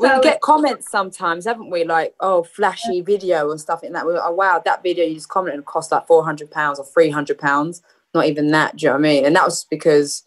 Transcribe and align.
we 0.00 0.20
get 0.22 0.40
comments 0.40 0.90
sometimes, 0.90 1.44
haven't 1.44 1.70
we? 1.70 1.84
Like, 1.84 2.14
oh, 2.20 2.42
flashy 2.42 3.00
video 3.00 3.50
and 3.50 3.60
stuff 3.60 3.82
like 3.82 3.92
that. 3.92 4.06
We're, 4.06 4.20
oh, 4.22 4.32
wow, 4.32 4.62
that 4.64 4.82
video 4.82 5.04
you 5.04 5.14
just 5.14 5.28
commented 5.28 5.64
cost 5.64 5.92
like 5.92 6.06
four 6.06 6.24
hundred 6.24 6.50
pounds 6.50 6.78
or 6.78 6.84
three 6.84 7.10
hundred 7.10 7.38
pounds. 7.38 7.82
Not 8.14 8.26
even 8.26 8.50
that. 8.50 8.76
Do 8.76 8.86
you 8.86 8.88
know 8.88 8.94
what 8.94 9.00
I 9.00 9.02
mean? 9.02 9.24
And 9.24 9.36
that 9.36 9.44
was 9.44 9.64
because 9.70 10.24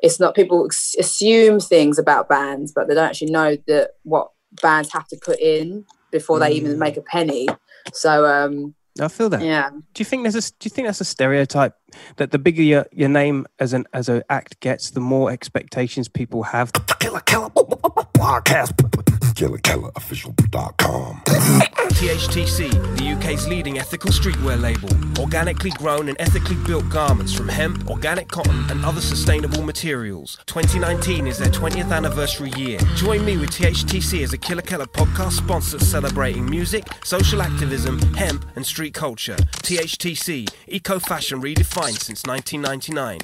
it's 0.00 0.20
not 0.20 0.34
people 0.34 0.68
assume 0.98 1.60
things 1.60 1.98
about 1.98 2.28
bands, 2.28 2.72
but 2.72 2.86
they 2.86 2.94
don't 2.94 3.08
actually 3.08 3.30
know 3.30 3.56
that 3.66 3.92
what 4.02 4.30
bands 4.62 4.92
have 4.92 5.08
to 5.08 5.16
put 5.16 5.40
in 5.40 5.84
before 6.10 6.38
they 6.38 6.52
even 6.52 6.74
mm. 6.74 6.78
make 6.78 6.96
a 6.96 7.02
penny. 7.02 7.48
So 7.92 8.26
um 8.26 8.74
I 9.00 9.08
feel 9.08 9.28
that. 9.28 9.42
Yeah. 9.42 9.70
Do 9.70 10.00
you 10.00 10.04
think 10.04 10.22
there's 10.22 10.36
a 10.36 10.40
do 10.40 10.64
you 10.64 10.70
think 10.70 10.88
that's 10.88 11.00
a 11.00 11.04
stereotype 11.04 11.74
that 12.16 12.30
the 12.30 12.38
bigger 12.38 12.62
your, 12.62 12.86
your 12.92 13.08
name 13.08 13.46
as 13.58 13.72
an 13.72 13.86
as 13.92 14.08
an 14.08 14.22
act 14.30 14.60
gets, 14.60 14.90
the 14.90 15.00
more 15.00 15.30
expectations 15.30 16.08
people 16.08 16.44
have? 16.44 16.72
Killa 17.00 17.20
Kela 17.20 17.50
podcast 17.52 19.05
KillaKelaOfficial.com. 19.36 21.20
THTC, 21.26 22.96
the 22.96 23.12
UK's 23.12 23.46
leading 23.46 23.78
ethical 23.78 24.10
streetwear 24.10 24.58
label. 24.58 24.88
Organically 25.22 25.70
grown 25.72 26.08
and 26.08 26.16
ethically 26.18 26.56
built 26.66 26.88
garments 26.88 27.34
from 27.34 27.46
hemp, 27.48 27.88
organic 27.90 28.28
cotton, 28.28 28.64
and 28.70 28.82
other 28.82 29.02
sustainable 29.02 29.62
materials. 29.62 30.38
2019 30.46 31.26
is 31.26 31.36
their 31.36 31.50
20th 31.50 31.92
anniversary 31.92 32.50
year. 32.56 32.78
Join 32.94 33.26
me 33.26 33.36
with 33.36 33.50
THTC 33.50 34.22
as 34.22 34.32
a 34.32 34.38
Killa 34.38 34.62
Kela 34.62 34.86
podcast 34.86 35.32
sponsor 35.32 35.78
celebrating 35.80 36.48
music, 36.48 36.86
social 37.04 37.42
activism, 37.42 38.00
hemp, 38.14 38.46
and 38.56 38.64
street 38.64 38.94
culture. 38.94 39.36
THTC, 39.36 40.48
eco 40.66 40.98
fashion 40.98 41.42
redefined 41.42 42.00
since 42.00 42.22
1999. 42.24 43.20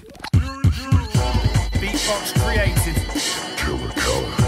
Beatbox 1.80 2.38
created. 2.38 2.96
Killa 3.56 3.88
Kela. 3.94 4.41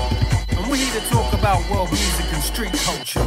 And 0.74 0.82
we're 0.82 0.90
here 0.90 1.00
to 1.00 1.08
talk 1.08 1.32
about 1.34 1.70
world 1.70 1.88
music 1.88 2.32
and 2.32 2.42
street 2.42 2.72
culture. 2.72 3.20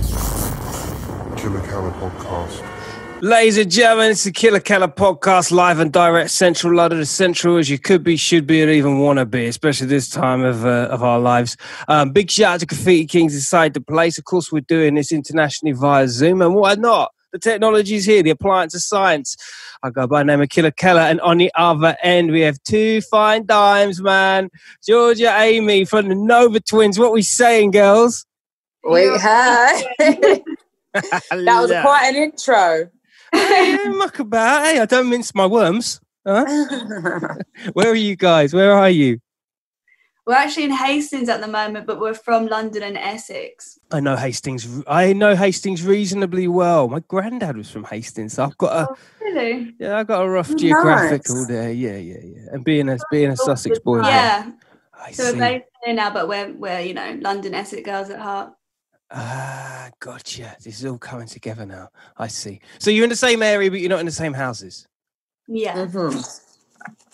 Killa 1.37 1.61
Kela 1.61 1.93
podcast. 1.93 3.21
Ladies 3.21 3.57
and 3.57 3.71
gentlemen, 3.71 4.11
it's 4.11 4.25
the 4.25 4.33
Killa 4.33 4.59
Kela 4.59 4.93
podcast, 4.93 5.51
live 5.51 5.79
and 5.79 5.93
direct, 5.93 6.31
central 6.31 6.75
London, 6.75 6.99
as 6.99 7.09
central 7.09 7.55
as 7.55 7.69
you 7.69 7.79
could 7.79 8.03
be, 8.03 8.17
should 8.17 8.47
be, 8.47 8.61
or 8.63 8.69
even 8.69 8.99
want 8.99 9.19
to 9.19 9.25
be, 9.25 9.45
especially 9.45 9.87
this 9.87 10.09
time 10.09 10.43
of 10.43 10.65
uh, 10.65 10.89
of 10.91 11.03
our 11.03 11.19
lives. 11.19 11.55
Um, 11.87 12.11
big 12.11 12.29
shout 12.29 12.55
out 12.55 12.59
to 12.59 12.65
Graffiti 12.65 13.05
Kings 13.05 13.33
inside 13.33 13.73
the 13.73 13.81
place. 13.81 14.17
Of 14.17 14.25
course, 14.25 14.51
we're 14.51 14.59
doing 14.59 14.95
this 14.95 15.13
internationally 15.13 15.71
via 15.71 16.09
Zoom, 16.09 16.41
and 16.41 16.53
why 16.53 16.75
not? 16.75 17.13
The 17.31 17.39
technology 17.39 17.95
is 17.95 18.03
here, 18.03 18.23
the 18.23 18.31
appliance 18.31 18.75
of 18.75 18.81
science. 18.81 19.37
I 19.83 19.89
go 19.89 20.07
by 20.07 20.21
the 20.21 20.25
name 20.25 20.41
of 20.41 20.49
Killa 20.49 20.71
Kela, 20.71 21.09
and 21.09 21.21
on 21.21 21.37
the 21.37 21.51
other 21.55 21.95
end 22.01 22.31
we 22.31 22.41
have 22.41 22.61
two 22.63 23.01
fine 23.01 23.45
dimes, 23.45 24.01
man. 24.01 24.49
Georgia 24.85 25.35
Amy 25.37 25.85
from 25.85 26.09
the 26.09 26.15
Nova 26.15 26.59
Twins. 26.59 26.97
What 26.97 27.13
we 27.13 27.21
saying, 27.21 27.71
girls? 27.71 28.25
We 28.83 29.01
had. 29.19 29.83
that 29.99 30.43
was 31.31 31.71
quite 31.71 32.09
an 32.09 32.15
intro. 32.15 32.89
hey, 33.31 33.77
muck 33.89 34.19
about. 34.19 34.65
Hey, 34.65 34.79
I 34.79 34.85
don't 34.85 35.09
mince 35.09 35.35
my 35.35 35.45
worms. 35.45 35.99
Huh? 36.25 36.45
Where 37.73 37.89
are 37.89 37.95
you 37.95 38.15
guys? 38.15 38.53
Where 38.53 38.73
are 38.73 38.89
you? 38.89 39.19
We're 40.27 40.33
actually 40.33 40.65
in 40.65 40.71
Hastings 40.71 41.29
at 41.29 41.39
the 41.39 41.47
moment, 41.47 41.87
but 41.87 42.01
we're 42.01 42.13
from 42.13 42.47
London 42.47 42.83
and 42.83 42.97
Essex. 42.97 43.79
I 43.91 44.01
know 44.01 44.17
Hastings. 44.17 44.83
I 44.85 45.13
know 45.13 45.37
Hastings 45.37 45.83
reasonably 45.83 46.49
well. 46.49 46.89
My 46.89 46.99
granddad 46.99 47.55
was 47.55 47.71
from 47.71 47.85
Hastings, 47.85 48.33
so 48.33 48.43
I've 48.43 48.57
got 48.57 48.73
a. 48.75 48.91
Oh, 48.91 48.97
really? 49.21 49.73
Yeah, 49.79 49.97
I 49.97 50.03
got 50.03 50.25
a 50.25 50.29
rough 50.29 50.53
geographical 50.57 51.37
nice. 51.37 51.47
there. 51.47 51.71
Yeah, 51.71 51.95
yeah, 51.95 52.19
yeah. 52.21 52.41
And 52.51 52.65
being 52.65 52.89
a 52.89 52.97
being 53.09 53.31
a 53.31 53.37
Sussex 53.37 53.79
boy. 53.79 54.01
Yeah. 54.01 54.51
I 55.01 55.11
so 55.13 55.23
see. 55.23 55.31
we're 55.31 55.39
based 55.39 55.65
here 55.85 55.95
now, 55.95 56.09
but 56.11 56.27
we're 56.27 56.51
we're 56.51 56.81
you 56.81 56.93
know 56.93 57.17
London 57.21 57.53
Essex 57.53 57.83
girls 57.83 58.09
at 58.09 58.19
heart. 58.19 58.51
Ah, 59.09 59.91
gotcha. 60.01 60.57
This 60.61 60.79
is 60.79 60.85
all 60.85 60.97
coming 60.97 61.27
together 61.27 61.65
now. 61.65 61.87
I 62.17 62.27
see. 62.27 62.59
So 62.79 62.91
you're 62.91 63.05
in 63.05 63.09
the 63.09 63.15
same 63.15 63.41
area, 63.41 63.71
but 63.71 63.79
you're 63.79 63.89
not 63.89 64.01
in 64.01 64.05
the 64.05 64.11
same 64.11 64.33
houses. 64.33 64.89
Yeah. 65.47 65.85
Mm-hmm. 65.85 66.19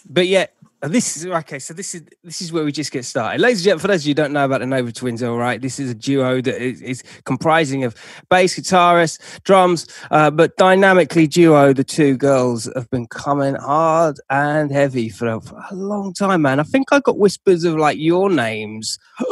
But 0.09 0.27
yet, 0.27 0.55
this 0.87 1.15
is 1.15 1.25
okay. 1.25 1.59
So 1.59 1.73
this 1.73 1.95
is 1.95 2.03
this 2.23 2.41
is 2.41 2.51
where 2.51 2.63
we 2.63 2.71
just 2.71 2.91
get 2.91 3.05
started, 3.05 3.39
ladies 3.39 3.59
and 3.59 3.65
gentlemen. 3.65 3.81
For 3.81 3.87
those 3.87 4.01
of 4.01 4.07
you 4.07 4.11
who 4.11 4.15
don't 4.15 4.33
know 4.33 4.45
about 4.45 4.59
the 4.59 4.65
Nova 4.65 4.91
Twins, 4.91 5.23
all 5.23 5.37
right, 5.37 5.61
this 5.61 5.79
is 5.79 5.91
a 5.91 5.95
duo 5.95 6.41
that 6.41 6.61
is, 6.61 6.81
is 6.81 7.03
comprising 7.23 7.83
of 7.83 7.95
bass 8.29 8.59
guitarist, 8.59 9.43
drums, 9.43 9.87
uh, 10.11 10.29
but 10.29 10.57
dynamically 10.57 11.27
duo. 11.27 11.73
The 11.73 11.83
two 11.83 12.17
girls 12.17 12.69
have 12.75 12.89
been 12.89 13.07
coming 13.07 13.55
hard 13.55 14.19
and 14.29 14.71
heavy 14.71 15.09
for 15.09 15.27
a, 15.27 15.41
for 15.41 15.63
a 15.71 15.75
long 15.75 16.13
time, 16.13 16.41
man. 16.41 16.59
I 16.59 16.63
think 16.63 16.91
I 16.91 16.99
got 16.99 17.17
whispers 17.17 17.63
of 17.63 17.77
like 17.77 17.97
your 17.97 18.29
names. 18.29 18.99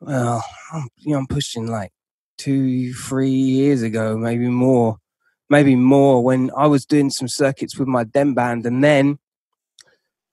well, 0.00 0.44
I'm, 0.72 0.88
you 0.98 1.12
know, 1.12 1.18
I'm 1.18 1.26
pushing 1.28 1.68
like 1.68 1.92
two, 2.36 2.92
three 2.94 3.30
years 3.30 3.82
ago, 3.82 4.16
maybe 4.16 4.48
more, 4.48 4.98
maybe 5.48 5.76
more, 5.76 6.24
when 6.24 6.50
I 6.56 6.66
was 6.66 6.84
doing 6.84 7.10
some 7.10 7.28
circuits 7.28 7.78
with 7.78 7.86
my 7.86 8.02
dem 8.02 8.34
band, 8.34 8.66
and 8.66 8.82
then 8.82 9.18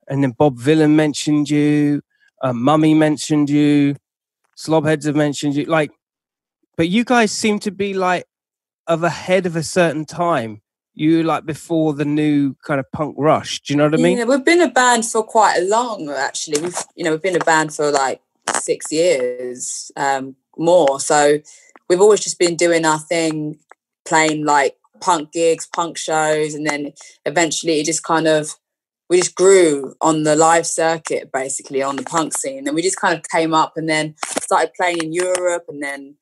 and 0.09 0.23
then 0.23 0.31
Bob 0.31 0.57
Vylan 0.57 0.95
mentioned 0.95 1.49
you, 1.49 2.01
uh, 2.41 2.53
Mummy 2.53 2.93
mentioned 2.93 3.49
you, 3.49 3.95
Slobheads 4.57 5.05
have 5.05 5.15
mentioned 5.15 5.55
you. 5.55 5.65
Like, 5.65 5.91
but 6.75 6.89
you 6.89 7.05
guys 7.05 7.31
seem 7.31 7.59
to 7.59 7.71
be 7.71 7.93
like 7.93 8.25
of 8.87 9.03
ahead 9.03 9.45
of 9.45 9.55
a 9.55 9.63
certain 9.63 10.05
time. 10.05 10.61
You 10.95 11.23
like 11.23 11.45
before 11.45 11.93
the 11.93 12.03
new 12.03 12.55
kind 12.65 12.79
of 12.79 12.91
punk 12.91 13.15
rush. 13.17 13.61
Do 13.61 13.71
you 13.71 13.77
know 13.77 13.85
what 13.85 13.93
I 13.93 13.97
mean? 13.97 14.17
Yeah, 14.17 14.25
we've 14.25 14.43
been 14.43 14.61
a 14.61 14.69
band 14.69 15.05
for 15.05 15.23
quite 15.23 15.57
a 15.57 15.65
long 15.65 16.09
actually. 16.09 16.61
We've 16.61 16.77
you 16.95 17.05
know 17.05 17.11
we've 17.11 17.21
been 17.21 17.37
a 17.37 17.45
band 17.45 17.73
for 17.73 17.89
like 17.89 18.19
six 18.55 18.91
years 18.91 19.91
um, 19.95 20.35
more. 20.57 20.99
So 20.99 21.39
we've 21.87 22.01
always 22.01 22.19
just 22.19 22.37
been 22.37 22.57
doing 22.57 22.83
our 22.83 22.99
thing, 22.99 23.59
playing 24.05 24.45
like 24.45 24.75
punk 24.99 25.31
gigs, 25.31 25.67
punk 25.73 25.97
shows, 25.97 26.53
and 26.53 26.67
then 26.67 26.91
eventually 27.25 27.79
it 27.79 27.85
just 27.85 28.03
kind 28.03 28.27
of 28.27 28.55
we 29.09 29.17
just 29.17 29.35
grew 29.35 29.95
on 30.01 30.23
the 30.23 30.35
live 30.35 30.65
circuit 30.65 31.31
basically 31.33 31.81
on 31.81 31.95
the 31.95 32.03
punk 32.03 32.37
scene 32.37 32.67
and 32.67 32.75
we 32.75 32.81
just 32.81 32.99
kind 32.99 33.17
of 33.17 33.23
came 33.29 33.53
up 33.53 33.73
and 33.75 33.89
then 33.89 34.15
started 34.41 34.71
playing 34.75 35.01
in 35.03 35.11
europe 35.11 35.65
and 35.67 35.81
then 35.81 36.15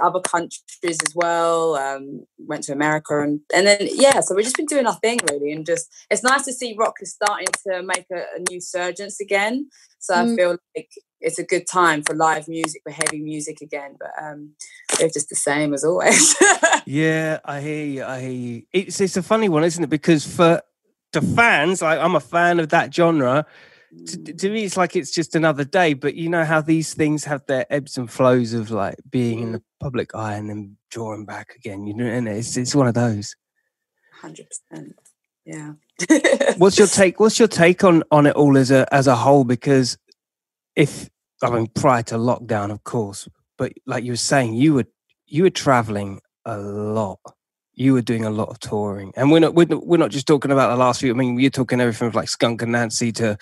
other 0.00 0.20
countries 0.20 0.98
as 1.06 1.14
well 1.14 1.76
um, 1.76 2.24
went 2.38 2.64
to 2.64 2.72
america 2.72 3.20
and 3.20 3.40
and 3.54 3.66
then 3.66 3.78
yeah 3.92 4.20
so 4.20 4.34
we've 4.34 4.44
just 4.44 4.56
been 4.56 4.66
doing 4.66 4.86
our 4.86 4.96
thing 4.96 5.18
really 5.30 5.52
and 5.52 5.66
just 5.66 5.88
it's 6.10 6.22
nice 6.22 6.44
to 6.44 6.52
see 6.52 6.74
rock 6.78 6.94
is 7.00 7.12
starting 7.12 7.46
to 7.66 7.82
make 7.82 8.06
a, 8.12 8.24
a 8.36 8.50
new 8.50 8.60
surgence 8.60 9.20
again. 9.20 9.68
So 9.98 10.14
mm. 10.14 10.32
i 10.32 10.36
feel 10.36 10.58
like 10.76 10.90
it's 11.20 11.38
a 11.38 11.44
good 11.44 11.66
time 11.66 12.02
for 12.02 12.14
live 12.14 12.48
music 12.48 12.82
for 12.82 12.92
heavy 12.92 13.20
music 13.20 13.60
again 13.62 13.96
but 13.98 14.10
um 14.20 14.50
they're 14.98 15.08
just 15.08 15.28
the 15.28 15.36
same 15.36 15.72
as 15.74 15.84
always. 15.84 16.36
Yeah 16.86 17.38
i 17.44 17.60
hear 17.60 17.86
you 17.86 18.04
i 18.04 18.20
hear 18.20 18.30
you. 18.30 18.62
It's 18.72 19.00
it's 19.00 19.16
a 19.16 19.22
funny 19.22 19.48
one 19.48 19.64
isn't 19.64 19.84
it? 19.84 19.90
Because 19.90 20.26
for 20.26 20.60
to 21.14 21.22
fans, 21.22 21.82
like 21.82 21.98
I'm 21.98 22.14
a 22.14 22.20
fan 22.20 22.60
of 22.60 22.68
that 22.70 22.94
genre. 22.94 23.46
To, 24.06 24.16
mm. 24.18 24.38
to, 24.38 24.50
me, 24.50 24.64
it's 24.64 24.76
like 24.76 24.96
it's 24.96 25.10
just 25.10 25.34
another 25.34 25.64
day. 25.64 25.94
But 25.94 26.14
you 26.14 26.28
know 26.28 26.44
how 26.44 26.60
these 26.60 26.94
things 26.94 27.24
have 27.24 27.46
their 27.46 27.66
ebbs 27.70 27.96
and 27.96 28.10
flows 28.10 28.52
of 28.52 28.70
like 28.70 28.96
being 29.10 29.40
in 29.40 29.52
the 29.52 29.60
mm. 29.60 29.64
public 29.80 30.14
eye 30.14 30.34
and 30.34 30.50
then 30.50 30.76
drawing 30.90 31.24
back 31.24 31.54
again. 31.56 31.86
You 31.86 31.94
know, 31.94 32.06
and 32.06 32.28
it's 32.28 32.56
it's 32.56 32.74
one 32.74 32.88
of 32.88 32.94
those. 32.94 33.34
Hundred 34.20 34.48
percent. 34.48 34.98
Yeah. 35.44 35.72
what's 36.56 36.78
your 36.78 36.88
take? 36.88 37.20
What's 37.20 37.38
your 37.38 37.48
take 37.48 37.84
on 37.84 38.02
on 38.10 38.26
it 38.26 38.34
all 38.34 38.56
as 38.56 38.70
a 38.70 38.92
as 38.92 39.06
a 39.06 39.16
whole? 39.16 39.44
Because 39.44 39.96
if 40.76 41.08
I 41.42 41.50
mean 41.50 41.68
prior 41.68 42.02
to 42.04 42.16
lockdown, 42.16 42.70
of 42.70 42.84
course, 42.84 43.28
but 43.56 43.72
like 43.86 44.04
you 44.04 44.12
were 44.12 44.16
saying, 44.16 44.54
you 44.54 44.74
were 44.74 44.86
you 45.26 45.44
were 45.44 45.50
traveling 45.50 46.20
a 46.44 46.58
lot 46.58 47.20
you 47.74 47.92
were 47.92 48.02
doing 48.02 48.24
a 48.24 48.30
lot 48.30 48.48
of 48.48 48.58
touring, 48.60 49.12
and 49.16 49.30
we're 49.30 49.40
not 49.40 49.54
we're, 49.54 49.66
we're 49.66 49.96
not 49.98 50.10
just 50.10 50.26
talking 50.26 50.50
about 50.50 50.68
the 50.68 50.76
last 50.76 51.00
few. 51.00 51.12
I 51.12 51.16
mean, 51.16 51.38
you're 51.38 51.50
talking 51.50 51.80
everything 51.80 52.10
from 52.10 52.16
like 52.16 52.28
Skunk 52.28 52.60
Anansie 52.60 53.14
to, 53.16 53.36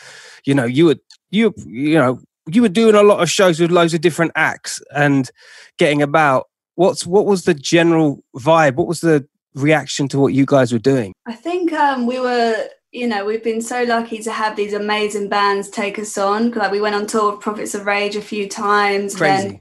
you 0.44 0.54
know, 0.54 0.64
you 0.64 0.86
were 0.86 0.96
you 1.30 1.54
you 1.66 1.98
know 1.98 2.20
you 2.46 2.62
were 2.62 2.68
doing 2.68 2.94
a 2.94 3.02
lot 3.02 3.22
of 3.22 3.30
shows 3.30 3.60
with 3.60 3.70
loads 3.70 3.94
of 3.94 4.00
different 4.00 4.32
acts 4.34 4.82
and 4.94 5.30
getting 5.78 6.02
about. 6.02 6.48
What's 6.74 7.06
what 7.06 7.26
was 7.26 7.44
the 7.44 7.54
general 7.54 8.24
vibe? 8.36 8.76
What 8.76 8.86
was 8.86 9.00
the 9.00 9.26
reaction 9.54 10.08
to 10.08 10.18
what 10.18 10.32
you 10.32 10.46
guys 10.46 10.72
were 10.72 10.78
doing? 10.78 11.12
I 11.26 11.34
think 11.34 11.72
um, 11.72 12.06
we 12.06 12.18
were 12.18 12.68
you 12.92 13.08
know, 13.08 13.24
we've 13.24 13.42
been 13.42 13.62
so 13.62 13.84
lucky 13.84 14.18
to 14.18 14.30
have 14.30 14.54
these 14.54 14.74
amazing 14.74 15.30
bands 15.30 15.70
take 15.70 15.98
us 15.98 16.18
on. 16.18 16.50
Like 16.50 16.70
we 16.70 16.80
went 16.80 16.94
on 16.94 17.06
tour 17.06 17.32
with 17.32 17.40
Prophets 17.40 17.74
of 17.74 17.86
Rage 17.86 18.16
a 18.16 18.22
few 18.22 18.48
times, 18.48 19.16
Crazy. 19.16 19.48
then 19.48 19.60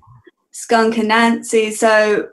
Skunk 0.51 0.95
Anansie. 0.95 1.71
So, 1.71 2.29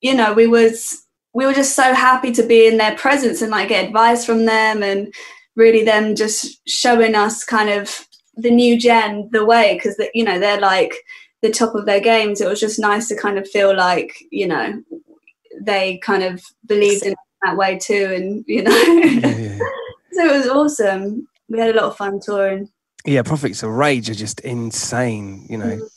you 0.00 0.14
know, 0.14 0.32
we 0.32 0.46
was 0.46 1.04
we 1.32 1.46
were 1.46 1.52
just 1.52 1.76
so 1.76 1.94
happy 1.94 2.32
to 2.32 2.42
be 2.42 2.66
in 2.66 2.76
their 2.76 2.96
presence 2.96 3.40
and 3.42 3.50
like 3.50 3.68
get 3.68 3.86
advice 3.86 4.24
from 4.24 4.46
them 4.46 4.82
and 4.82 5.12
really 5.56 5.84
them 5.84 6.14
just 6.16 6.60
showing 6.68 7.14
us 7.14 7.44
kind 7.44 7.70
of 7.70 8.06
the 8.36 8.50
new 8.50 8.78
gen 8.78 9.28
the 9.32 9.44
way 9.44 9.74
because 9.74 9.96
that 9.96 10.10
you 10.14 10.24
know 10.24 10.38
they're 10.38 10.60
like 10.60 10.94
the 11.42 11.50
top 11.50 11.74
of 11.74 11.86
their 11.86 12.00
games. 12.00 12.40
It 12.40 12.48
was 12.48 12.60
just 12.60 12.78
nice 12.78 13.08
to 13.08 13.16
kind 13.16 13.38
of 13.38 13.48
feel 13.48 13.76
like 13.76 14.12
you 14.30 14.46
know 14.46 14.82
they 15.60 15.98
kind 15.98 16.22
of 16.22 16.42
believed 16.66 17.04
in 17.04 17.14
that 17.42 17.56
way 17.56 17.78
too 17.78 18.12
and 18.14 18.44
you 18.46 18.62
know. 18.62 18.76
Yeah, 18.76 19.36
yeah. 19.36 19.58
so 20.12 20.26
it 20.26 20.36
was 20.36 20.48
awesome. 20.48 21.28
We 21.48 21.58
had 21.58 21.74
a 21.74 21.78
lot 21.78 21.90
of 21.90 21.96
fun 21.96 22.20
touring. 22.20 22.70
Yeah 23.06 23.22
prophets 23.22 23.62
of 23.62 23.70
rage 23.70 24.10
are 24.10 24.14
just 24.14 24.40
insane 24.40 25.46
you 25.48 25.56
know. 25.56 25.76
Mm. 25.76 25.90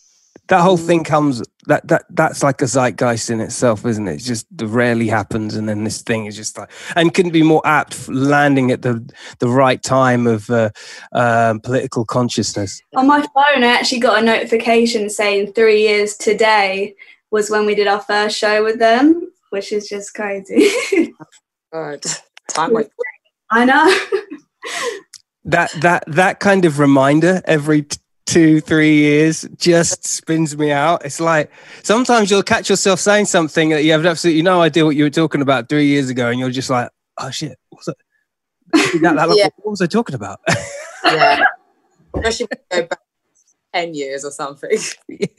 that 0.47 0.61
whole 0.61 0.77
thing 0.77 1.03
comes 1.03 1.43
that 1.67 1.87
that 1.87 2.05
that's 2.09 2.43
like 2.43 2.61
a 2.61 2.65
zeitgeist 2.65 3.29
in 3.29 3.39
itself 3.39 3.85
isn't 3.85 4.07
it? 4.07 4.15
It's 4.15 4.25
just 4.25 4.47
it 4.59 4.65
rarely 4.65 5.07
happens 5.07 5.55
and 5.55 5.67
then 5.67 5.83
this 5.83 6.01
thing 6.01 6.25
is 6.25 6.35
just 6.35 6.57
like 6.57 6.69
and 6.95 7.13
couldn't 7.13 7.31
be 7.31 7.43
more 7.43 7.61
apt 7.65 8.09
landing 8.09 8.71
at 8.71 8.81
the 8.81 9.03
the 9.39 9.47
right 9.47 9.81
time 9.81 10.27
of 10.27 10.49
uh, 10.49 10.69
um, 11.13 11.59
political 11.59 12.05
consciousness. 12.05 12.81
On 12.95 13.07
my 13.07 13.21
phone 13.21 13.63
i 13.63 13.67
actually 13.67 13.99
got 13.99 14.21
a 14.21 14.25
notification 14.25 15.09
saying 15.09 15.53
three 15.53 15.81
years 15.81 16.15
today 16.15 16.95
was 17.31 17.49
when 17.49 17.65
we 17.65 17.75
did 17.75 17.87
our 17.87 18.01
first 18.01 18.37
show 18.37 18.63
with 18.63 18.79
them 18.79 19.29
which 19.53 19.71
is 19.71 19.87
just 19.87 20.15
crazy. 20.15 20.71
God, 21.71 22.03
time 22.49 22.73
went. 22.73 22.89
i 23.51 23.65
know. 23.65 23.85
That 25.45 25.71
that 25.81 26.05
that 26.07 26.39
kind 26.39 26.65
of 26.65 26.79
reminder 26.79 27.43
every 27.45 27.83
t- 27.83 27.97
two 28.33 28.61
three 28.61 28.95
years 28.95 29.47
just 29.57 30.05
spins 30.05 30.57
me 30.57 30.71
out. 30.71 31.05
It's 31.05 31.19
like 31.19 31.51
sometimes 31.83 32.31
you'll 32.31 32.43
catch 32.43 32.69
yourself 32.69 32.99
saying 32.99 33.25
something 33.25 33.69
that 33.69 33.83
you 33.83 33.91
have 33.91 34.05
absolutely 34.05 34.41
no 34.41 34.61
idea 34.61 34.85
what 34.85 34.95
you 34.95 35.03
were 35.03 35.09
talking 35.09 35.41
about 35.41 35.69
three 35.69 35.85
years 35.85 36.09
ago 36.09 36.29
and 36.29 36.39
you're 36.39 36.49
just 36.49 36.69
like 36.69 36.89
oh 37.19 37.29
shit 37.29 37.59
what 37.69 37.85
was, 37.85 37.95
that, 38.73 39.01
that, 39.01 39.15
that, 39.15 39.37
Yeah. 39.37 39.49
what 39.57 39.71
was 39.71 39.81
i 39.81 39.85
talking 39.87 40.15
about? 40.15 40.39
Yeah. 41.05 41.43
Especially 42.15 42.47
when 42.47 42.59
you 42.71 42.81
go 42.81 42.87
back 42.87 42.99
10 43.75 43.93
years 43.93 44.23
or 44.23 44.31
something. 44.31 44.77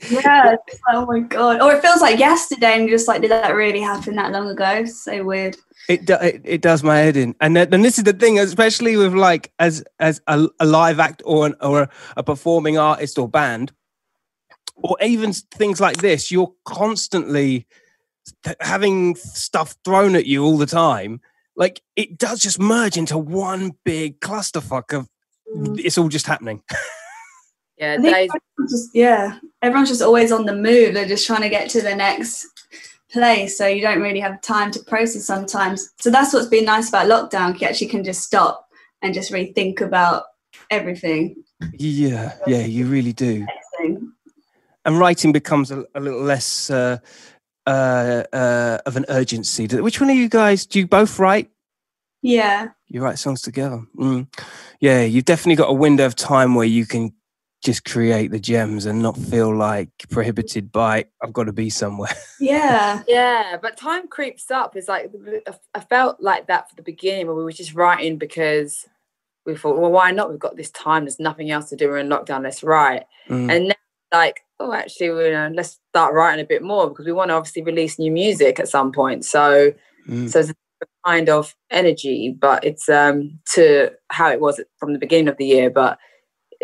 yeah. 0.09 0.55
Oh 0.89 1.05
my 1.05 1.19
god. 1.19 1.59
Or 1.61 1.73
it 1.73 1.81
feels 1.81 2.01
like 2.01 2.19
yesterday 2.19 2.73
and 2.75 2.81
you're 2.83 2.97
just 2.97 3.07
like 3.07 3.21
did 3.21 3.31
that 3.31 3.55
really 3.55 3.81
happen 3.81 4.15
that 4.15 4.31
long 4.31 4.47
ago? 4.47 4.85
So 4.85 5.23
weird 5.23 5.57
It, 5.87 6.05
do, 6.05 6.15
it 6.15 6.41
it 6.43 6.61
does 6.61 6.83
my 6.83 6.97
head 6.97 7.15
in, 7.15 7.35
and 7.39 7.55
then, 7.55 7.71
and 7.71 7.85
this 7.85 7.97
is 7.97 8.05
the 8.05 8.13
thing, 8.13 8.39
especially 8.39 8.97
with 8.97 9.13
like 9.13 9.51
as 9.59 9.83
as 9.99 10.19
a, 10.27 10.47
a 10.59 10.65
live 10.65 10.99
act 10.99 11.21
or 11.25 11.45
an, 11.45 11.55
or 11.61 11.89
a 12.17 12.23
performing 12.23 12.77
artist 12.77 13.19
or 13.19 13.29
band, 13.29 13.71
or 14.75 14.97
even 15.01 15.33
things 15.33 15.79
like 15.79 15.97
this. 15.97 16.31
You're 16.31 16.53
constantly 16.65 17.67
having 18.61 19.15
stuff 19.15 19.75
thrown 19.85 20.15
at 20.15 20.25
you 20.25 20.43
all 20.43 20.57
the 20.57 20.65
time. 20.65 21.21
Like 21.55 21.81
it 21.95 22.17
does 22.17 22.39
just 22.39 22.59
merge 22.59 22.97
into 22.97 23.17
one 23.17 23.73
big 23.83 24.19
clusterfuck 24.19 24.97
of 24.97 25.07
mm. 25.55 25.79
it's 25.79 25.97
all 25.97 26.09
just 26.09 26.27
happening. 26.27 26.63
Yeah, 27.77 27.93
I 27.93 28.01
think 28.01 28.15
days. 28.15 28.29
everyone's 28.29 28.71
just, 28.71 28.89
yeah, 28.93 29.39
everyone's 29.61 29.89
just 29.89 30.01
always 30.01 30.31
on 30.31 30.45
the 30.45 30.55
move. 30.55 30.93
They're 30.93 31.05
just 31.07 31.27
trying 31.27 31.41
to 31.41 31.49
get 31.49 31.69
to 31.71 31.81
the 31.81 31.93
next 31.93 32.47
place, 33.15 33.57
so 33.57 33.65
you 33.65 33.81
don't 33.81 34.01
really 34.01 34.19
have 34.19 34.41
time 34.41 34.71
to 34.71 34.79
process 34.83 35.23
sometimes. 35.23 35.89
So 36.01 36.11
that's 36.11 36.33
what's 36.33 36.47
been 36.47 36.65
nice 36.65 36.89
about 36.89 37.07
lockdown. 37.07 37.59
You 37.59 37.67
actually 37.67 37.87
can 37.87 38.03
just 38.03 38.23
stop 38.23 38.67
and 39.01 39.13
just 39.13 39.31
really 39.31 39.53
think 39.53 39.79
about 39.79 40.23
everything. 40.69 41.41
yeah, 41.77 42.33
yeah, 42.45 42.65
you 42.65 42.87
really 42.87 43.13
do. 43.13 43.47
And 44.83 44.99
writing 44.99 45.31
becomes 45.31 45.71
a, 45.71 45.85
a 45.95 45.99
little 46.01 46.21
less 46.21 46.69
uh, 46.69 46.97
uh, 47.65 48.23
uh, 48.33 48.79
of 48.85 48.97
an 48.97 49.05
urgency. 49.07 49.65
Which 49.67 50.01
one 50.01 50.09
of 50.09 50.17
you 50.17 50.27
guys 50.27 50.65
do 50.65 50.79
you 50.79 50.87
both 50.87 51.17
write? 51.17 51.49
Yeah, 52.21 52.69
You 52.87 53.01
write 53.01 53.17
songs 53.17 53.41
together. 53.41 53.81
Mm. 53.95 54.27
Yeah, 54.79 55.03
you've 55.03 55.25
definitely 55.25 55.55
got 55.55 55.69
a 55.69 55.73
window 55.73 56.05
of 56.05 56.15
time 56.15 56.53
where 56.55 56.67
you 56.67 56.85
can 56.85 57.13
just 57.65 57.83
create 57.83 58.29
the 58.29 58.39
gems 58.39 58.85
and 58.85 59.01
not 59.01 59.17
feel 59.17 59.53
like 59.53 59.89
prohibited 60.11 60.71
by 60.71 61.03
I've 61.23 61.33
got 61.33 61.45
to 61.45 61.51
be 61.51 61.71
somewhere. 61.71 62.13
yeah, 62.39 63.01
Yeah, 63.07 63.57
but 63.59 63.75
time 63.75 64.07
creeps 64.07 64.51
up. 64.51 64.75
It's 64.75 64.87
like 64.87 65.11
I 65.73 65.79
felt 65.79 66.21
like 66.21 66.45
that 66.45 66.69
for 66.69 66.75
the 66.75 66.83
beginning 66.83 67.25
where 67.25 67.35
we 67.35 67.43
were 67.43 67.51
just 67.51 67.73
writing 67.73 68.17
because 68.17 68.85
we 69.47 69.55
thought, 69.55 69.79
well, 69.79 69.91
why 69.91 70.11
not? 70.11 70.29
We've 70.29 70.39
got 70.39 70.55
this 70.55 70.69
time. 70.71 71.05
There's 71.05 71.19
nothing 71.19 71.49
else 71.49 71.69
to 71.69 71.75
do. 71.75 71.87
We're 71.87 71.97
in 71.97 72.07
lockdown. 72.07 72.43
Let's 72.43 72.63
write. 72.63 73.05
Mm. 73.29 73.51
And 73.51 73.67
now, 73.69 73.75
like, 74.11 74.41
oh, 74.59 74.71
actually, 74.71 75.07
you 75.07 75.31
know, 75.31 75.51
let's 75.53 75.79
start 75.89 76.13
writing 76.13 76.43
a 76.43 76.47
bit 76.47 76.61
more 76.61 76.87
because 76.89 77.07
we 77.07 77.11
want 77.13 77.29
to 77.29 77.33
obviously 77.35 77.63
release 77.63 77.97
new 77.97 78.11
music 78.11 78.59
at 78.59 78.69
some 78.69 78.91
point. 78.91 79.25
So, 79.25 79.73
Mm. 80.07 80.29
so 80.29 80.39
it's 80.39 80.51
a 80.51 80.55
kind 81.03 81.29
of 81.29 81.55
energy, 81.71 82.29
but 82.39 82.63
it's 82.63 82.87
um 82.89 83.39
to 83.53 83.89
how 84.11 84.29
it 84.29 84.39
was 84.39 84.61
from 84.77 84.93
the 84.93 84.99
beginning 84.99 85.27
of 85.29 85.37
the 85.37 85.47
year. 85.47 85.71
But 85.71 85.97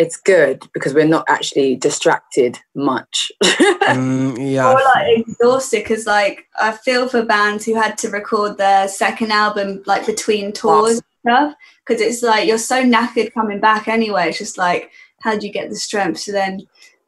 it's 0.02 0.18
good 0.18 0.68
because 0.74 0.96
we're 0.96 1.06
not 1.06 1.26
actually 1.28 1.76
distracted 1.76 2.58
much. 2.76 3.32
Mm, 3.82 4.54
yeah. 4.54 4.72
or 4.72 4.76
like 4.76 5.28
exhausted 5.28 5.84
because 5.84 6.06
like 6.06 6.46
I 6.62 6.72
feel 6.72 7.10
for 7.10 7.24
bands 7.26 7.66
who 7.66 7.74
had 7.76 7.98
to 7.98 8.10
record 8.10 8.58
their 8.58 8.88
second 8.88 9.32
album 9.32 9.82
like 9.86 10.06
between 10.06 10.54
tours 10.54 11.02
and 11.02 11.04
stuff 11.28 11.56
because 11.86 12.00
it's 12.00 12.22
like 12.22 12.48
you're 12.48 12.58
so 12.60 12.84
knackered 12.84 13.34
coming 13.34 13.60
back 13.60 13.88
anyway. 13.88 14.30
It's 14.30 14.38
just 14.38 14.58
like 14.58 14.92
how 15.22 15.36
do 15.38 15.46
you 15.46 15.52
get 15.52 15.70
the 15.70 15.76
strength 15.76 16.24
to 16.26 16.32
then 16.32 16.62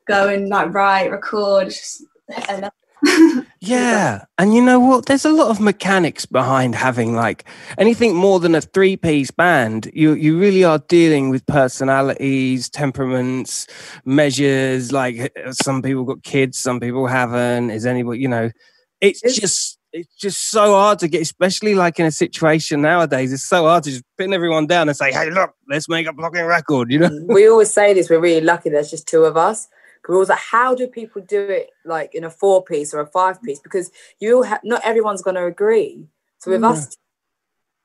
go 0.08 0.28
and 0.28 0.50
like 0.50 0.74
write, 0.74 1.12
record? 1.12 1.68
It's 1.68 2.00
Just, 2.00 2.50
I 2.50 2.56
love- 2.60 2.72
Yeah. 3.66 4.26
And 4.38 4.54
you 4.54 4.62
know 4.62 4.78
what? 4.78 5.06
There's 5.06 5.24
a 5.24 5.32
lot 5.32 5.48
of 5.50 5.62
mechanics 5.62 6.26
behind 6.26 6.76
having 6.76 7.16
like 7.16 7.46
anything 7.78 8.14
more 8.14 8.42
than 8.42 8.56
a 8.56 8.60
three 8.60 8.98
piece 8.98 9.32
band. 9.32 9.90
You 9.94 10.16
you 10.16 10.38
really 10.38 10.66
are 10.66 10.80
dealing 10.80 11.30
with 11.30 11.46
personalities, 11.46 12.70
temperaments, 12.70 13.68
measures. 14.04 14.92
Like 14.92 15.32
uh, 15.46 15.54
some 15.54 15.82
people 15.82 16.04
got 16.04 16.24
kids, 16.24 16.58
some 16.58 16.82
people 16.82 17.08
haven't. 17.08 17.70
Is 17.70 17.86
anybody, 17.86 18.20
you 18.20 18.28
know, 18.28 18.52
it's 19.00 19.24
It's- 19.24 19.40
just 19.40 19.80
it's 19.94 20.14
just 20.16 20.50
so 20.50 20.74
hard 20.74 21.00
to 21.00 21.08
get, 21.08 21.22
especially 21.22 21.76
like 21.76 22.00
in 22.00 22.06
a 22.06 22.12
situation 22.12 22.82
nowadays. 22.82 23.32
It's 23.32 23.44
so 23.44 23.64
hard 23.66 23.84
to 23.86 23.92
just 23.92 24.04
pin 24.18 24.34
everyone 24.34 24.68
down 24.68 24.90
and 24.90 24.98
say, 24.98 25.14
"Hey, 25.14 25.30
look, 25.30 25.54
let's 25.70 25.88
make 25.88 26.06
a 26.08 26.12
blocking 26.12 26.46
record." 26.46 26.92
You 26.92 27.00
know? 27.00 27.20
we 27.28 27.48
always 27.48 27.72
say 27.72 27.94
this. 27.94 28.10
We're 28.10 28.20
really 28.20 28.42
lucky. 28.42 28.72
There's 28.72 28.92
just 28.92 29.08
two 29.08 29.24
of 29.24 29.38
us. 29.38 29.70
'Cause 30.04 30.10
We're 30.10 30.16
always 30.16 30.30
like, 30.30 30.40
how 30.40 30.76
do 30.76 30.86
people 30.88 31.22
do 31.22 31.40
it 31.42 31.70
like 31.86 32.14
in 32.14 32.24
a 32.26 32.30
four 32.30 32.62
piece 32.64 32.94
or 32.94 33.00
a 33.00 33.08
five 33.08 33.42
piece? 33.42 33.60
Because 33.60 33.90
you 34.20 34.36
all 34.38 34.44
have 34.44 34.60
not 34.64 34.82
everyone's 34.84 35.22
going 35.22 35.36
to 35.36 35.46
agree. 35.46 36.08
So 36.40 36.52
with 36.52 36.62
Mm. 36.62 36.72
us, 36.72 36.98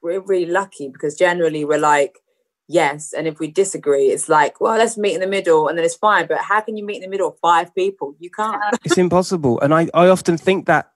we're 0.03 0.20
really 0.20 0.50
lucky 0.50 0.88
because 0.88 1.15
generally 1.17 1.65
we're 1.65 1.79
like, 1.79 2.19
yes, 2.67 3.12
and 3.12 3.26
if 3.29 3.38
we 3.38 3.47
disagree, 3.49 4.09
it's 4.09 4.29
like, 4.29 4.61
well, 4.61 4.76
let's 4.76 4.99
meet 4.99 5.15
in 5.15 5.20
the 5.20 5.26
middle, 5.29 5.69
and 5.69 5.79
then 5.79 5.85
it's 5.85 5.94
fine. 5.94 6.26
But 6.26 6.38
how 6.38 6.61
can 6.61 6.76
you 6.76 6.85
meet 6.85 6.97
in 6.97 7.03
the 7.03 7.09
middle 7.09 7.29
of 7.29 7.38
five 7.38 7.73
people? 7.75 8.15
You 8.19 8.31
can't. 8.31 8.62
it's 8.85 8.99
impossible 8.99 9.61
and 9.61 9.73
I, 9.73 9.88
I 9.94 10.09
often 10.09 10.37
think 10.37 10.67
that 10.67 10.93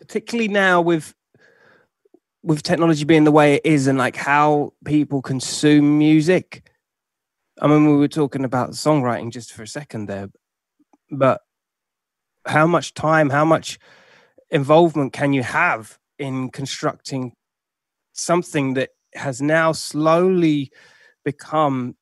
particularly 0.00 0.48
now 0.48 0.82
with 0.82 1.14
with 2.42 2.62
technology 2.62 3.04
being 3.04 3.24
the 3.24 3.32
way 3.32 3.54
it 3.54 3.62
is 3.64 3.86
and 3.88 3.98
like 3.98 4.14
how 4.16 4.72
people 4.84 5.20
consume 5.22 5.98
music 5.98 6.62
i 7.60 7.66
mean 7.66 7.86
we 7.86 7.96
were 7.96 8.08
talking 8.08 8.44
about 8.44 8.70
songwriting 8.70 9.30
just 9.30 9.52
for 9.52 9.62
a 9.62 9.68
second 9.68 10.06
there 10.06 10.28
but 11.10 11.40
how 12.46 12.66
much 12.66 12.94
time 12.94 13.30
how 13.30 13.44
much 13.44 13.78
involvement 14.50 15.12
can 15.12 15.32
you 15.32 15.42
have 15.42 15.98
in 16.18 16.50
constructing 16.50 17.32
something 18.12 18.74
that 18.74 18.90
has 19.14 19.42
now 19.42 19.72
slowly 19.72 20.70
become 21.24 21.96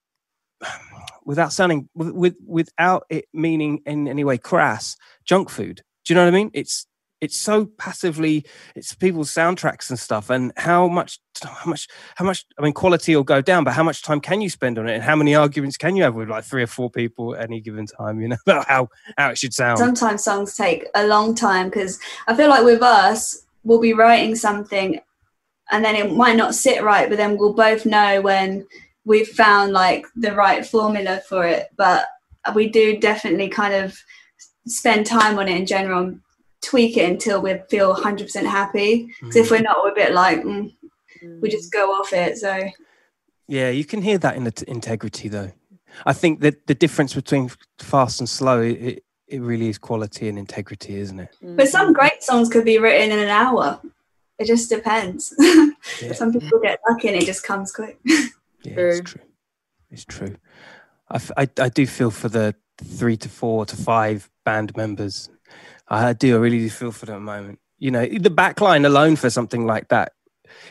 without 1.24 1.52
sounding 1.52 1.88
with, 1.94 2.10
with 2.10 2.36
without 2.46 3.04
it 3.08 3.26
meaning 3.32 3.80
in 3.86 4.08
any 4.08 4.24
way 4.24 4.38
crass 4.38 4.96
junk 5.24 5.48
food? 5.48 5.82
Do 6.04 6.12
you 6.12 6.16
know 6.16 6.24
what 6.24 6.34
i 6.34 6.36
mean? 6.36 6.50
It's 6.52 6.86
it's 7.24 7.36
so 7.36 7.66
passively 7.78 8.44
it's 8.76 8.94
people's 8.94 9.30
soundtracks 9.30 9.90
and 9.90 9.98
stuff 9.98 10.30
and 10.30 10.52
how 10.56 10.86
much 10.86 11.18
how 11.42 11.68
much 11.68 11.88
how 12.14 12.24
much 12.24 12.44
i 12.58 12.62
mean 12.62 12.72
quality 12.72 13.16
will 13.16 13.24
go 13.24 13.40
down 13.40 13.64
but 13.64 13.72
how 13.72 13.82
much 13.82 14.02
time 14.02 14.20
can 14.20 14.40
you 14.40 14.48
spend 14.48 14.78
on 14.78 14.88
it 14.88 14.94
and 14.94 15.02
how 15.02 15.16
many 15.16 15.34
arguments 15.34 15.76
can 15.76 15.96
you 15.96 16.02
have 16.02 16.14
with 16.14 16.28
like 16.28 16.44
three 16.44 16.62
or 16.62 16.66
four 16.66 16.88
people 16.88 17.34
at 17.34 17.42
any 17.42 17.60
given 17.60 17.86
time 17.86 18.20
you 18.20 18.28
know 18.28 18.36
about 18.46 18.66
how 18.68 18.88
how 19.18 19.30
it 19.30 19.38
should 19.38 19.52
sound 19.52 19.78
Sometimes 19.78 20.24
songs 20.24 20.56
take 20.56 20.86
a 20.94 21.06
long 21.06 21.34
time 21.34 21.68
because 21.68 21.98
I 22.26 22.36
feel 22.36 22.48
like 22.48 22.64
with 22.64 22.82
us, 22.82 23.44
we'll 23.62 23.80
be 23.80 23.92
writing 23.92 24.34
something 24.34 25.00
and 25.70 25.84
then 25.84 25.94
it 25.94 26.12
might 26.12 26.36
not 26.36 26.54
sit 26.54 26.82
right, 26.82 27.08
but 27.08 27.16
then 27.16 27.36
we'll 27.38 27.54
both 27.54 27.86
know 27.86 28.20
when 28.20 28.66
we've 29.04 29.28
found 29.28 29.72
like 29.72 30.06
the 30.16 30.34
right 30.34 30.64
formula 30.64 31.22
for 31.28 31.46
it. 31.46 31.68
But 31.76 32.06
we 32.54 32.68
do 32.68 32.98
definitely 32.98 33.48
kind 33.48 33.74
of 33.74 33.96
spend 34.66 35.06
time 35.06 35.38
on 35.38 35.48
it 35.48 35.56
in 35.56 35.66
general 35.66 36.18
tweak 36.64 36.96
it 36.96 37.08
until 37.08 37.42
we 37.42 37.58
feel 37.68 37.94
100% 37.94 38.46
happy. 38.46 39.14
Because 39.20 39.36
if 39.36 39.48
mm. 39.48 39.50
we're 39.52 39.60
not, 39.62 39.78
we're 39.82 39.92
a 39.92 39.94
bit 39.94 40.12
like, 40.12 40.42
mm, 40.42 40.72
we 41.40 41.48
just 41.48 41.70
mm. 41.70 41.74
go 41.74 41.90
off 41.90 42.12
it. 42.12 42.38
So 42.38 42.68
Yeah, 43.46 43.70
you 43.70 43.84
can 43.84 44.02
hear 44.02 44.18
that 44.18 44.36
in 44.36 44.44
the 44.44 44.50
t- 44.52 44.64
integrity, 44.68 45.28
though. 45.28 45.52
I 46.04 46.12
think 46.12 46.40
that 46.40 46.66
the 46.66 46.74
difference 46.74 47.14
between 47.14 47.50
fast 47.78 48.20
and 48.20 48.28
slow, 48.28 48.60
it, 48.60 49.04
it 49.28 49.40
really 49.40 49.68
is 49.68 49.78
quality 49.78 50.28
and 50.28 50.38
integrity, 50.38 50.96
isn't 50.96 51.20
it? 51.20 51.36
Mm. 51.42 51.56
But 51.56 51.68
some 51.68 51.92
great 51.92 52.22
songs 52.22 52.48
could 52.48 52.64
be 52.64 52.78
written 52.78 53.12
in 53.12 53.18
an 53.18 53.28
hour. 53.28 53.80
It 54.38 54.46
just 54.46 54.70
depends. 54.70 55.34
Yeah. 56.00 56.14
some 56.14 56.32
people 56.32 56.58
get 56.62 56.80
lucky 56.88 57.08
and 57.08 57.16
it 57.16 57.26
just 57.26 57.44
comes 57.44 57.70
quick. 57.70 58.00
Yeah, 58.04 58.24
it's 58.64 59.00
True. 59.00 59.02
true. 59.02 59.20
It's 59.90 60.04
true. 60.06 60.36
I, 61.10 61.16
f- 61.16 61.30
I, 61.36 61.48
I 61.60 61.68
do 61.68 61.86
feel 61.86 62.10
for 62.10 62.30
the 62.30 62.54
three 62.82 63.16
to 63.18 63.28
four 63.28 63.66
to 63.66 63.76
five 63.76 64.30
band 64.44 64.76
members. 64.76 65.28
I 65.88 66.12
do. 66.12 66.36
I 66.36 66.38
really 66.38 66.58
do 66.60 66.70
feel 66.70 66.92
for 66.92 67.06
them 67.06 67.16
at 67.16 67.18
the 67.18 67.24
moment. 67.40 67.58
You 67.78 67.90
know, 67.90 68.06
the 68.06 68.30
backline 68.30 68.86
alone 68.86 69.16
for 69.16 69.30
something 69.30 69.66
like 69.66 69.88
that. 69.88 70.12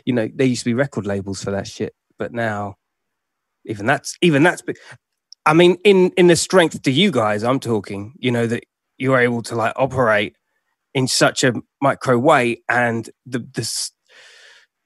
You 0.05 0.13
know, 0.13 0.29
there 0.34 0.48
used 0.48 0.62
to 0.62 0.70
be 0.70 0.74
record 0.74 1.05
labels 1.05 1.43
for 1.43 1.51
that 1.51 1.67
shit, 1.67 1.93
but 2.17 2.34
now, 2.34 2.77
even 3.65 3.86
that's 3.86 4.17
even 4.22 4.43
that's. 4.43 4.62
I 5.46 5.53
mean, 5.53 5.77
in 5.84 6.12
in 6.17 6.27
the 6.27 6.36
strength 6.36 6.82
to 6.82 6.91
you 6.91 7.12
guys, 7.12 7.43
I'm 7.43 7.60
talking. 7.60 8.13
You 8.17 8.32
know 8.32 8.48
that 8.48 8.63
you're 8.98 9.20
able 9.20 9.41
to 9.43 9.55
like 9.55 9.74
operate 9.75 10.36
in 10.93 11.08
such 11.08 11.43
a 11.43 11.53
micro 11.82 12.17
way 12.17 12.62
and 12.70 13.10
the 13.25 13.39
the, 13.39 13.89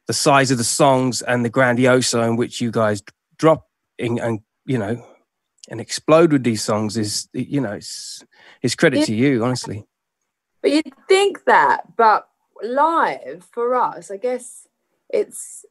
the 0.08 0.14
size 0.14 0.52
of 0.52 0.58
the 0.58 0.64
songs 0.64 1.22
and 1.22 1.44
the 1.46 1.50
grandioso 1.50 2.28
in 2.28 2.36
which 2.38 2.62
you 2.62 2.72
guys 2.72 3.04
drop 3.38 3.68
in 3.98 4.18
and 4.20 4.40
you 4.66 4.78
know 4.78 5.06
and 5.70 5.82
explode 5.82 6.32
with 6.32 6.44
these 6.44 6.64
songs 6.64 6.96
is 6.98 7.28
you 7.34 7.60
know 7.60 7.74
it's 7.74 8.24
it's 8.62 8.76
credit 8.76 9.00
Yeah. 9.00 9.06
to 9.06 9.16
you 9.16 9.44
honestly 9.44 9.86
But 10.62 10.72
you'd 10.72 10.94
think 11.08 11.46
that, 11.46 11.96
but 11.96 12.28
live 12.62 13.48
for 13.52 13.76
us, 13.76 14.12
I 14.12 14.18
guess 14.18 14.68
it's 15.10 15.66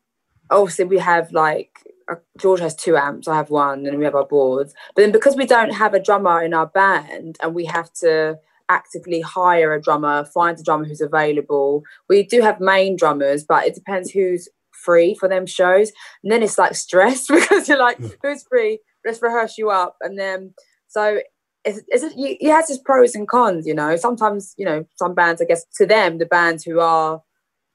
obviously 0.51 0.85
we 0.85 0.99
have 0.99 1.33
like 1.33 1.81
uh, 2.11 2.17
George 2.39 2.61
has 2.61 2.75
two 2.75 2.97
amps, 2.97 3.29
I 3.29 3.37
have 3.37 3.51
one, 3.51 3.87
and 3.87 3.99
we 3.99 4.05
have 4.05 4.15
our 4.15 4.27
boards. 4.27 4.75
But 4.95 5.03
then 5.03 5.13
because 5.13 5.37
we 5.37 5.47
don't 5.47 5.73
have 5.73 5.95
a 5.95 6.03
drummer 6.03 6.43
in 6.43 6.55
our 6.55 6.67
band 6.67 7.37
and 7.43 7.55
we 7.55 7.65
have 7.67 7.93
to 7.95 8.39
actively 8.69 9.21
hire 9.21 9.73
a 9.75 9.81
drummer, 9.81 10.25
find 10.25 10.59
a 10.59 10.63
drummer 10.63 10.85
who's 10.85 11.01
available, 11.01 11.83
we 12.09 12.23
do 12.23 12.41
have 12.43 12.61
main 12.61 12.97
drummers, 12.97 13.45
but 13.45 13.65
it 13.65 13.75
depends 13.75 14.11
who's 14.11 14.49
free 14.73 15.15
for 15.15 15.29
them 15.29 15.47
shows. 15.47 15.93
And 16.23 16.31
then 16.31 16.43
it's 16.43 16.59
like 16.59 16.75
stress 16.75 17.27
because 17.29 17.69
you're 17.69 17.79
like, 17.79 17.99
who's 18.23 18.45
free? 18.45 18.81
Let's 19.05 19.23
rehearse 19.23 19.59
you 19.59 19.71
up. 19.71 19.97
And 20.01 20.19
then 20.19 20.55
so 20.89 21.21
it's, 21.67 21.81
it's 21.89 22.15
it 22.17 22.51
has 22.51 22.71
its 22.71 22.81
pros 22.83 23.15
and 23.15 23.29
cons, 23.29 23.67
you 23.67 23.75
know. 23.75 23.97
Sometimes, 23.97 24.55
you 24.57 24.65
know, 24.65 24.87
some 24.95 25.15
bands, 25.15 25.43
I 25.43 25.45
guess, 25.45 25.65
to 25.77 25.87
them, 25.87 26.19
the 26.19 26.27
bands 26.27 26.65
who 26.65 26.81
are 26.81 27.23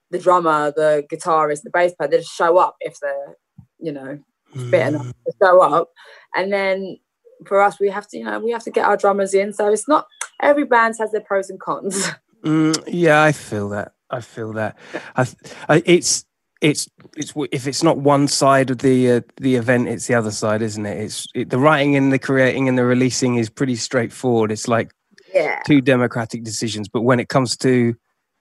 the 0.10 0.19
drummer, 0.19 0.71
the 0.71 1.05
guitarist, 1.12 1.63
the 1.63 1.69
bass 1.69 1.93
player, 1.93 2.10
they 2.10 2.17
just 2.17 2.33
show 2.33 2.57
up 2.57 2.75
if 2.79 3.00
they're, 3.01 3.36
you 3.79 3.91
know, 3.91 4.19
fit 4.69 4.88
enough 4.88 5.07
to 5.07 5.33
show 5.41 5.62
up. 5.62 5.89
And 6.36 6.51
then 6.51 6.98
for 7.45 7.62
us, 7.62 7.79
we 7.79 7.89
have 7.89 8.07
to, 8.10 8.17
you 8.17 8.25
know, 8.25 8.39
we 8.39 8.51
have 8.51 8.63
to 8.63 8.71
get 8.71 8.86
our 8.86 8.98
drummers 8.98 9.33
in. 9.33 9.53
So 9.53 9.71
it's 9.71 9.88
not 9.88 10.07
every 10.41 10.65
band 10.65 10.95
has 11.00 11.12
their 11.12 11.21
pros 11.21 11.50
and 11.50 11.60
cons. 11.60 12.10
Mm, 12.43 12.83
yeah, 12.88 13.21
I 13.21 13.33
feel 13.33 13.69
that. 13.69 13.93
I 14.10 14.21
feel 14.21 14.53
that. 14.53 14.77
I, 15.15 15.27
I, 15.69 15.83
it's 15.86 16.25
it's 16.62 16.88
it's 17.18 17.34
if 17.51 17.68
it's 17.68 17.84
not 17.84 17.98
one 17.98 18.27
side 18.27 18.70
of 18.70 18.77
the 18.77 19.12
uh, 19.12 19.22
the 19.38 19.56
event, 19.56 19.89
it's 19.89 20.08
the 20.08 20.13
other 20.13 20.32
side, 20.32 20.62
isn't 20.62 20.86
it? 20.86 20.98
It's 21.00 21.27
it, 21.34 21.50
the 21.50 21.58
writing 21.58 21.96
and 21.96 22.13
the 22.13 22.20
creating 22.20 22.70
and 22.70 22.77
the 22.77 22.86
releasing 22.86 23.36
is 23.36 23.50
pretty 23.50 23.75
straightforward. 23.75 24.51
It's 24.51 24.68
like 24.68 24.91
yeah. 25.34 25.60
two 25.65 25.82
democratic 25.82 26.44
decisions. 26.44 26.88
But 26.88 27.01
when 27.01 27.20
it 27.20 27.30
comes 27.30 27.58
to 27.58 27.96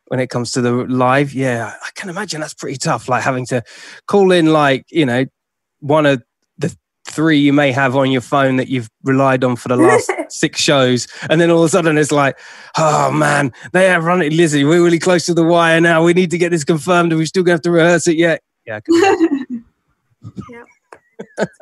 when 0.09 0.21
it 0.21 0.29
comes 0.29 0.53
to 0.53 0.61
the 0.61 0.73
live, 0.73 1.33
yeah, 1.33 1.75
I 1.83 1.89
can 1.95 2.11
imagine 2.11 2.41
that's 2.41 2.55
pretty 2.55 2.79
tough. 2.79 3.09
Like 3.09 3.23
having 3.23 3.47
to 3.47 3.63
call 4.07 4.33
in 4.33 4.53
like 4.53 4.85
you 4.91 5.07
know 5.07 5.25
one 5.81 6.05
of 6.05 6.23
three 7.11 7.39
you 7.39 7.53
may 7.53 7.73
have 7.73 7.97
on 7.97 8.11
your 8.11 8.21
phone 8.21 8.57
that 8.57 8.69
you've 8.69 8.89
relied 9.03 9.45
on 9.45 9.57
for 9.57 9.69
the 9.69 9.77
last 9.77 10.11
six 10.29 10.61
shows, 10.61 11.07
and 11.29 11.41
then 11.41 11.51
all 11.51 11.61
of 11.63 11.67
a 11.67 11.69
sudden 11.69 11.99
it's 11.99 12.13
like, 12.13 12.39
oh 12.79 13.11
man, 13.11 13.53
they 13.73 13.87
have 13.89 14.05
run 14.05 14.23
it, 14.23 14.33
Lizzie. 14.33 14.65
We're 14.65 14.83
really 14.83 14.99
close 14.99 15.27
to 15.27 15.35
the 15.35 15.45
wire 15.45 15.81
now. 15.81 16.03
We 16.05 16.13
need 16.15 16.31
to 16.31 16.39
get 16.39 16.51
this 16.51 16.65
confirmed, 16.65 17.13
and 17.13 17.19
we 17.19 17.27
still 17.27 17.43
gonna 17.43 17.55
have 17.55 17.63
to 17.63 17.71
rehearse 17.71 18.07
it 18.09 18.17
yet. 18.17 18.43
Yeah, 18.67 18.77
I 18.77 18.81
can- 18.81 19.65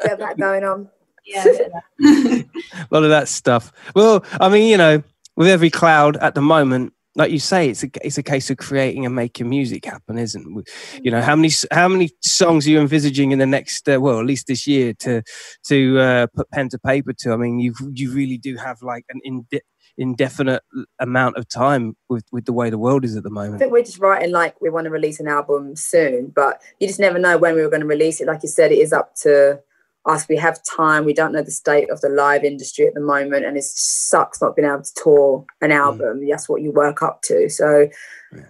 Get 0.05 0.19
that 0.19 0.37
going 0.39 0.65
on. 0.65 0.89
yeah. 1.25 1.43
a 1.43 1.45
bit 1.45 1.67
of 1.67 1.73
that. 1.73 2.45
a 2.75 2.87
lot 2.91 3.03
of 3.05 3.11
that 3.11 3.29
stuff. 3.29 3.73
Well, 3.95 4.25
I 4.41 4.49
mean, 4.49 4.69
you 4.69 4.77
know, 4.77 5.03
with 5.37 5.49
every 5.49 5.71
cloud 5.71 6.17
at 6.19 6.35
the 6.35 6.41
moment, 6.43 6.93
like 7.19 7.33
you 7.33 7.41
say, 7.41 7.69
it's 7.69 7.83
a 7.83 7.91
it's 8.01 8.17
a 8.17 8.23
case 8.23 8.49
of 8.49 8.59
creating 8.59 9.05
and 9.05 9.15
making 9.15 9.49
music 9.49 9.85
happen, 9.85 10.19
isn't 10.19 10.59
it? 10.59 10.71
You 11.03 11.11
know, 11.11 11.21
how 11.21 11.35
many 11.35 11.51
how 11.73 11.89
many 11.89 12.11
songs 12.23 12.67
are 12.67 12.71
you 12.71 12.81
envisaging 12.81 13.33
in 13.33 13.41
the 13.41 13.47
next 13.47 13.89
uh, 13.89 14.01
well, 14.01 14.21
at 14.21 14.25
least 14.25 14.47
this 14.47 14.69
year 14.69 14.95
to 15.01 15.23
to 15.67 15.99
uh, 15.99 16.27
put 16.29 16.49
pen 16.53 16.69
to 16.69 16.79
paper 16.79 17.13
to? 17.13 17.33
I 17.33 17.37
mean, 17.37 17.59
you 17.59 17.75
you 17.93 18.13
really 18.13 18.39
do 18.39 18.57
have 18.57 18.83
like 18.83 19.05
an 19.11 19.21
inde- 19.25 19.63
indefinite 19.99 20.63
amount 21.01 21.37
of 21.37 21.49
time 21.49 21.97
with 22.09 22.25
with 22.31 22.45
the 22.45 22.53
way 22.53 22.71
the 22.71 22.79
world 22.79 23.05
is 23.05 23.17
at 23.17 23.25
the 23.25 23.31
moment. 23.31 23.57
I 23.57 23.59
think 23.59 23.73
we're 23.73 23.83
just 23.83 23.99
writing 23.99 24.31
like 24.31 24.61
we 24.61 24.71
want 24.71 24.85
to 24.85 24.91
release 24.91 25.19
an 25.19 25.27
album 25.27 25.75
soon, 25.75 26.29
but 26.29 26.63
you 26.79 26.87
just 26.87 27.01
never 27.01 27.19
know 27.19 27.37
when 27.37 27.57
we 27.57 27.63
were 27.63 27.71
going 27.71 27.81
to 27.81 27.87
release 27.87 28.21
it. 28.21 28.29
Like 28.29 28.45
you 28.45 28.49
said, 28.49 28.71
it 28.71 28.79
is 28.79 28.93
up 28.93 29.17
to 29.23 29.61
us. 30.07 30.27
We 30.29 30.37
have 30.37 30.61
time. 30.65 31.05
We 31.05 31.13
don't 31.15 31.33
know 31.33 31.43
the 31.43 31.51
state 31.51 31.91
of 31.91 32.01
the 32.01 32.09
live 32.09 32.45
industry 32.45 32.87
at 32.87 32.95
the 32.95 33.01
moment, 33.01 33.45
and 33.45 33.57
it 33.57 33.65
sucks 33.65 34.41
not 34.41 34.57
being 34.57 34.69
able 34.69 34.83
to 34.83 34.95
tour 34.95 35.45
an 35.61 35.73
album. 35.73 36.27
That's 36.29 36.49
what 36.49 36.63
you 36.63 36.71
work 36.73 37.03
up 37.03 37.23
to. 37.23 37.49
So 37.49 37.89
Yeah. 38.33 38.43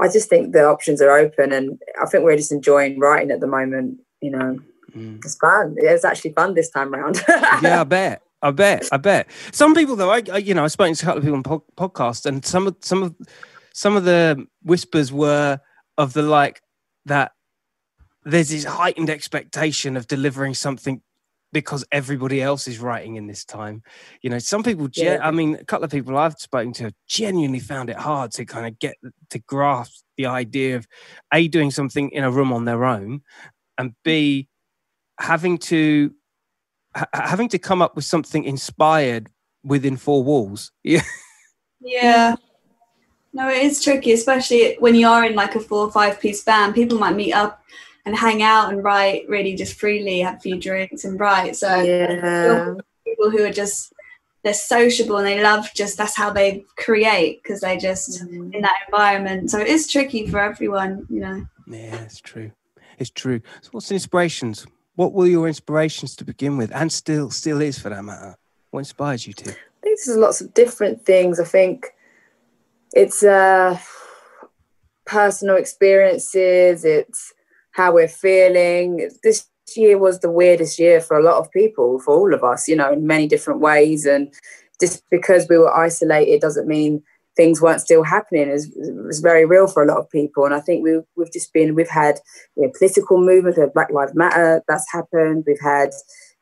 I 0.00 0.08
just 0.08 0.28
think 0.28 0.52
the 0.52 0.64
options 0.66 1.00
are 1.00 1.10
open, 1.16 1.52
and 1.52 1.78
I 2.02 2.06
think 2.06 2.24
we're 2.24 2.36
just 2.36 2.52
enjoying 2.52 2.98
writing 2.98 3.30
at 3.30 3.40
the 3.40 3.46
moment. 3.46 3.98
You 4.20 4.30
know, 4.32 4.58
Mm. 4.96 5.18
it's 5.24 5.36
fun. 5.36 5.74
It's 5.78 6.04
actually 6.04 6.32
fun 6.32 6.54
this 6.54 6.70
time 6.70 6.92
round. 6.92 7.22
yeah, 7.28 7.80
I 7.80 7.84
bet. 7.98 8.22
I 8.42 8.50
bet. 8.50 8.88
I 8.92 8.96
bet. 8.98 9.28
Some 9.52 9.74
people, 9.74 9.96
though, 9.96 10.10
I, 10.10 10.22
I 10.32 10.38
you 10.38 10.54
know, 10.54 10.64
I 10.64 10.68
spoke 10.68 10.94
to 10.94 11.02
a 11.02 11.04
couple 11.04 11.18
of 11.18 11.24
people 11.24 11.36
on 11.36 11.42
po- 11.42 11.64
podcast, 11.76 12.24
and 12.26 12.44
some 12.44 12.66
of 12.66 12.76
some 12.80 13.02
of 13.02 13.14
some 13.72 13.96
of 13.96 14.04
the 14.04 14.46
whispers 14.62 15.12
were 15.12 15.60
of 15.98 16.12
the 16.14 16.22
like 16.22 16.60
that. 17.06 17.32
There's 18.26 18.48
this 18.48 18.64
heightened 18.64 19.08
expectation 19.08 19.96
of 19.96 20.06
delivering 20.08 20.54
something 20.54 21.00
because 21.52 21.84
everybody 21.92 22.42
else 22.42 22.66
is 22.66 22.80
writing 22.80 23.14
in 23.14 23.28
this 23.28 23.44
time. 23.44 23.82
You 24.20 24.30
know, 24.30 24.38
some 24.38 24.62
people. 24.62 24.88
Gen- 24.88 25.20
Yeah. 25.20 25.26
I 25.26 25.30
mean, 25.30 25.54
a 25.54 25.64
couple 25.64 25.84
of 25.84 25.90
people 25.90 26.18
I've 26.18 26.34
spoken 26.34 26.72
to 26.74 26.92
genuinely 27.06 27.60
found 27.60 27.88
it 27.88 27.96
hard 27.96 28.32
to 28.32 28.44
kind 28.44 28.66
of 28.66 28.78
get 28.78 28.96
to 29.30 29.38
grasp 29.38 30.04
the 30.18 30.26
idea 30.26 30.76
of 30.76 30.86
a 31.32 31.46
doing 31.48 31.70
something 31.70 32.10
in 32.10 32.24
a 32.24 32.30
room 32.30 32.52
on 32.52 32.64
their 32.64 32.84
own, 32.84 33.22
and 33.78 33.94
b 34.04 34.48
having 35.20 35.56
to 35.56 36.12
ha- 36.94 37.06
having 37.14 37.48
to 37.50 37.58
come 37.58 37.80
up 37.80 37.94
with 37.96 38.04
something 38.04 38.44
inspired 38.44 39.30
within 39.64 39.96
four 39.96 40.22
walls. 40.24 40.72
Yeah. 40.84 41.02
Yeah. 41.80 42.36
No, 43.32 43.48
it 43.48 43.62
is 43.62 43.82
tricky, 43.84 44.12
especially 44.12 44.76
when 44.80 44.94
you 44.94 45.06
are 45.06 45.24
in 45.24 45.34
like 45.34 45.54
a 45.54 45.60
four 45.60 45.84
or 45.86 45.92
five 45.92 46.18
piece 46.18 46.42
band. 46.42 46.74
People 46.74 46.98
might 46.98 47.14
meet 47.14 47.34
up 47.34 47.62
and 48.06 48.16
hang 48.16 48.42
out 48.42 48.72
and 48.72 48.82
write 48.82 49.28
really 49.28 49.54
just 49.54 49.78
freely, 49.78 50.20
have 50.20 50.36
a 50.36 50.40
few 50.40 50.58
drinks 50.58 51.04
and 51.04 51.18
write. 51.18 51.56
So 51.56 51.82
yeah. 51.82 52.74
people 53.04 53.30
who 53.30 53.44
are 53.44 53.52
just 53.52 53.92
they're 54.44 54.54
sociable 54.54 55.16
and 55.16 55.26
they 55.26 55.42
love 55.42 55.68
just 55.74 55.98
that's 55.98 56.16
how 56.16 56.30
they 56.30 56.64
create 56.76 57.42
because 57.42 57.60
they 57.60 57.76
just 57.76 58.22
Mm. 58.22 58.54
in 58.54 58.60
that 58.62 58.76
environment. 58.86 59.50
So 59.50 59.58
it 59.58 59.66
is 59.66 59.88
tricky 59.88 60.28
for 60.28 60.40
everyone, 60.40 61.04
you 61.10 61.20
know. 61.20 61.46
Yeah, 61.66 61.96
it's 61.96 62.20
true. 62.20 62.52
It's 62.98 63.10
true. 63.10 63.40
So 63.60 63.70
what's 63.72 63.88
the 63.88 63.94
inspirations? 63.94 64.64
What 64.94 65.12
were 65.12 65.26
your 65.26 65.48
inspirations 65.48 66.14
to 66.16 66.24
begin 66.24 66.56
with? 66.56 66.70
And 66.72 66.92
still 66.92 67.30
still 67.30 67.60
is 67.60 67.76
for 67.78 67.88
that 67.88 68.04
matter. 68.04 68.36
What 68.70 68.80
inspires 68.80 69.26
you 69.26 69.32
to? 69.32 69.50
I 69.50 69.54
think 69.82 69.98
there's 70.06 70.16
lots 70.16 70.40
of 70.40 70.54
different 70.54 71.04
things. 71.04 71.40
I 71.40 71.44
think 71.44 71.88
it's 72.92 73.24
uh, 73.24 73.78
personal 75.04 75.56
experiences. 75.56 76.84
It's 76.84 77.32
how 77.76 77.92
we're 77.92 78.08
feeling. 78.08 79.10
This 79.22 79.46
year 79.76 79.98
was 79.98 80.20
the 80.20 80.30
weirdest 80.30 80.78
year 80.78 81.00
for 81.00 81.18
a 81.18 81.22
lot 81.22 81.38
of 81.38 81.50
people, 81.50 81.98
for 82.00 82.14
all 82.14 82.34
of 82.34 82.42
us. 82.42 82.66
You 82.68 82.76
know, 82.76 82.92
in 82.92 83.06
many 83.06 83.26
different 83.26 83.60
ways. 83.60 84.06
And 84.06 84.32
just 84.80 85.02
because 85.10 85.46
we 85.48 85.58
were 85.58 85.76
isolated 85.76 86.40
doesn't 86.40 86.66
mean 86.66 87.02
things 87.36 87.60
weren't 87.60 87.82
still 87.82 88.02
happening. 88.02 88.48
It 88.48 88.52
was, 88.52 88.66
it 88.76 89.04
was 89.04 89.20
very 89.20 89.44
real 89.44 89.66
for 89.66 89.82
a 89.82 89.86
lot 89.86 89.98
of 89.98 90.10
people. 90.10 90.46
And 90.46 90.54
I 90.54 90.60
think 90.60 90.82
we, 90.82 91.00
we've 91.16 91.32
just 91.32 91.52
been, 91.52 91.74
we've 91.74 91.88
had 91.88 92.18
you 92.56 92.62
know, 92.62 92.72
political 92.78 93.20
movement, 93.20 93.56
the 93.56 93.70
Black 93.74 93.90
Lives 93.90 94.14
Matter 94.14 94.62
that's 94.66 94.90
happened. 94.90 95.44
We've 95.46 95.60
had 95.60 95.90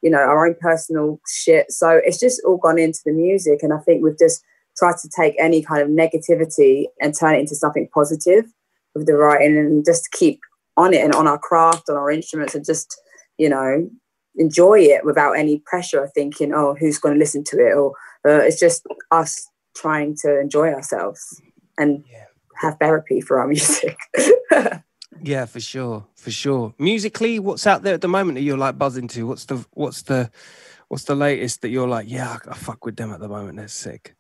you 0.03 0.11
know, 0.11 0.19
our 0.19 0.47
own 0.47 0.55
personal 0.61 1.19
shit. 1.26 1.73
So 1.73 2.00
it's 2.05 2.21
just 2.21 2.41
all 2.47 2.59
gone 2.59 2.79
into 2.79 3.00
the 3.05 3.12
music. 3.12 3.62
And 3.62 3.73
I 3.73 3.79
think 3.79 4.05
we've 4.05 4.19
just 4.19 4.45
tried 4.76 4.99
to 4.99 5.09
take 5.09 5.35
any 5.41 5.62
kind 5.62 5.81
of 5.83 5.88
negativity 5.88 6.85
and 7.00 7.19
turn 7.19 7.35
it 7.35 7.41
into 7.41 7.57
something 7.57 7.88
positive 7.93 8.45
with 8.95 9.07
the 9.07 9.14
writing 9.14 9.57
and 9.57 9.85
just 9.85 10.12
keep 10.12 10.41
on 10.76 10.95
it 10.95 11.02
and 11.04 11.14
on 11.14 11.26
our 11.26 11.38
craft, 11.38 11.88
on 11.88 11.97
our 11.97 12.11
instruments, 12.11 12.54
and 12.54 12.64
just, 12.64 12.95
you 13.38 13.49
know, 13.49 13.88
enjoy 14.37 14.81
it 14.81 15.04
without 15.04 15.33
any 15.33 15.61
pressure 15.66 16.02
of 16.02 16.12
thinking, 16.12 16.52
oh, 16.52 16.75
who's 16.75 16.99
going 16.99 17.14
to 17.14 17.19
listen 17.19 17.45
to 17.45 17.57
it? 17.59 17.73
Or 17.76 17.93
uh, 18.26 18.40
it's 18.43 18.59
just 18.59 18.85
us 19.11 19.49
trying 19.76 20.16
to 20.23 20.40
enjoy 20.40 20.73
ourselves 20.73 21.40
and 21.78 22.04
Yeah. 22.11 22.25
have 22.61 22.76
therapy 22.81 23.21
for 23.21 23.38
our 23.38 23.47
music. 23.47 23.97
Yeah, 25.23 25.47
for 25.47 25.61
sure. 25.61 26.04
For 26.16 26.31
sure. 26.31 26.75
Musically, 26.78 27.38
what's 27.38 27.66
out 27.66 27.83
there 27.83 27.95
at 27.95 28.02
the 28.02 28.09
moment 28.09 28.35
that 28.35 28.43
you're 28.43 28.59
like 28.59 28.76
buzzing 28.76 29.09
to? 29.09 29.26
What's 29.26 29.47
the 29.47 29.64
what's 29.71 30.02
the 30.02 30.31
what's 30.88 31.04
the 31.04 31.14
latest 31.14 31.62
that 31.62 31.71
you're 31.71 31.88
like, 31.88 32.11
yeah, 32.11 32.37
I, 32.47 32.50
I 32.50 32.54
fuck 32.54 32.85
with 32.85 32.97
them 32.97 33.11
at 33.11 33.21
the 33.21 33.28
moment. 33.28 33.57
They're 33.57 33.69
sick. 33.69 34.16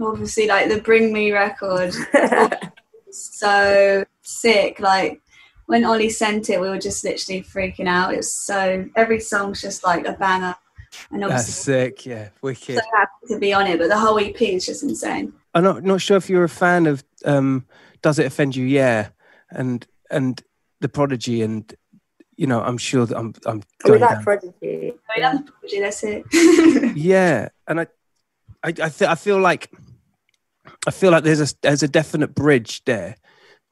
Obviously 0.00 0.46
like 0.46 0.70
the 0.70 0.80
Bring 0.80 1.12
Me 1.12 1.32
record 1.32 1.92
so 3.10 4.04
sick. 4.22 4.80
Like 4.80 5.20
when 5.70 5.84
Ollie 5.84 6.10
sent 6.10 6.50
it, 6.50 6.60
we 6.60 6.68
were 6.68 6.78
just 6.80 7.04
literally 7.04 7.42
freaking 7.42 7.86
out. 7.86 8.12
It 8.12 8.16
was 8.16 8.34
so 8.34 8.84
every 8.96 9.20
song's 9.20 9.62
just 9.62 9.84
like 9.84 10.04
a 10.04 10.14
banger. 10.14 10.56
And 11.12 11.22
That's 11.22 11.32
obviously 11.32 11.52
sick. 11.52 12.06
Yeah, 12.06 12.28
wicked. 12.42 12.74
so 12.74 12.82
happy 12.92 13.26
to 13.28 13.38
be 13.38 13.52
on 13.52 13.68
it, 13.68 13.78
but 13.78 13.88
the 13.88 13.96
whole 13.96 14.18
EP 14.18 14.42
is 14.42 14.66
just 14.66 14.82
insane. 14.82 15.32
I'm 15.54 15.62
not 15.62 15.84
not 15.84 16.00
sure 16.00 16.16
if 16.16 16.28
you're 16.28 16.42
a 16.42 16.48
fan 16.48 16.86
of 16.86 17.04
um 17.24 17.66
Does 18.02 18.18
It 18.18 18.26
Offend 18.26 18.56
You? 18.56 18.64
Yeah. 18.66 19.10
And 19.50 19.86
and 20.10 20.42
the 20.80 20.88
prodigy 20.88 21.42
and 21.42 21.72
you 22.36 22.48
know, 22.48 22.60
I'm 22.60 22.78
sure 22.78 23.06
that 23.06 23.16
I'm 23.16 23.32
I'm 23.46 23.58
we 23.84 23.90
going 23.90 24.00
like 24.00 24.10
down. 24.10 24.24
Prodigy. 24.24 24.92
I 25.16 25.20
love 25.20 25.46
Prodigy, 25.46 25.80
that's 25.80 26.02
it. 26.02 26.24
Yeah. 26.96 27.50
And 27.68 27.80
I 27.82 27.86
I 28.64 28.68
I, 28.70 28.72
th- 28.72 29.02
I 29.02 29.14
feel 29.14 29.38
like 29.38 29.70
I 30.88 30.90
feel 30.90 31.12
like 31.12 31.22
there's 31.22 31.52
a 31.52 31.54
there's 31.62 31.84
a 31.84 31.88
definite 31.88 32.34
bridge 32.34 32.82
there 32.86 33.14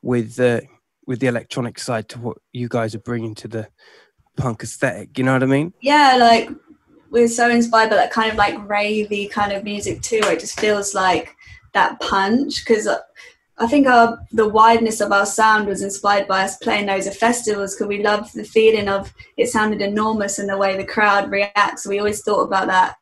with 0.00 0.36
the 0.36 0.62
with 1.08 1.20
the 1.20 1.26
electronic 1.26 1.78
side 1.78 2.06
to 2.06 2.18
what 2.18 2.36
you 2.52 2.68
guys 2.68 2.94
are 2.94 3.00
bringing 3.00 3.34
to 3.34 3.48
the 3.48 3.66
punk 4.36 4.62
aesthetic. 4.62 5.16
You 5.16 5.24
know 5.24 5.32
what 5.32 5.42
I 5.42 5.46
mean? 5.46 5.72
Yeah, 5.80 6.16
like 6.20 6.50
we're 7.10 7.28
so 7.28 7.48
inspired 7.48 7.88
by 7.88 7.96
that 7.96 8.12
kind 8.12 8.30
of 8.30 8.36
like 8.36 8.54
ravey 8.68 9.28
kind 9.28 9.52
of 9.52 9.64
music 9.64 10.02
too. 10.02 10.20
Where 10.20 10.34
it 10.34 10.40
just 10.40 10.60
feels 10.60 10.94
like 10.94 11.34
that 11.72 11.98
punch 12.00 12.62
because 12.62 12.86
I 13.56 13.66
think 13.66 13.86
our 13.86 14.20
the 14.32 14.46
wideness 14.46 15.00
of 15.00 15.10
our 15.10 15.24
sound 15.24 15.66
was 15.66 15.80
inspired 15.80 16.28
by 16.28 16.44
us 16.44 16.58
playing 16.58 16.84
those 16.84 17.06
at 17.06 17.16
festivals 17.16 17.74
because 17.74 17.88
we 17.88 18.02
loved 18.02 18.34
the 18.34 18.44
feeling 18.44 18.90
of 18.90 19.12
it 19.38 19.48
sounded 19.48 19.80
enormous 19.80 20.38
and 20.38 20.48
the 20.48 20.58
way 20.58 20.76
the 20.76 20.84
crowd 20.84 21.30
reacts. 21.30 21.86
We 21.86 22.00
always 22.00 22.20
thought 22.20 22.42
about 22.42 22.66
that 22.66 22.96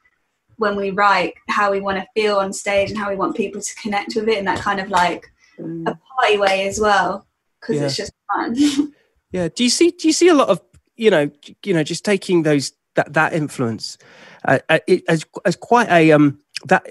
when 0.59 0.77
we 0.77 0.91
write, 0.91 1.35
how 1.49 1.73
we 1.73 1.81
want 1.81 1.99
to 1.99 2.07
feel 2.15 2.37
on 2.37 2.53
stage 2.53 2.91
and 2.91 2.99
how 2.99 3.11
we 3.11 3.17
want 3.17 3.37
people 3.37 3.61
to 3.61 3.75
connect 3.75 4.15
with 4.15 4.29
it 4.29 4.39
in 4.39 4.45
that 4.45 4.61
kind 4.61 4.79
of 4.79 4.91
like 4.91 5.27
Mm. 5.59 5.89
a 5.89 5.99
party 6.21 6.37
way 6.37 6.69
as 6.69 6.79
well 6.79 7.27
because 7.61 7.77
Yeah. 7.77 7.87
it's 7.87 7.97
just 7.97 8.13
fun. 8.33 8.93
Yeah. 9.33 9.49
Do 9.55 9.65
you 9.65 9.71
see? 9.71 9.91
Do 9.91 10.07
you 10.07 10.13
see 10.13 10.29
a 10.29 10.35
lot 10.35 10.49
of 10.49 10.61
you 10.97 11.11
know 11.11 11.31
you 11.65 11.75
know 11.75 11.83
just 11.83 12.05
taking 12.05 12.43
those 12.45 12.73
that 12.95 13.13
that 13.13 13.33
influence 13.35 13.99
uh, 14.45 14.61
uh, 14.69 14.79
it, 14.87 15.03
as 15.09 15.27
as 15.45 15.57
quite 15.57 15.89
a 15.91 16.13
um 16.13 16.39
that 16.67 16.87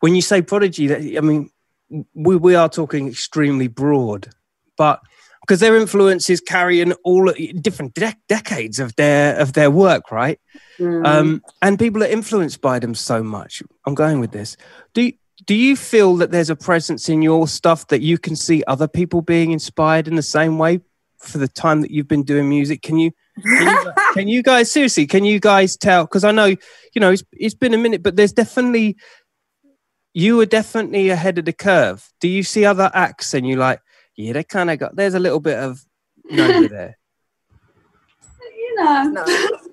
when 0.00 0.14
you 0.14 0.22
say 0.22 0.42
prodigy 0.42 0.86
that 0.88 1.00
I 1.16 1.20
mean 1.20 1.50
we 2.14 2.36
we 2.36 2.54
are 2.56 2.68
talking 2.68 3.06
extremely 3.06 3.68
broad, 3.68 4.30
but 4.76 5.00
because 5.42 5.60
their 5.60 5.76
influence 5.76 6.30
is 6.30 6.40
carrying 6.40 6.92
all 7.04 7.30
different 7.60 7.94
dec 7.94 8.16
decades 8.28 8.80
of 8.80 8.96
their 8.96 9.36
of 9.36 9.52
their 9.52 9.70
work, 9.70 10.10
right? 10.10 10.40
Mm. 10.78 11.06
um, 11.06 11.42
and 11.60 11.78
people 11.78 12.02
are 12.02 12.06
influenced 12.06 12.60
by 12.62 12.78
them 12.78 12.94
so 12.94 13.22
much. 13.22 13.62
I'm 13.86 13.94
going 13.94 14.20
with 14.20 14.32
this. 14.32 14.56
Do 14.94 15.02
you, 15.02 15.12
do 15.46 15.54
you 15.54 15.76
feel 15.76 16.16
that 16.16 16.30
there's 16.30 16.50
a 16.50 16.56
presence 16.56 17.08
in 17.08 17.22
your 17.22 17.48
stuff 17.48 17.88
that 17.88 18.00
you 18.00 18.18
can 18.18 18.36
see 18.36 18.62
other 18.66 18.88
people 18.88 19.20
being 19.20 19.50
inspired 19.50 20.06
in 20.06 20.14
the 20.14 20.22
same 20.22 20.58
way 20.58 20.80
for 21.18 21.38
the 21.38 21.48
time 21.48 21.80
that 21.80 21.90
you've 21.90 22.08
been 22.08 22.22
doing 22.22 22.48
music? 22.48 22.82
Can 22.82 22.98
you 22.98 23.10
can 23.42 23.66
you, 23.66 23.92
can 24.14 24.28
you 24.28 24.42
guys 24.42 24.70
seriously? 24.70 25.06
Can 25.06 25.24
you 25.24 25.40
guys 25.40 25.76
tell? 25.76 26.04
Because 26.04 26.24
I 26.24 26.30
know 26.30 26.46
you 26.46 27.00
know 27.00 27.10
it's 27.10 27.24
it's 27.32 27.54
been 27.54 27.74
a 27.74 27.78
minute, 27.78 28.02
but 28.02 28.16
there's 28.16 28.32
definitely 28.32 28.96
you 30.12 30.36
were 30.36 30.46
definitely 30.46 31.10
ahead 31.10 31.38
of 31.38 31.44
the 31.44 31.52
curve. 31.52 32.08
Do 32.20 32.28
you 32.28 32.44
see 32.44 32.64
other 32.64 32.90
acts 32.94 33.34
and 33.34 33.46
you 33.46 33.56
like, 33.56 33.80
yeah, 34.16 34.32
they 34.32 34.44
kind 34.44 34.70
of 34.70 34.78
got 34.78 34.94
there's 34.94 35.14
a 35.14 35.20
little 35.20 35.40
bit 35.40 35.58
of 35.58 35.84
Nova 36.30 36.68
there. 36.68 36.98
you 38.56 38.74
know, 38.76 39.02
no, 39.02 39.24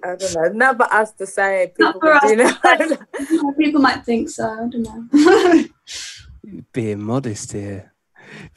I 0.03 0.15
don't 0.15 0.35
know. 0.35 0.49
Not 0.53 0.77
for 0.77 0.93
us 0.93 1.11
to 1.13 1.25
say. 1.25 1.73
Not 1.79 1.93
People, 1.95 2.01
for 2.01 2.13
us 2.13 2.29
you 2.29 2.35
know. 2.37 3.51
people 3.57 3.81
might 3.81 4.03
think 4.05 4.29
so. 4.29 4.47
I 4.49 4.67
don't 4.67 4.83
know. 4.83 5.65
being 6.73 7.01
modest 7.01 7.51
here 7.51 7.93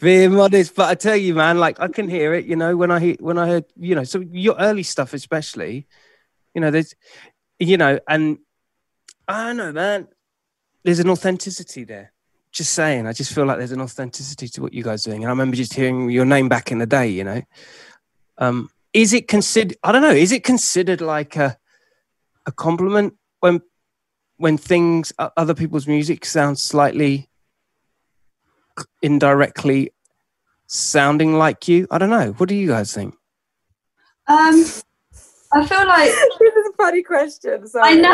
being 0.01 0.33
modest 0.33 0.75
but 0.75 0.89
i 0.89 0.95
tell 0.95 1.17
you 1.17 1.35
man 1.35 1.59
like 1.59 1.79
i 1.81 1.89
can 1.89 2.09
hear 2.09 2.35
it 2.35 2.47
you 2.47 2.57
know 2.57 2.77
when 2.77 2.91
i 2.91 2.99
hear 2.99 3.17
when 3.21 3.39
i 3.39 3.47
heard 3.47 3.65
you 3.77 3.95
know 3.95 4.05
so 4.05 4.21
your 4.31 4.57
early 4.59 4.83
stuff 4.83 5.13
especially 5.13 5.87
you 6.55 6.61
know 6.61 6.71
there's 6.71 6.95
you 7.59 7.77
know 7.77 7.99
and 8.09 8.39
i 9.29 9.47
don't 9.47 9.57
know 9.57 9.73
man 9.73 10.09
there's 10.85 11.01
an 11.01 11.11
authenticity 11.11 11.85
there 11.85 12.13
just 12.53 12.73
saying 12.73 13.07
i 13.07 13.13
just 13.13 13.33
feel 13.33 13.45
like 13.45 13.59
there's 13.59 13.73
an 13.73 13.81
authenticity 13.81 14.49
to 14.49 14.63
what 14.63 14.73
you 14.73 14.83
guys 14.83 15.07
are 15.07 15.11
doing 15.11 15.23
and 15.23 15.29
i 15.29 15.33
remember 15.33 15.57
just 15.57 15.75
hearing 15.75 16.09
your 16.11 16.25
name 16.25 16.49
back 16.49 16.71
in 16.71 16.79
the 16.79 16.87
day 16.87 17.09
you 17.09 17.25
know 17.25 17.43
um 18.39 18.71
is 18.95 19.13
it 19.13 19.29
considered 19.29 19.77
i 19.83 19.93
don't 19.93 20.03
know 20.03 20.11
is 20.11 20.33
it 20.33 20.45
considered 20.45 21.01
like 21.01 21.37
a 21.37 21.59
a 22.47 22.53
compliment 22.53 23.15
when 23.41 23.61
when 24.39 24.57
things 24.57 25.13
other 25.19 25.55
people's 25.55 25.87
music 25.87 26.25
sounds 26.25 26.63
slightly 26.63 27.29
indirectly 29.03 29.91
sounding 30.67 31.35
like 31.35 31.69
you 31.69 31.87
i 31.91 31.99
don't 31.99 32.11
know 32.11 32.33
what 32.39 32.49
do 32.49 32.55
you 32.55 32.69
guys 32.69 32.93
think 32.95 33.15
Um, 34.27 34.65
I 35.53 35.67
feel 35.67 35.87
like 35.87 36.11
this 36.41 36.55
is 36.55 36.67
a 36.71 36.77
funny 36.79 37.03
question. 37.03 37.67
So 37.69 37.79
I 37.83 37.93
know. 37.95 38.11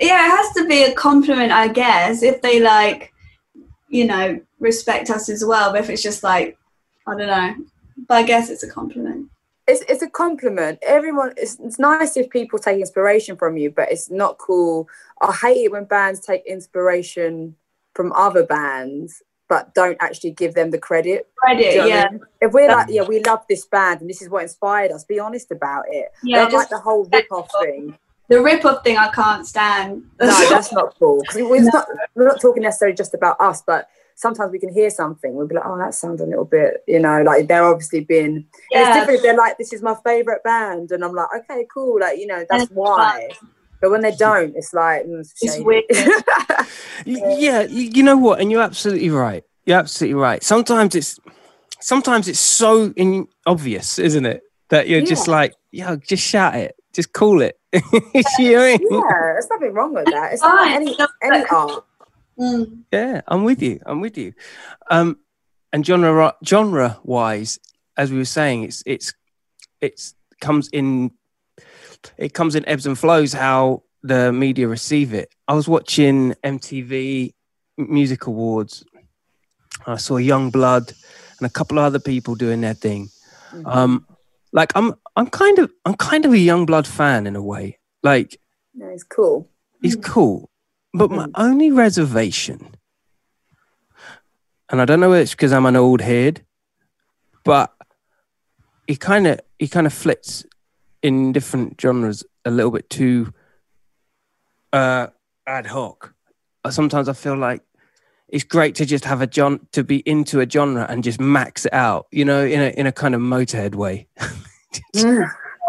yeah, 0.00 0.26
it 0.26 0.30
has 0.36 0.52
to 0.56 0.66
be 0.66 0.82
a 0.82 0.92
compliment, 0.92 1.52
I 1.52 1.68
guess, 1.68 2.22
if 2.22 2.42
they 2.42 2.58
like, 2.60 3.12
you 3.88 4.04
know, 4.06 4.40
respect 4.58 5.08
us 5.08 5.28
as 5.28 5.44
well. 5.44 5.70
But 5.72 5.82
if 5.84 5.88
it's 5.90 6.02
just 6.02 6.24
like, 6.24 6.58
I 7.06 7.16
don't 7.16 7.28
know. 7.28 7.54
But 8.08 8.14
I 8.16 8.22
guess 8.24 8.50
it's 8.50 8.64
a 8.64 8.68
compliment. 8.68 9.30
It's 9.68 9.84
it's 9.88 10.02
a 10.02 10.08
compliment. 10.08 10.78
Everyone, 10.82 11.34
it's, 11.36 11.58
it's 11.60 11.78
nice 11.78 12.16
if 12.16 12.30
people 12.30 12.58
take 12.58 12.80
inspiration 12.80 13.36
from 13.36 13.56
you, 13.56 13.70
but 13.70 13.92
it's 13.92 14.10
not 14.10 14.38
cool. 14.38 14.88
I 15.20 15.32
hate 15.32 15.64
it 15.64 15.72
when 15.72 15.84
bands 15.84 16.20
take 16.20 16.44
inspiration 16.46 17.54
from 17.94 18.12
other 18.14 18.44
bands, 18.44 19.22
but 19.48 19.74
don't 19.74 19.98
actually 20.00 20.30
give 20.30 20.54
them 20.54 20.70
the 20.70 20.78
credit. 20.78 21.28
Credit, 21.36 21.64
you 21.66 21.76
know 21.76 21.84
what 21.84 21.92
I 21.92 21.94
yeah. 21.96 22.08
mean? 22.10 22.20
If 22.40 22.52
we're 22.52 22.68
like, 22.68 22.86
yeah, 22.88 23.02
we 23.02 23.22
love 23.22 23.44
this 23.48 23.66
band 23.66 24.00
and 24.00 24.08
this 24.08 24.22
is 24.22 24.30
what 24.30 24.42
inspired 24.42 24.90
us, 24.90 25.04
be 25.04 25.18
honest 25.18 25.50
about 25.50 25.84
it. 25.88 26.08
Yeah, 26.22 26.44
Don't 26.44 26.54
like 26.54 26.68
the 26.70 26.78
whole 26.78 27.08
rip 27.12 27.30
off 27.30 27.50
thing. 27.60 27.98
the 28.28 28.40
rip 28.40 28.64
off 28.64 28.82
thing 28.84 28.96
I 28.96 29.08
can't 29.08 29.46
stand. 29.46 30.02
No, 30.20 30.26
that's 30.50 30.72
not 30.72 30.94
cool. 30.98 31.22
we're 31.34 31.62
not, 31.62 31.86
we're 32.14 32.28
not 32.28 32.40
talking 32.40 32.62
necessarily 32.62 32.96
just 32.96 33.14
about 33.14 33.38
us, 33.40 33.62
but 33.66 33.88
sometimes 34.18 34.50
we 34.50 34.58
can 34.58 34.72
hear 34.72 34.90
something. 34.90 35.32
We'll 35.32 35.46
be 35.46 35.54
like, 35.54 35.64
oh, 35.64 35.78
that 35.78 35.94
sounds 35.94 36.20
a 36.20 36.26
little 36.26 36.44
bit, 36.44 36.82
you 36.88 36.98
know, 36.98 37.22
like 37.22 37.46
they're 37.46 37.64
obviously 37.64 38.00
been. 38.00 38.26
and 38.26 38.44
It's 38.70 38.88
yeah. 38.88 38.98
different 38.98 39.18
if 39.18 39.22
they're 39.22 39.36
like, 39.36 39.56
this 39.58 39.72
is 39.72 39.80
my 39.80 39.94
favorite 40.04 40.42
band. 40.42 40.90
And 40.90 41.04
I'm 41.04 41.14
like, 41.14 41.28
okay, 41.38 41.64
cool. 41.72 42.00
Like, 42.00 42.18
you 42.18 42.26
know, 42.26 42.44
that's 42.50 42.64
it's 42.64 42.72
why. 42.72 43.28
But 43.80 43.92
when 43.92 44.00
they 44.00 44.10
don't, 44.10 44.56
it's 44.56 44.74
like, 44.74 45.04
mm, 45.06 45.20
it's, 45.20 45.34
It's 45.40 45.58
weird. 45.60 45.84
Y- 47.06 47.36
yeah 47.38 47.62
you 47.62 48.02
know 48.02 48.16
what 48.16 48.40
and 48.40 48.50
you're 48.50 48.60
absolutely 48.60 49.08
right 49.08 49.44
you're 49.64 49.78
absolutely 49.78 50.14
right 50.14 50.42
sometimes 50.42 50.96
it's 50.96 51.20
sometimes 51.80 52.26
it's 52.26 52.40
so 52.40 52.92
in 52.96 53.28
obvious 53.46 54.00
isn't 54.00 54.26
it 54.26 54.42
that 54.70 54.88
you're 54.88 55.00
just 55.00 55.28
like 55.28 55.54
yo 55.70 55.94
just 55.94 56.24
shout 56.24 56.56
it 56.56 56.74
just 56.92 57.12
call 57.12 57.40
it 57.40 57.58
you 57.72 57.80
know 58.52 58.64
I 58.64 58.76
mean? 58.78 58.88
yeah, 58.90 59.00
there's 59.10 59.48
nothing 59.50 59.74
wrong 59.74 59.92
with 59.92 60.06
that. 60.06 60.32
It's 60.32 60.42
like 60.42 60.58
Fine. 60.58 60.72
any, 60.72 60.96
any 61.22 61.44
art. 61.50 61.84
Mm. 62.38 62.84
Yeah, 62.92 63.22
I'm 63.26 63.44
with 63.44 63.62
you. 63.62 63.80
I'm 63.84 64.00
with 64.00 64.16
you. 64.16 64.32
Um, 64.90 65.18
and 65.72 65.84
genre 65.84 66.34
genre 66.44 66.98
wise, 67.02 67.58
as 67.96 68.10
we 68.10 68.18
were 68.18 68.24
saying, 68.24 68.64
it's 68.64 68.82
it's 68.86 69.12
it's 69.80 70.14
comes 70.40 70.68
in 70.68 71.10
it 72.16 72.32
comes 72.32 72.54
in 72.54 72.66
ebbs 72.68 72.86
and 72.86 72.98
flows 72.98 73.32
how 73.32 73.82
the 74.02 74.32
media 74.32 74.68
receive 74.68 75.12
it. 75.12 75.34
I 75.48 75.54
was 75.54 75.68
watching 75.68 76.34
MTV 76.44 77.34
Music 77.76 78.26
Awards. 78.26 78.84
I 79.86 79.96
saw 79.96 80.14
Yungblud 80.14 80.94
and 81.38 81.46
a 81.46 81.50
couple 81.50 81.78
of 81.78 81.84
other 81.84 81.98
people 81.98 82.34
doing 82.34 82.60
their 82.60 82.74
thing. 82.74 83.08
Um, 83.64 84.06
like 84.52 84.72
I'm 84.74 84.94
I'm 85.16 85.26
kind 85.26 85.58
of 85.58 85.70
I'm 85.84 85.94
kind 85.94 86.24
of 86.24 86.32
a 86.32 86.36
Yungblud 86.36 86.86
fan 86.86 87.26
in 87.26 87.36
a 87.36 87.42
way. 87.42 87.78
Like 88.02 88.38
No, 88.74 88.86
it's 88.88 89.04
cool. 89.04 89.50
He's 89.82 89.96
cool. 89.96 90.50
But 90.94 91.10
my 91.10 91.26
only 91.34 91.70
reservation, 91.70 92.74
and 94.70 94.80
I 94.80 94.84
don't 94.84 95.00
know 95.00 95.12
if 95.12 95.22
it's 95.22 95.30
because 95.32 95.52
I'm 95.52 95.66
an 95.66 95.76
old 95.76 96.00
head, 96.00 96.44
but 97.44 97.72
he 98.86 98.96
kind 98.96 99.26
of 99.26 99.40
he 99.58 99.68
kind 99.68 99.86
of 99.86 99.92
flits 99.92 100.44
in 101.02 101.32
different 101.32 101.80
genres 101.80 102.24
a 102.44 102.50
little 102.50 102.70
bit 102.70 102.88
too 102.90 103.32
uh, 104.72 105.08
ad 105.46 105.66
hoc. 105.66 106.14
Uh, 106.64 106.70
Sometimes 106.70 107.08
I 107.08 107.12
feel 107.12 107.36
like 107.36 107.62
it's 108.28 108.44
great 108.44 108.74
to 108.76 108.84
just 108.86 109.04
have 109.04 109.20
a 109.22 109.26
John 109.26 109.66
to 109.72 109.84
be 109.84 109.98
into 110.08 110.40
a 110.40 110.48
genre 110.48 110.86
and 110.88 111.04
just 111.04 111.20
max 111.20 111.66
it 111.66 111.72
out, 111.72 112.06
you 112.10 112.24
know, 112.24 112.44
in 112.44 112.60
a 112.60 112.68
in 112.70 112.86
a 112.86 112.92
kind 112.92 113.14
of 113.14 113.20
motorhead 113.20 113.74
way. 113.74 114.08
Do 114.72 114.80
you 114.94 115.04
know 115.04 115.20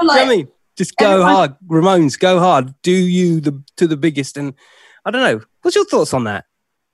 Mm. 0.01 0.07
what 0.07 0.19
I 0.21 0.29
mean? 0.29 0.47
Just 0.77 0.95
go 0.95 1.23
hard, 1.23 1.55
Ramones. 1.67 2.17
Go 2.17 2.39
hard. 2.39 2.73
Do 2.83 2.91
you 2.91 3.41
the 3.41 3.61
to 3.75 3.85
the 3.85 3.97
biggest? 3.97 4.37
And 4.37 4.53
I 5.09 5.11
don't 5.11 5.23
know. 5.23 5.43
What's 5.63 5.75
your 5.75 5.85
thoughts 5.85 6.13
on 6.13 6.25
that? 6.25 6.45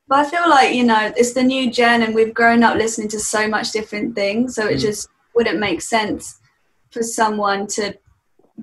But 0.07 0.19
I 0.19 0.29
feel 0.29 0.49
like, 0.49 0.73
you 0.73 0.85
know, 0.85 1.11
it's 1.17 1.33
the 1.33 1.43
new 1.43 1.69
gen 1.69 2.01
and 2.01 2.15
we've 2.15 2.33
grown 2.33 2.63
up 2.63 2.77
listening 2.77 3.09
to 3.09 3.19
so 3.19 3.45
much 3.45 3.71
different 3.73 4.15
things. 4.15 4.55
So 4.55 4.65
it 4.67 4.77
Mm. 4.77 4.81
just 4.81 5.09
wouldn't 5.35 5.59
make 5.59 5.81
sense 5.81 6.39
for 6.91 7.03
someone 7.03 7.67
to 7.67 7.93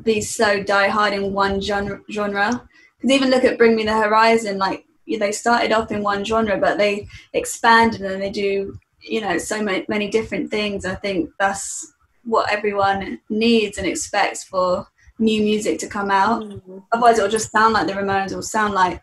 be 0.02 0.22
so 0.22 0.62
die 0.62 0.88
hard 0.88 1.12
in 1.12 1.34
one 1.34 1.60
genre. 1.60 2.00
genre. 2.10 2.66
Because 2.96 3.14
even 3.14 3.28
look 3.28 3.44
at 3.44 3.58
Bring 3.58 3.76
Me 3.76 3.84
the 3.84 3.92
Horizon, 3.92 4.56
like 4.56 4.86
they 5.06 5.32
started 5.32 5.70
off 5.70 5.90
in 5.92 6.02
one 6.02 6.24
genre, 6.24 6.56
but 6.56 6.78
they 6.78 7.06
expanded 7.34 8.00
and 8.00 8.22
they 8.22 8.30
do, 8.30 8.78
you 9.02 9.20
know, 9.20 9.36
so 9.36 9.62
many, 9.62 9.84
many 9.86 10.08
different 10.08 10.50
things. 10.50 10.86
I 10.86 10.94
think 10.94 11.28
that's 11.38 11.92
what 12.24 12.50
everyone 12.50 13.20
needs 13.28 13.76
and 13.76 13.86
expects 13.86 14.44
for 14.44 14.86
new 15.18 15.42
music 15.42 15.78
to 15.80 15.88
come 15.88 16.10
out. 16.10 16.42
Otherwise, 16.92 17.18
it'll 17.18 17.28
just 17.28 17.50
sound 17.50 17.74
like 17.74 17.86
the 17.86 17.92
Ramones, 17.92 18.26
it'll 18.28 18.42
sound 18.42 18.72
like 18.72 19.02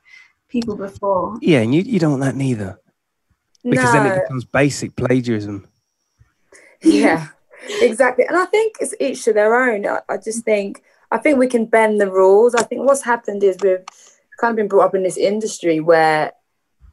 people 0.49 0.75
before. 0.75 1.37
Yeah, 1.41 1.59
and 1.59 1.73
you, 1.73 1.81
you 1.81 1.99
don't 1.99 2.11
want 2.11 2.23
that 2.23 2.35
neither. 2.35 2.79
Because 3.63 3.91
then 3.91 4.05
it 4.05 4.21
becomes 4.21 4.45
basic 4.45 4.95
plagiarism. 4.95 5.67
yeah 6.81 7.27
exactly. 7.81 8.25
And 8.25 8.37
i 8.37 8.45
think 8.45 8.77
it's 8.79 8.95
each 8.99 9.23
to 9.25 9.33
their 9.33 9.55
own. 9.55 9.85
I, 9.85 9.99
I 10.09 10.17
just 10.17 10.43
think 10.43 10.81
i 11.11 11.17
think 11.17 11.37
we 11.37 11.47
can 11.47 11.65
bend 11.65 11.99
the 11.99 12.11
rules. 12.11 12.55
I 12.55 12.63
think 12.63 12.85
what's 12.85 13.03
happened 13.03 13.43
is 13.43 13.57
we've 13.61 13.83
kind 14.39 14.51
of 14.51 14.55
been 14.55 14.67
brought 14.67 14.85
up 14.85 14.95
in 14.95 15.03
this 15.03 15.17
industry 15.17 15.79
where 15.79 16.31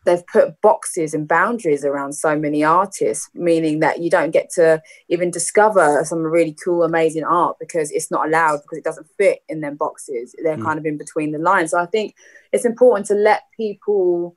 they've 0.07 0.27
put 0.27 0.61
boxes 0.63 1.13
and 1.13 1.29
boundaries 1.29 1.85
around 1.85 2.15
so 2.15 2.39
many 2.39 2.65
artists, 2.65 3.29
meaning 3.35 3.81
that 3.81 4.01
you 4.01 4.09
don't 4.09 4.31
get 4.31 4.49
to 4.51 4.81
even 5.09 5.31
discover 5.31 6.03
some 6.05 6.21
really 6.21 6.57
cool, 6.65 6.83
amazing 6.83 7.25
art 7.25 7.57
because 7.61 7.91
it's 7.91 8.11
not 8.11 8.27
allowed 8.27 8.63
because 8.63 8.79
it 8.79 8.85
doesn't 8.85 9.09
fit 9.19 9.41
in 9.49 9.61
them 9.61 9.77
boxes. 9.77 10.35
They're 10.43 10.57
mm. 10.57 10.65
kind 10.65 10.79
of 10.79 10.87
in 10.87 10.97
between 10.97 11.33
the 11.33 11.39
lines. 11.39 11.73
So 11.73 11.79
I 11.79 11.87
think 11.87 12.15
it's 12.53 12.65
important 12.65 13.07
to 13.09 13.15
let 13.15 13.43
people 13.57 14.35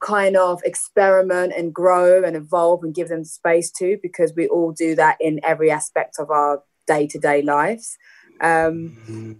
kind 0.00 0.36
of 0.36 0.60
experiment 0.64 1.52
and 1.56 1.74
grow 1.74 2.22
and 2.24 2.36
evolve 2.36 2.84
and 2.84 2.94
give 2.94 3.08
them 3.08 3.24
space 3.24 3.70
to 3.72 3.98
because 4.02 4.32
we 4.36 4.46
all 4.48 4.70
do 4.72 4.94
that 4.94 5.16
in 5.20 5.40
every 5.42 5.70
aspect 5.70 6.16
of 6.18 6.30
our 6.30 6.62
day-to-day 6.86 7.42
lives. 7.42 7.96
Um, 8.40 8.96
mm-hmm. 9.00 9.32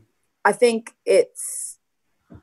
I 0.45 0.53
think 0.53 0.95
it's, 1.05 1.79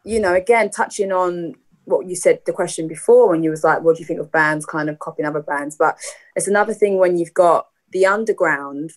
you 0.03 0.19
know, 0.19 0.33
again, 0.33 0.69
touching 0.69 1.11
on 1.11 1.55
what 1.91 2.07
you 2.07 2.15
said 2.15 2.39
the 2.45 2.53
question 2.53 2.87
before 2.87 3.29
when 3.29 3.43
you 3.43 3.49
was 3.49 3.63
like 3.63 3.81
what 3.81 3.95
do 3.95 4.01
you 4.01 4.05
think 4.05 4.19
of 4.19 4.31
bands 4.31 4.65
kind 4.65 4.89
of 4.89 4.99
copying 4.99 5.27
other 5.27 5.41
bands? 5.41 5.75
But 5.77 5.97
it's 6.35 6.47
another 6.47 6.73
thing 6.73 6.97
when 6.97 7.17
you've 7.17 7.33
got 7.33 7.67
the 7.91 8.05
underground 8.05 8.91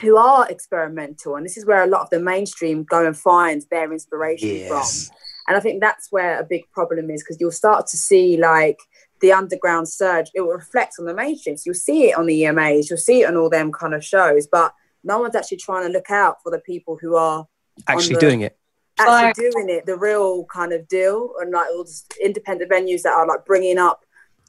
who 0.00 0.16
are 0.16 0.48
experimental 0.48 1.36
and 1.36 1.44
this 1.44 1.56
is 1.56 1.66
where 1.66 1.82
a 1.82 1.86
lot 1.86 2.02
of 2.02 2.10
the 2.10 2.20
mainstream 2.20 2.84
go 2.84 3.06
and 3.06 3.16
find 3.16 3.62
their 3.70 3.92
inspiration 3.92 4.48
yes. 4.48 5.08
from 5.08 5.16
and 5.46 5.56
i 5.58 5.60
think 5.60 5.78
that's 5.78 6.10
where 6.10 6.40
a 6.40 6.44
big 6.44 6.62
problem 6.72 7.10
is 7.10 7.22
because 7.22 7.36
you'll 7.38 7.50
start 7.50 7.86
to 7.86 7.98
see 7.98 8.38
like 8.38 8.78
the 9.20 9.32
underground 9.32 9.88
surge. 9.88 10.30
It 10.34 10.40
will 10.40 10.52
reflect 10.52 10.94
on 10.98 11.04
the 11.04 11.14
mainstream. 11.14 11.56
So 11.56 11.64
you'll 11.66 11.74
see 11.74 12.08
it 12.08 12.16
on 12.16 12.26
the 12.26 12.42
emas 12.42 12.90
you'll 12.90 12.98
see 12.98 13.22
it 13.22 13.26
on 13.26 13.36
all 13.36 13.50
them 13.50 13.72
kind 13.72 13.94
of 13.94 14.04
shows 14.04 14.46
but 14.46 14.74
no 15.04 15.18
one's 15.18 15.34
actually 15.34 15.58
trying 15.58 15.86
to 15.86 15.92
look 15.92 16.10
out 16.10 16.36
for 16.42 16.50
the 16.50 16.58
people 16.58 16.98
who 17.00 17.16
are 17.16 17.46
actually 17.86 18.14
the, 18.14 18.20
doing 18.20 18.40
it 18.42 18.58
actually 19.08 19.50
doing 19.50 19.68
it, 19.70 19.86
the 19.86 19.96
real 19.96 20.44
kind 20.46 20.72
of 20.72 20.88
deal, 20.88 21.32
and 21.40 21.52
like 21.52 21.68
all 21.70 21.84
these 21.84 22.04
independent 22.22 22.70
venues 22.70 23.02
that 23.02 23.12
are 23.12 23.26
like 23.26 23.44
bringing 23.44 23.78
up 23.78 24.04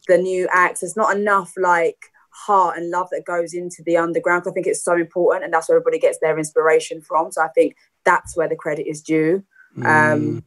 the 0.07 0.17
new 0.17 0.47
acts. 0.51 0.81
There's 0.81 0.97
not 0.97 1.15
enough 1.15 1.53
like 1.57 2.11
heart 2.29 2.77
and 2.77 2.89
love 2.89 3.09
that 3.11 3.25
goes 3.25 3.53
into 3.53 3.83
the 3.83 3.97
underground. 3.97 4.43
I 4.47 4.51
think 4.51 4.67
it's 4.67 4.83
so 4.83 4.95
important, 4.95 5.45
and 5.45 5.53
that's 5.53 5.69
where 5.69 5.77
everybody 5.77 5.99
gets 5.99 6.19
their 6.19 6.37
inspiration 6.37 7.01
from. 7.01 7.31
So 7.31 7.41
I 7.41 7.49
think 7.49 7.75
that's 8.03 8.35
where 8.35 8.49
the 8.49 8.55
credit 8.55 8.87
is 8.87 9.01
due. 9.01 9.43
Um, 9.77 9.83
mm. 9.83 10.13
Um, 10.13 10.43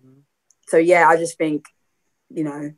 so 0.66 0.76
yeah, 0.76 1.08
I 1.08 1.16
just 1.16 1.38
think, 1.38 1.68
you 2.30 2.44
know, 2.44 2.72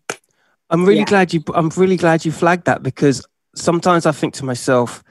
I'm 0.71 0.85
really 0.85 1.01
yeah. 1.01 1.05
glad 1.05 1.33
you. 1.33 1.43
I'm 1.55 1.69
really 1.71 1.97
glad 1.97 2.25
you 2.25 2.33
flagged 2.33 2.67
that 2.67 2.83
because 2.83 3.25
sometimes 3.55 4.07
I 4.07 4.13
think 4.13 4.35
to 4.35 4.45
myself 4.45 5.03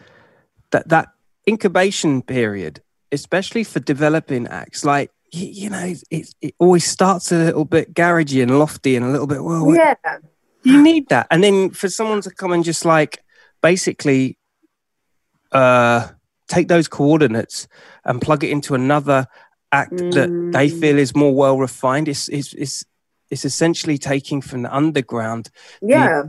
that 0.72 0.90
that 0.90 1.10
incubation 1.48 2.22
period, 2.22 2.82
especially 3.12 3.64
for 3.64 3.80
developing 3.80 4.48
acts, 4.48 4.84
like 4.84 5.12
you, 5.36 5.48
you 5.64 5.70
know, 5.70 5.94
it, 6.10 6.34
it 6.42 6.56
always 6.60 6.86
starts 6.86 7.32
a 7.32 7.38
little 7.38 7.66
bit 7.66 7.94
garagey 7.94 8.42
and 8.42 8.58
lofty 8.58 8.96
and 8.96 9.06
a 9.06 9.10
little 9.10 9.28
bit, 9.28 9.44
well, 9.44 9.74
yeah. 9.76 9.96
You 10.64 10.82
need 10.82 11.10
that. 11.10 11.28
And 11.30 11.44
then 11.44 11.70
for 11.70 11.90
someone 11.90 12.22
to 12.22 12.32
come 12.32 12.52
and 12.52 12.64
just 12.64 12.86
like 12.86 13.24
basically 13.62 14.40
uh, 15.52 16.08
take 16.48 16.68
those 16.68 16.88
coordinates 16.88 17.68
and 18.04 18.20
plug 18.20 18.44
it 18.44 18.50
into 18.50 18.74
another 18.74 19.28
act 19.72 19.94
mm. 19.94 20.14
that 20.14 20.30
they 20.58 20.70
mm. 20.70 20.80
feel 20.80 20.98
is 20.98 21.16
more 21.16 21.36
well 21.36 21.60
refined, 21.60 22.08
it's, 22.08 22.28
it's, 22.30 22.54
it's, 22.54 22.84
it's 23.30 23.46
essentially 23.46 24.00
taking 24.00 24.42
from 24.42 24.64
the 24.64 24.76
underground. 24.76 25.52
Yeah. 25.82 26.24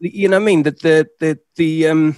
The, 0.00 0.16
you 0.16 0.28
know 0.28 0.38
what 0.38 0.42
I 0.42 0.46
mean? 0.46 0.62
The, 0.62 0.70
the, 0.70 1.08
the, 1.20 1.38
the, 1.56 1.88
um, 1.88 2.16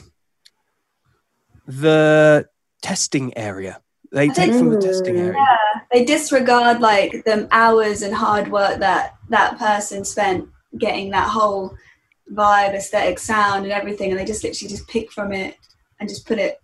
the 1.67 2.47
testing 2.83 3.37
area 3.37 3.81
they 4.13 4.29
take 4.29 4.53
from 4.53 4.71
the 4.71 4.81
testing 4.81 5.17
area. 5.17 5.35
Yeah, 5.35 5.57
they 5.95 6.05
disregard 6.05 6.81
like 6.81 7.23
the 7.25 7.47
hours 7.53 8.03
and 8.03 8.13
hard 8.13 8.51
work 8.51 8.81
that 8.81 9.15
that 9.29 9.57
person 9.59 10.05
spent 10.05 10.49
getting 10.77 11.11
that 11.11 11.29
whole 11.29 11.73
vibe, 12.33 12.75
aesthetic, 12.75 13.17
sound, 13.21 13.63
and 13.63 13.73
everything, 13.73 14.11
and 14.11 14.19
they 14.19 14.25
just 14.25 14.43
literally 14.43 14.69
just 14.69 14.89
pick 14.89 15.13
from 15.13 15.33
it 15.33 15.57
and 16.01 16.09
just 16.09 16.27
put 16.27 16.41
it 16.41 16.61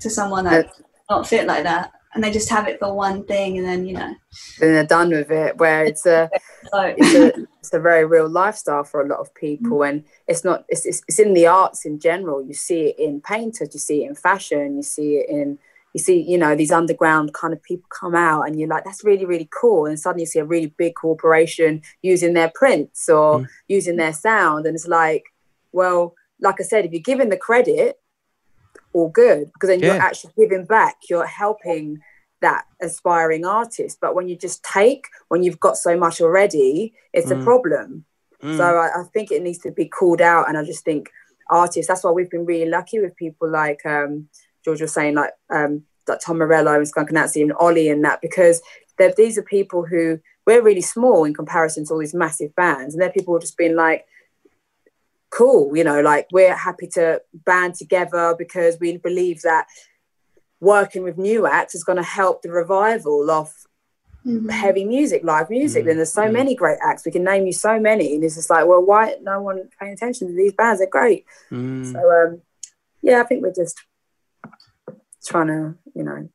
to 0.00 0.10
someone 0.10 0.44
that's 0.44 0.82
not 1.08 1.26
fit 1.26 1.46
like 1.46 1.62
that, 1.62 1.90
and 2.12 2.22
they 2.22 2.30
just 2.30 2.50
have 2.50 2.68
it 2.68 2.78
for 2.78 2.92
one 2.92 3.24
thing, 3.24 3.56
and 3.56 3.66
then 3.66 3.86
you 3.86 3.94
know, 3.94 4.14
then 4.60 4.74
they're 4.74 4.84
done 4.84 5.08
with 5.08 5.30
it. 5.30 5.56
Where 5.56 5.82
it's 5.86 6.04
a, 6.04 6.28
it's 6.74 7.14
a, 7.14 7.46
it's 7.60 7.72
a 7.72 7.80
very 7.80 8.04
real 8.04 8.28
lifestyle 8.28 8.84
for 8.84 9.00
a 9.00 9.08
lot 9.08 9.20
of 9.20 9.34
people, 9.34 9.84
and 9.84 10.04
it's 10.28 10.44
not, 10.44 10.66
it's, 10.68 10.84
it's, 10.84 11.02
it's 11.08 11.18
in 11.18 11.32
the 11.32 11.46
arts 11.46 11.86
in 11.86 11.98
general. 11.98 12.44
You 12.44 12.52
see 12.52 12.88
it 12.88 12.98
in 12.98 13.22
painters, 13.22 13.70
you 13.72 13.80
see 13.80 14.04
it 14.04 14.08
in 14.08 14.14
fashion, 14.14 14.76
you 14.76 14.82
see 14.82 15.16
it 15.16 15.30
in 15.30 15.58
you 15.96 16.02
see, 16.02 16.20
you 16.20 16.36
know, 16.36 16.54
these 16.54 16.70
underground 16.70 17.32
kind 17.32 17.54
of 17.54 17.62
people 17.62 17.88
come 17.88 18.14
out 18.14 18.42
and 18.42 18.60
you're 18.60 18.68
like, 18.68 18.84
that's 18.84 19.02
really, 19.02 19.24
really 19.24 19.48
cool. 19.50 19.86
And 19.86 19.98
suddenly 19.98 20.24
you 20.24 20.26
see 20.26 20.40
a 20.40 20.44
really 20.44 20.74
big 20.76 20.94
corporation 20.94 21.80
using 22.02 22.34
their 22.34 22.52
prints 22.54 23.08
or 23.08 23.38
mm. 23.38 23.48
using 23.66 23.96
their 23.96 24.12
sound. 24.12 24.66
And 24.66 24.74
it's 24.74 24.86
like, 24.86 25.24
well, 25.72 26.14
like 26.38 26.60
I 26.60 26.64
said, 26.64 26.84
if 26.84 26.92
you're 26.92 27.00
giving 27.00 27.30
the 27.30 27.38
credit, 27.38 27.98
all 28.92 29.08
good, 29.08 29.50
because 29.54 29.70
then 29.70 29.80
yeah. 29.80 29.94
you're 29.94 30.02
actually 30.02 30.34
giving 30.36 30.66
back, 30.66 30.96
you're 31.08 31.24
helping 31.24 32.00
that 32.42 32.66
aspiring 32.82 33.46
artist. 33.46 33.96
But 33.98 34.14
when 34.14 34.28
you 34.28 34.36
just 34.36 34.62
take, 34.64 35.06
when 35.28 35.42
you've 35.42 35.60
got 35.60 35.78
so 35.78 35.96
much 35.98 36.20
already, 36.20 36.92
it's 37.14 37.30
mm. 37.32 37.40
a 37.40 37.42
problem. 37.42 38.04
Mm. 38.42 38.58
So 38.58 38.64
I, 38.64 39.00
I, 39.00 39.04
think 39.14 39.30
it 39.30 39.42
needs 39.42 39.60
to 39.60 39.70
be 39.70 39.86
called 39.86 40.20
out. 40.20 40.46
And 40.46 40.58
I 40.58 40.62
just 40.62 40.84
think 40.84 41.08
artists, 41.48 41.88
that's 41.88 42.04
why 42.04 42.10
we've 42.10 42.28
been 42.28 42.44
really 42.44 42.68
lucky 42.68 43.00
with 43.00 43.16
people 43.16 43.50
like, 43.50 43.80
um, 43.86 44.28
George 44.66 44.80
was 44.82 44.92
saying, 44.92 45.14
like 45.14 45.30
um, 45.48 45.84
like 46.08 46.18
Tom 46.20 46.38
Morello 46.38 46.74
and 46.74 46.88
Skunk 46.88 47.10
Anansie 47.10 47.40
and 47.40 47.52
Ollie 47.52 47.88
and 47.88 48.04
that, 48.04 48.20
because 48.20 48.60
these 49.16 49.38
are 49.38 49.42
people 49.42 49.86
who 49.86 50.18
we're 50.44 50.62
really 50.62 50.82
small 50.82 51.24
in 51.24 51.34
comparison 51.34 51.86
to 51.86 51.92
all 51.92 52.00
these 52.00 52.14
massive 52.14 52.52
bands, 52.56 52.92
and 52.92 53.00
they're 53.00 53.10
people 53.10 53.32
who 53.32 53.40
just 53.40 53.56
been 53.56 53.76
like, 53.76 54.04
cool, 55.30 55.76
you 55.76 55.84
know, 55.84 56.00
like 56.00 56.26
we're 56.32 56.56
happy 56.56 56.88
to 56.88 57.22
band 57.32 57.76
together 57.76 58.34
because 58.36 58.76
we 58.80 58.96
believe 58.96 59.42
that 59.42 59.66
working 60.58 61.04
with 61.04 61.16
new 61.16 61.46
acts 61.46 61.76
is 61.76 61.84
going 61.84 61.96
to 61.96 62.02
help 62.02 62.42
the 62.42 62.50
revival 62.50 63.30
of 63.30 63.52
mm-hmm. 64.26 64.48
heavy 64.48 64.84
music, 64.84 65.22
live 65.22 65.48
music. 65.50 65.82
Mm-hmm. 65.82 65.90
And 65.90 65.98
there's 65.98 66.12
so 66.12 66.22
mm-hmm. 66.22 66.32
many 66.32 66.54
great 66.56 66.78
acts. 66.82 67.04
We 67.04 67.12
can 67.12 67.24
name 67.24 67.46
you 67.46 67.52
so 67.52 67.78
many. 67.78 68.14
And 68.14 68.24
it's 68.24 68.34
just 68.34 68.50
like, 68.50 68.66
well, 68.66 68.82
why 68.82 69.16
no 69.22 69.42
one 69.42 69.68
paying 69.78 69.92
attention 69.92 70.28
to 70.28 70.34
these 70.34 70.54
bands? 70.54 70.80
They're 70.80 70.88
great. 70.88 71.24
Mm. 71.50 71.92
So 71.92 71.98
um, 71.98 72.40
yeah, 73.02 73.20
I 73.20 73.24
think 73.24 73.42
we're 73.42 73.52
just 73.52 73.78
trying 75.26 75.48
to, 75.48 75.74
you 75.94 76.02
know, 76.02 76.28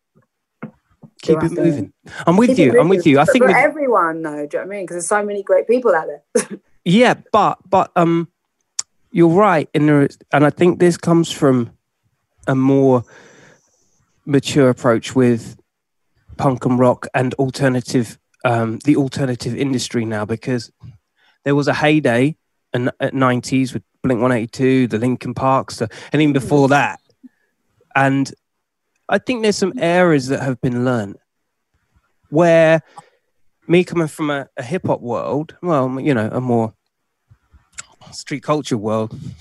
keep 1.21 1.41
it 1.43 1.51
moving. 1.51 1.93
I'm 2.25 2.37
with 2.37 2.57
you. 2.57 2.79
I'm 2.79 2.89
with 2.89 3.05
you. 3.05 3.19
I 3.19 3.25
think 3.25 3.43
for 3.43 3.47
with... 3.47 3.55
everyone, 3.55 4.21
though, 4.21 4.31
do 4.31 4.37
you 4.37 4.47
know 4.47 4.59
what 4.59 4.63
I 4.63 4.65
mean? 4.65 4.83
Because 4.83 4.95
there's 4.95 5.07
so 5.07 5.25
many 5.25 5.43
great 5.43 5.67
people 5.67 5.95
out 5.95 6.07
there. 6.07 6.59
yeah, 6.85 7.15
but 7.31 7.57
but 7.69 7.91
um, 7.95 8.27
you're 9.11 9.29
right, 9.29 9.69
and 9.73 9.87
there 9.87 10.03
is, 10.03 10.17
and 10.31 10.45
I 10.45 10.49
think 10.49 10.79
this 10.79 10.97
comes 10.97 11.31
from 11.31 11.71
a 12.47 12.55
more 12.55 13.03
mature 14.25 14.69
approach 14.69 15.15
with 15.15 15.57
punk 16.37 16.65
and 16.65 16.79
rock 16.79 17.07
and 17.13 17.33
alternative, 17.35 18.17
um, 18.45 18.79
the 18.85 18.95
alternative 18.95 19.55
industry 19.55 20.05
now, 20.05 20.25
because 20.25 20.71
there 21.43 21.55
was 21.55 21.67
a 21.67 21.73
heyday 21.73 22.35
in 22.73 22.89
at 22.99 23.13
90s 23.13 23.73
with 23.73 23.83
Blink 24.03 24.21
182, 24.21 24.87
the 24.87 24.97
Linkin 24.97 25.33
Parks, 25.33 25.81
and 25.81 26.21
even 26.21 26.33
before 26.33 26.67
mm. 26.67 26.71
that. 26.71 26.99
And 27.95 28.33
I 29.11 29.17
think 29.17 29.43
there's 29.43 29.57
some 29.57 29.73
areas 29.77 30.27
that 30.29 30.41
have 30.41 30.59
been 30.61 30.85
learned 30.85 31.17
where 32.29 32.81
me 33.67 33.83
coming 33.83 34.07
from 34.07 34.29
a, 34.29 34.47
a 34.57 34.63
hip 34.63 34.87
hop 34.87 35.01
world, 35.01 35.55
well, 35.61 35.99
you 35.99 36.13
know, 36.13 36.29
a 36.31 36.41
more 36.41 36.73
street 38.11 38.41
culture 38.43 38.77
world, 38.77 39.11
mm. 39.11 39.33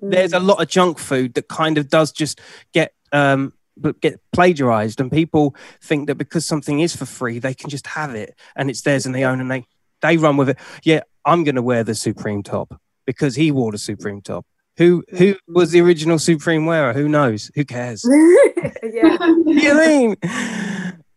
there's 0.00 0.32
a 0.32 0.40
lot 0.40 0.60
of 0.60 0.68
junk 0.68 0.98
food 0.98 1.34
that 1.34 1.48
kind 1.48 1.78
of 1.78 1.88
does 1.88 2.10
just 2.10 2.40
get 2.72 2.92
um 3.12 3.52
but 3.76 4.00
get 4.00 4.20
plagiarized. 4.32 5.00
And 5.00 5.12
people 5.12 5.54
think 5.80 6.08
that 6.08 6.16
because 6.16 6.44
something 6.44 6.80
is 6.80 6.96
for 6.96 7.06
free 7.06 7.38
they 7.38 7.54
can 7.54 7.70
just 7.70 7.86
have 7.86 8.14
it 8.14 8.34
and 8.56 8.70
it's 8.70 8.82
theirs 8.82 9.06
and 9.06 9.14
they 9.14 9.24
own 9.24 9.40
and 9.40 9.50
they 9.50 9.64
they 10.00 10.16
run 10.16 10.36
with 10.36 10.48
it. 10.48 10.58
Yeah 10.82 11.02
i'm 11.28 11.44
going 11.44 11.54
to 11.54 11.62
wear 11.62 11.84
the 11.84 11.94
supreme 11.94 12.42
top 12.42 12.80
because 13.06 13.36
he 13.36 13.50
wore 13.50 13.70
the 13.70 13.78
supreme 13.78 14.20
top 14.20 14.46
who 14.78 15.04
who 15.10 15.34
was 15.48 15.72
the 15.72 15.80
original 15.80 16.20
Supreme 16.20 16.64
wearer? 16.64 16.92
Who 16.92 17.08
knows? 17.08 17.50
Who 17.56 17.64
cares? 17.64 18.04
yeah. 18.82 19.18
you 19.46 19.74
mean? 19.74 20.16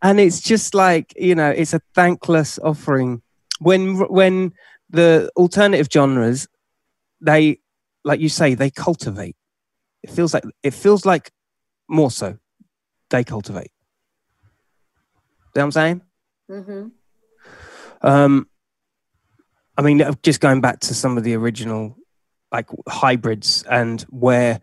And 0.02 0.18
it's 0.18 0.40
just 0.40 0.74
like, 0.74 1.14
you 1.16 1.36
know, 1.36 1.48
it's 1.48 1.72
a 1.72 1.80
thankless 1.94 2.58
offering. 2.58 3.22
When 3.60 3.98
when 4.08 4.52
the 4.90 5.30
alternative 5.36 5.88
genres, 5.92 6.48
they 7.20 7.60
like 8.04 8.18
you 8.18 8.28
say, 8.28 8.54
they 8.54 8.68
cultivate. 8.68 9.36
It 10.02 10.10
feels 10.10 10.34
like 10.34 10.42
it 10.64 10.74
feels 10.74 11.06
like 11.06 11.30
more 11.88 12.10
so 12.10 12.38
they 13.10 13.22
cultivate. 13.22 13.70
You 15.54 15.60
know 15.60 15.60
what 15.60 15.64
I'm 15.64 15.72
saying? 15.72 16.00
Mm-hmm. 16.50 16.88
Um, 18.04 18.48
I 19.78 19.82
mean, 19.82 20.02
just 20.24 20.40
going 20.40 20.60
back 20.60 20.80
to 20.80 20.94
some 20.94 21.16
of 21.16 21.22
the 21.22 21.34
original 21.34 21.96
like 22.52 22.68
hybrids 22.88 23.64
and 23.70 24.02
where 24.02 24.60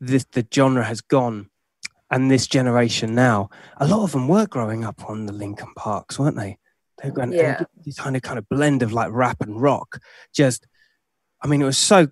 this 0.00 0.24
the 0.32 0.46
genre 0.52 0.84
has 0.84 1.00
gone 1.00 1.48
and 2.10 2.30
this 2.30 2.46
generation 2.46 3.14
now 3.14 3.48
a 3.78 3.86
lot 3.86 4.02
of 4.02 4.12
them 4.12 4.28
were 4.28 4.46
growing 4.46 4.84
up 4.84 5.08
on 5.08 5.26
the 5.26 5.32
Linkin 5.32 5.72
Parks 5.76 6.18
weren't 6.18 6.36
they 6.36 6.56
they're 7.02 7.10
going 7.10 7.32
yeah. 7.32 7.62
this 7.84 7.98
kind 7.98 8.16
of 8.16 8.22
kind 8.22 8.38
of 8.38 8.48
blend 8.48 8.82
of 8.82 8.92
like 8.92 9.10
rap 9.12 9.40
and 9.40 9.60
rock 9.60 10.00
just 10.34 10.66
I 11.42 11.48
mean, 11.48 11.62
it 11.62 11.66
was 11.66 11.78
so 11.78 12.08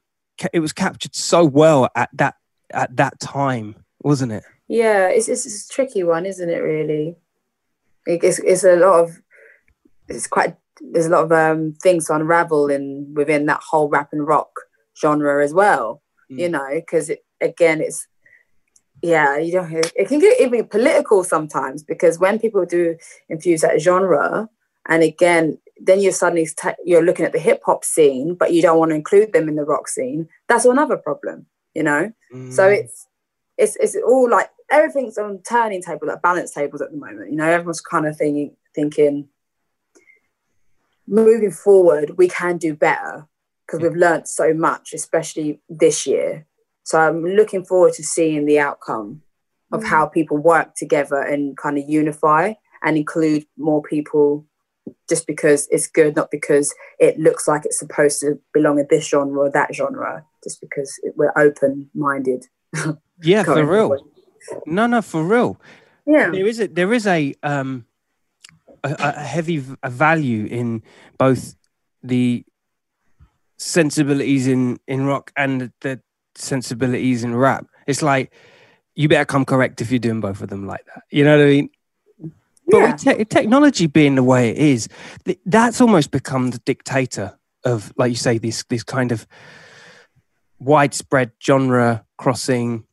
it 0.52 0.60
was 0.60 0.72
captured 0.72 1.14
so 1.14 1.44
well 1.44 1.88
at 1.94 2.10
that 2.14 2.34
at 2.70 2.96
that 2.96 3.18
time, 3.20 3.76
wasn't 4.00 4.32
it? 4.32 4.44
Yeah, 4.68 5.08
it's 5.08 5.28
it's, 5.28 5.46
it's 5.46 5.66
a 5.66 5.72
tricky 5.72 6.02
one, 6.02 6.26
isn't 6.26 6.48
it? 6.48 6.58
Really, 6.58 7.16
it's 8.06 8.38
it's 8.38 8.64
a 8.64 8.76
lot 8.76 9.00
of 9.00 9.20
it's 10.08 10.26
quite 10.26 10.56
there's 10.80 11.06
a 11.06 11.10
lot 11.10 11.24
of 11.24 11.32
um, 11.32 11.72
things 11.82 12.06
to 12.06 12.14
unravel 12.14 12.68
in 12.68 13.12
within 13.14 13.46
that 13.46 13.60
whole 13.70 13.88
rap 13.88 14.10
and 14.12 14.26
rock 14.26 14.63
genre 14.98 15.44
as 15.44 15.52
well. 15.52 16.02
Mm. 16.30 16.38
You 16.38 16.48
know, 16.48 16.68
because 16.74 17.10
it, 17.10 17.24
again, 17.40 17.80
it's 17.80 18.06
yeah, 19.02 19.36
you 19.36 19.54
know, 19.54 19.68
it 19.96 20.08
can 20.08 20.18
get 20.18 20.40
even 20.40 20.66
political 20.66 21.24
sometimes 21.24 21.82
because 21.82 22.18
when 22.18 22.38
people 22.38 22.64
do 22.64 22.96
infuse 23.28 23.60
that 23.60 23.80
genre, 23.80 24.48
and 24.86 25.02
again, 25.02 25.58
then 25.78 26.00
you're 26.00 26.12
suddenly 26.12 26.46
t- 26.46 26.70
you're 26.84 27.04
looking 27.04 27.26
at 27.26 27.32
the 27.32 27.38
hip 27.38 27.62
hop 27.66 27.84
scene, 27.84 28.34
but 28.34 28.52
you 28.54 28.62
don't 28.62 28.78
want 28.78 28.92
to 28.92 28.96
include 28.96 29.32
them 29.32 29.48
in 29.48 29.56
the 29.56 29.64
rock 29.64 29.88
scene. 29.88 30.28
That's 30.48 30.64
another 30.64 30.96
problem, 30.96 31.46
you 31.74 31.82
know. 31.82 32.12
Mm. 32.32 32.52
So 32.52 32.68
it's 32.68 33.06
it's 33.58 33.76
it's 33.76 33.96
all 33.96 34.30
like 34.30 34.48
everything's 34.70 35.18
on 35.18 35.42
turning 35.46 35.82
table, 35.82 36.08
like 36.08 36.22
balance 36.22 36.52
tables 36.52 36.80
at 36.80 36.90
the 36.90 36.96
moment. 36.96 37.30
You 37.30 37.36
know, 37.36 37.46
everyone's 37.46 37.82
kind 37.82 38.06
of 38.06 38.16
thinking 38.16 38.56
thinking 38.74 39.28
moving 41.06 41.50
forward, 41.50 42.16
we 42.16 42.28
can 42.28 42.56
do 42.56 42.74
better 42.74 43.26
because 43.66 43.80
we've 43.80 43.96
learned 43.96 44.28
so 44.28 44.52
much, 44.52 44.92
especially 44.92 45.60
this 45.68 46.06
year. 46.06 46.46
So 46.84 46.98
I'm 46.98 47.24
looking 47.24 47.64
forward 47.64 47.94
to 47.94 48.02
seeing 48.02 48.44
the 48.44 48.58
outcome 48.58 49.22
of 49.72 49.82
mm. 49.82 49.86
how 49.86 50.06
people 50.06 50.36
work 50.36 50.74
together 50.74 51.16
and 51.16 51.56
kind 51.56 51.78
of 51.78 51.84
unify 51.88 52.54
and 52.82 52.96
include 52.96 53.46
more 53.56 53.82
people 53.82 54.46
just 55.08 55.26
because 55.26 55.66
it's 55.70 55.88
good, 55.88 56.14
not 56.16 56.30
because 56.30 56.74
it 56.98 57.18
looks 57.18 57.48
like 57.48 57.64
it's 57.64 57.78
supposed 57.78 58.20
to 58.20 58.38
belong 58.52 58.78
in 58.78 58.86
this 58.90 59.08
genre 59.08 59.40
or 59.40 59.50
that 59.50 59.74
genre, 59.74 60.24
just 60.42 60.60
because 60.60 61.00
we're 61.16 61.32
open 61.36 61.90
minded. 61.94 62.46
yeah, 63.22 63.42
for 63.42 63.64
real. 63.64 63.88
Forward. 63.88 64.00
No, 64.66 64.86
no, 64.86 65.00
for 65.00 65.24
real. 65.24 65.58
Yeah, 66.06 66.30
there 66.30 66.46
is 66.46 66.60
a 66.60 66.66
there 66.66 66.92
is 66.92 67.06
a 67.06 67.34
um 67.42 67.86
a, 68.82 68.94
a 68.98 69.12
heavy 69.12 69.64
a 69.82 69.88
value 69.88 70.44
in 70.44 70.82
both 71.16 71.56
the 72.02 72.44
sensibilities 73.64 74.46
in 74.46 74.78
in 74.86 75.06
rock 75.06 75.32
and 75.36 75.72
the 75.80 76.00
sensibilities 76.34 77.24
in 77.24 77.34
rap. 77.34 77.66
It's 77.86 78.02
like 78.02 78.32
you 78.94 79.08
better 79.08 79.24
come 79.24 79.44
correct 79.44 79.80
if 79.80 79.90
you're 79.90 79.98
doing 79.98 80.20
both 80.20 80.42
of 80.42 80.50
them 80.50 80.66
like 80.66 80.84
that. 80.86 81.02
You 81.10 81.24
know 81.24 81.38
what 81.38 81.46
I 81.46 81.48
mean? 81.48 81.70
But 82.66 82.78
yeah. 82.78 83.14
te- 83.14 83.24
technology 83.24 83.86
being 83.86 84.14
the 84.14 84.22
way 84.22 84.50
it 84.50 84.58
is, 84.58 84.88
th- 85.24 85.40
that's 85.46 85.80
almost 85.80 86.10
become 86.10 86.50
the 86.50 86.58
dictator 86.58 87.38
of, 87.64 87.92
like 87.96 88.10
you 88.10 88.16
say, 88.16 88.38
this 88.38 88.64
this 88.68 88.84
kind 88.84 89.12
of 89.12 89.26
widespread 90.58 91.32
genre 91.42 92.04
crossing 92.16 92.84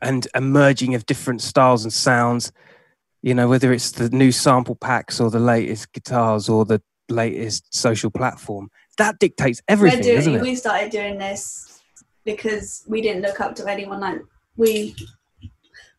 and 0.00 0.26
emerging 0.34 0.94
of 0.94 1.06
different 1.06 1.42
styles 1.42 1.84
and 1.84 1.92
sounds. 1.92 2.52
You 3.22 3.34
know, 3.34 3.48
whether 3.48 3.72
it's 3.72 3.92
the 3.92 4.08
new 4.10 4.32
sample 4.32 4.74
packs 4.74 5.20
or 5.20 5.30
the 5.30 5.38
latest 5.38 5.92
guitars 5.92 6.48
or 6.48 6.64
the 6.64 6.82
latest 7.08 7.72
social 7.74 8.10
platform, 8.10 8.68
that 8.98 9.18
dictates 9.18 9.62
everything, 9.68 10.02
doing, 10.02 10.16
doesn't 10.16 10.34
it? 10.36 10.42
We 10.42 10.54
started 10.54 10.90
doing 10.90 11.18
this 11.18 11.80
because 12.24 12.84
we 12.86 13.00
didn't 13.00 13.22
look 13.22 13.40
up 13.40 13.54
to 13.56 13.68
anyone 13.68 14.00
like 14.00 14.20
we 14.56 14.94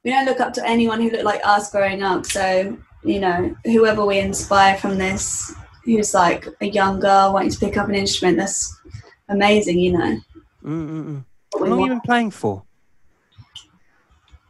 we 0.03 0.11
don't 0.11 0.25
look 0.25 0.39
up 0.39 0.53
to 0.53 0.67
anyone 0.67 1.01
who 1.01 1.09
looked 1.09 1.23
like 1.23 1.41
us 1.43 1.71
growing 1.71 2.03
up. 2.03 2.25
So 2.25 2.77
you 3.03 3.19
know, 3.19 3.55
whoever 3.65 4.05
we 4.05 4.19
inspire 4.19 4.77
from 4.77 4.97
this, 4.97 5.53
who's 5.83 6.13
like 6.13 6.47
a 6.61 6.67
young 6.67 6.99
girl 6.99 7.33
wanting 7.33 7.51
to 7.51 7.59
pick 7.59 7.77
up 7.77 7.89
an 7.89 7.95
instrument, 7.95 8.37
that's 8.37 8.75
amazing, 9.29 9.79
you 9.79 9.97
know. 9.97 10.19
Mm-mm. 10.63 11.25
How 11.53 11.65
long 11.65 11.79
have 11.79 11.87
you 11.87 11.89
been 11.89 12.01
playing 12.01 12.31
for? 12.31 12.63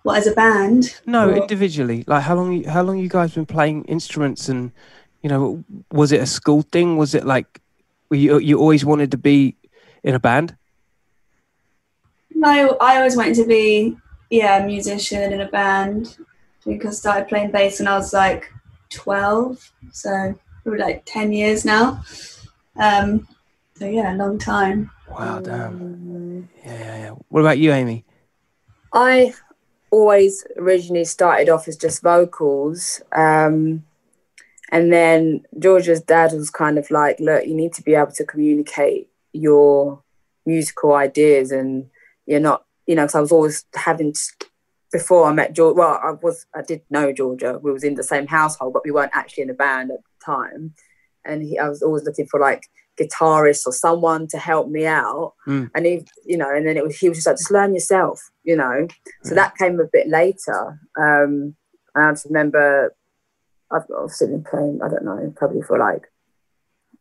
What 0.04 0.18
as 0.18 0.28
a 0.28 0.34
band? 0.34 1.00
No, 1.06 1.30
or? 1.30 1.36
individually. 1.36 2.04
Like 2.08 2.24
how 2.24 2.36
long? 2.36 2.64
How 2.64 2.84
long 2.84 3.00
you 3.00 3.10
guys 3.10 3.34
been 3.34 3.46
playing 3.46 3.86
instruments? 3.86 4.50
And 4.50 4.72
you 5.22 5.30
know, 5.30 5.64
was 5.92 6.12
it 6.12 6.22
a 6.22 6.26
school 6.26 6.62
thing? 6.62 6.98
Was 6.98 7.16
it 7.16 7.26
like 7.26 7.62
you 8.14 8.40
you 8.40 8.60
always 8.60 8.86
wanted 8.86 9.12
to 9.12 9.18
be 9.18 9.56
in 10.04 10.16
a 10.16 10.20
band? 10.20 10.56
No, 12.34 12.78
I 12.82 12.98
always 12.98 13.16
wanted 13.16 13.36
to 13.36 13.46
be 13.46 13.98
yeah 14.30 14.64
a 14.64 14.66
musician 14.66 15.34
in 15.34 15.42
a 15.42 15.50
band. 15.50 16.18
I 16.20 16.64
think 16.64 16.86
I 16.86 16.92
started 16.92 17.28
playing 17.28 17.52
bass 17.52 17.80
when 17.80 17.88
I 17.88 17.98
was 17.98 18.14
like 18.14 18.50
12, 18.90 19.72
so 19.92 20.34
probably 20.64 20.80
like 20.80 21.04
10 21.06 21.34
years 21.34 21.66
now. 21.66 22.04
Um, 22.78 23.28
so 23.76 23.86
yeah, 23.86 24.14
a 24.14 24.18
long 24.18 24.38
time. 24.38 24.90
Wow, 25.10 25.40
damn. 25.42 26.48
Yeah, 26.64 26.80
yeah, 26.80 26.98
yeah. 26.98 27.10
What 27.30 27.42
about 27.42 27.58
you, 27.58 27.74
Amy? 27.74 28.06
I 28.94 29.34
always 29.92 30.46
originally 30.58 31.06
started 31.06 31.50
off 31.50 31.68
as 31.68 31.76
just 31.76 32.02
vocals. 32.02 33.02
Um, 33.12 33.84
and 34.74 34.92
then 34.92 35.44
Georgia's 35.60 36.02
dad 36.02 36.32
was 36.32 36.50
kind 36.50 36.80
of 36.80 36.90
like, 36.90 37.20
look, 37.20 37.46
you 37.46 37.54
need 37.54 37.74
to 37.74 37.84
be 37.84 37.94
able 37.94 38.12
to 38.14 38.26
communicate 38.26 39.08
your 39.32 40.02
musical 40.48 40.96
ideas 40.96 41.52
and 41.52 41.86
you're 42.26 42.40
not, 42.40 42.66
you 42.88 42.96
know, 42.96 43.04
because 43.04 43.14
I 43.14 43.22
was 43.22 43.32
always 43.32 43.66
having 43.76 44.16
before 44.92 45.26
I 45.28 45.32
met 45.32 45.54
Georgia, 45.54 45.78
well, 45.78 46.00
I 46.02 46.14
was 46.24 46.48
I 46.56 46.64
did 46.64 46.82
know 46.90 47.14
Georgia. 47.14 47.60
We 47.62 47.72
was 47.72 47.84
in 47.84 47.94
the 47.94 48.04
same 48.04 48.26
household, 48.26 48.74
but 48.74 48.82
we 48.84 48.90
weren't 48.90 49.12
actually 49.14 49.44
in 49.44 49.52
a 49.52 49.54
band 49.54 49.92
at 49.92 49.98
the 49.98 50.26
time. 50.26 50.74
And 51.24 51.44
he, 51.44 51.60
I 51.60 51.70
was 51.70 51.84
always 51.84 52.04
looking 52.04 52.26
for 52.26 52.40
like 52.40 52.64
guitarists 53.00 53.68
or 53.68 53.74
someone 53.74 54.26
to 54.30 54.40
help 54.40 54.70
me 54.70 54.88
out. 54.88 55.34
Mm. 55.48 55.70
And 55.76 55.86
he, 55.86 56.04
you 56.26 56.38
know, 56.38 56.50
and 56.50 56.66
then 56.66 56.78
it 56.78 56.84
was 56.84 56.98
he 56.98 57.10
was 57.10 57.20
just 57.20 57.28
like, 57.28 57.38
just 57.38 57.52
learn 57.52 57.76
yourself, 57.76 58.32
you 58.44 58.56
know. 58.56 58.88
So 59.22 59.36
that 59.36 59.56
came 59.56 59.80
a 59.80 59.86
bit 59.86 60.08
later. 60.08 60.80
Um, 60.98 61.56
and 61.94 62.06
I 62.08 62.12
just 62.12 62.26
remember 62.26 62.96
I've 63.74 63.90
obviously 63.96 64.28
been 64.28 64.44
playing, 64.44 64.80
I 64.84 64.90
don't 64.90 65.06
know, 65.06 65.34
probably 65.36 65.62
for 65.62 65.78
like 65.78 66.10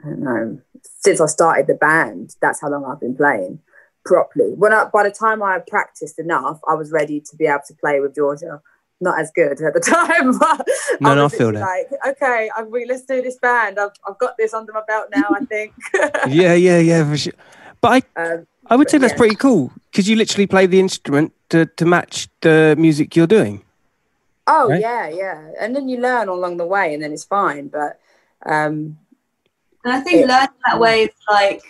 I 0.04 0.08
don't 0.08 0.20
know, 0.20 0.60
since 0.82 1.20
I 1.20 1.26
started 1.26 1.66
the 1.66 1.74
band, 1.74 2.34
that's 2.40 2.60
how 2.60 2.68
long 2.70 2.84
I've 2.84 3.00
been 3.00 3.16
playing 3.16 3.60
properly. 4.04 4.52
When 4.54 4.72
I, 4.72 4.86
by 4.86 5.04
the 5.04 5.12
time 5.12 5.42
I 5.42 5.60
practiced 5.60 6.18
enough, 6.18 6.60
I 6.68 6.74
was 6.74 6.90
ready 6.90 7.20
to 7.20 7.36
be 7.36 7.46
able 7.46 7.60
to 7.68 7.74
play 7.74 8.00
with 8.00 8.14
Georgia. 8.14 8.60
Not 9.00 9.18
as 9.18 9.32
good 9.34 9.60
at 9.60 9.74
the 9.74 9.80
time, 10.20 10.38
but 10.38 10.66
no, 11.00 11.10
I 11.10 11.14
no, 11.16 11.24
I 11.24 11.28
feel 11.28 11.52
that. 11.52 11.60
Like, 11.60 12.16
okay, 12.16 12.50
I'm, 12.56 12.70
let's 12.70 13.04
do 13.04 13.20
this 13.20 13.36
band. 13.36 13.78
I've, 13.80 13.90
I've 14.08 14.18
got 14.18 14.36
this 14.38 14.54
under 14.54 14.72
my 14.72 14.82
belt 14.86 15.08
now. 15.12 15.24
I 15.28 15.44
think. 15.44 15.72
yeah, 16.28 16.54
yeah, 16.54 16.78
yeah, 16.78 17.08
for 17.08 17.16
sure. 17.16 17.32
But 17.80 18.04
I, 18.16 18.22
um, 18.22 18.46
I 18.68 18.76
would 18.76 18.88
say 18.88 18.98
that's 18.98 19.12
yeah. 19.12 19.18
pretty 19.18 19.34
cool 19.34 19.72
because 19.90 20.08
you 20.08 20.14
literally 20.14 20.46
play 20.46 20.66
the 20.66 20.78
instrument 20.78 21.32
to, 21.48 21.66
to 21.66 21.84
match 21.84 22.28
the 22.42 22.76
music 22.78 23.16
you're 23.16 23.26
doing. 23.26 23.64
Oh 24.46 24.68
right? 24.68 24.80
yeah, 24.80 25.08
yeah, 25.08 25.50
and 25.60 25.74
then 25.74 25.88
you 25.88 26.00
learn 26.00 26.28
along 26.28 26.56
the 26.56 26.66
way, 26.66 26.94
and 26.94 27.02
then 27.02 27.12
it's 27.12 27.24
fine. 27.24 27.68
But 27.68 28.00
um, 28.44 28.98
and 29.84 29.92
I 29.92 30.00
think 30.00 30.22
it, 30.22 30.28
learning 30.28 30.48
that 30.66 30.80
way 30.80 31.04
is 31.04 31.10
like 31.28 31.62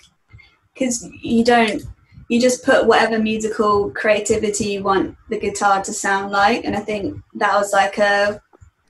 because 0.73 1.09
you 1.21 1.45
don't 1.45 1.83
you 2.29 2.41
just 2.41 2.65
put 2.65 2.87
whatever 2.87 3.19
musical 3.19 3.91
creativity 3.91 4.73
you 4.73 4.83
want 4.83 5.17
the 5.29 5.39
guitar 5.39 5.83
to 5.83 5.93
sound 5.93 6.33
like. 6.33 6.65
And 6.65 6.75
I 6.75 6.81
think 6.81 7.21
that 7.35 7.55
was 7.55 7.75
like 7.75 7.99
a 7.99 8.41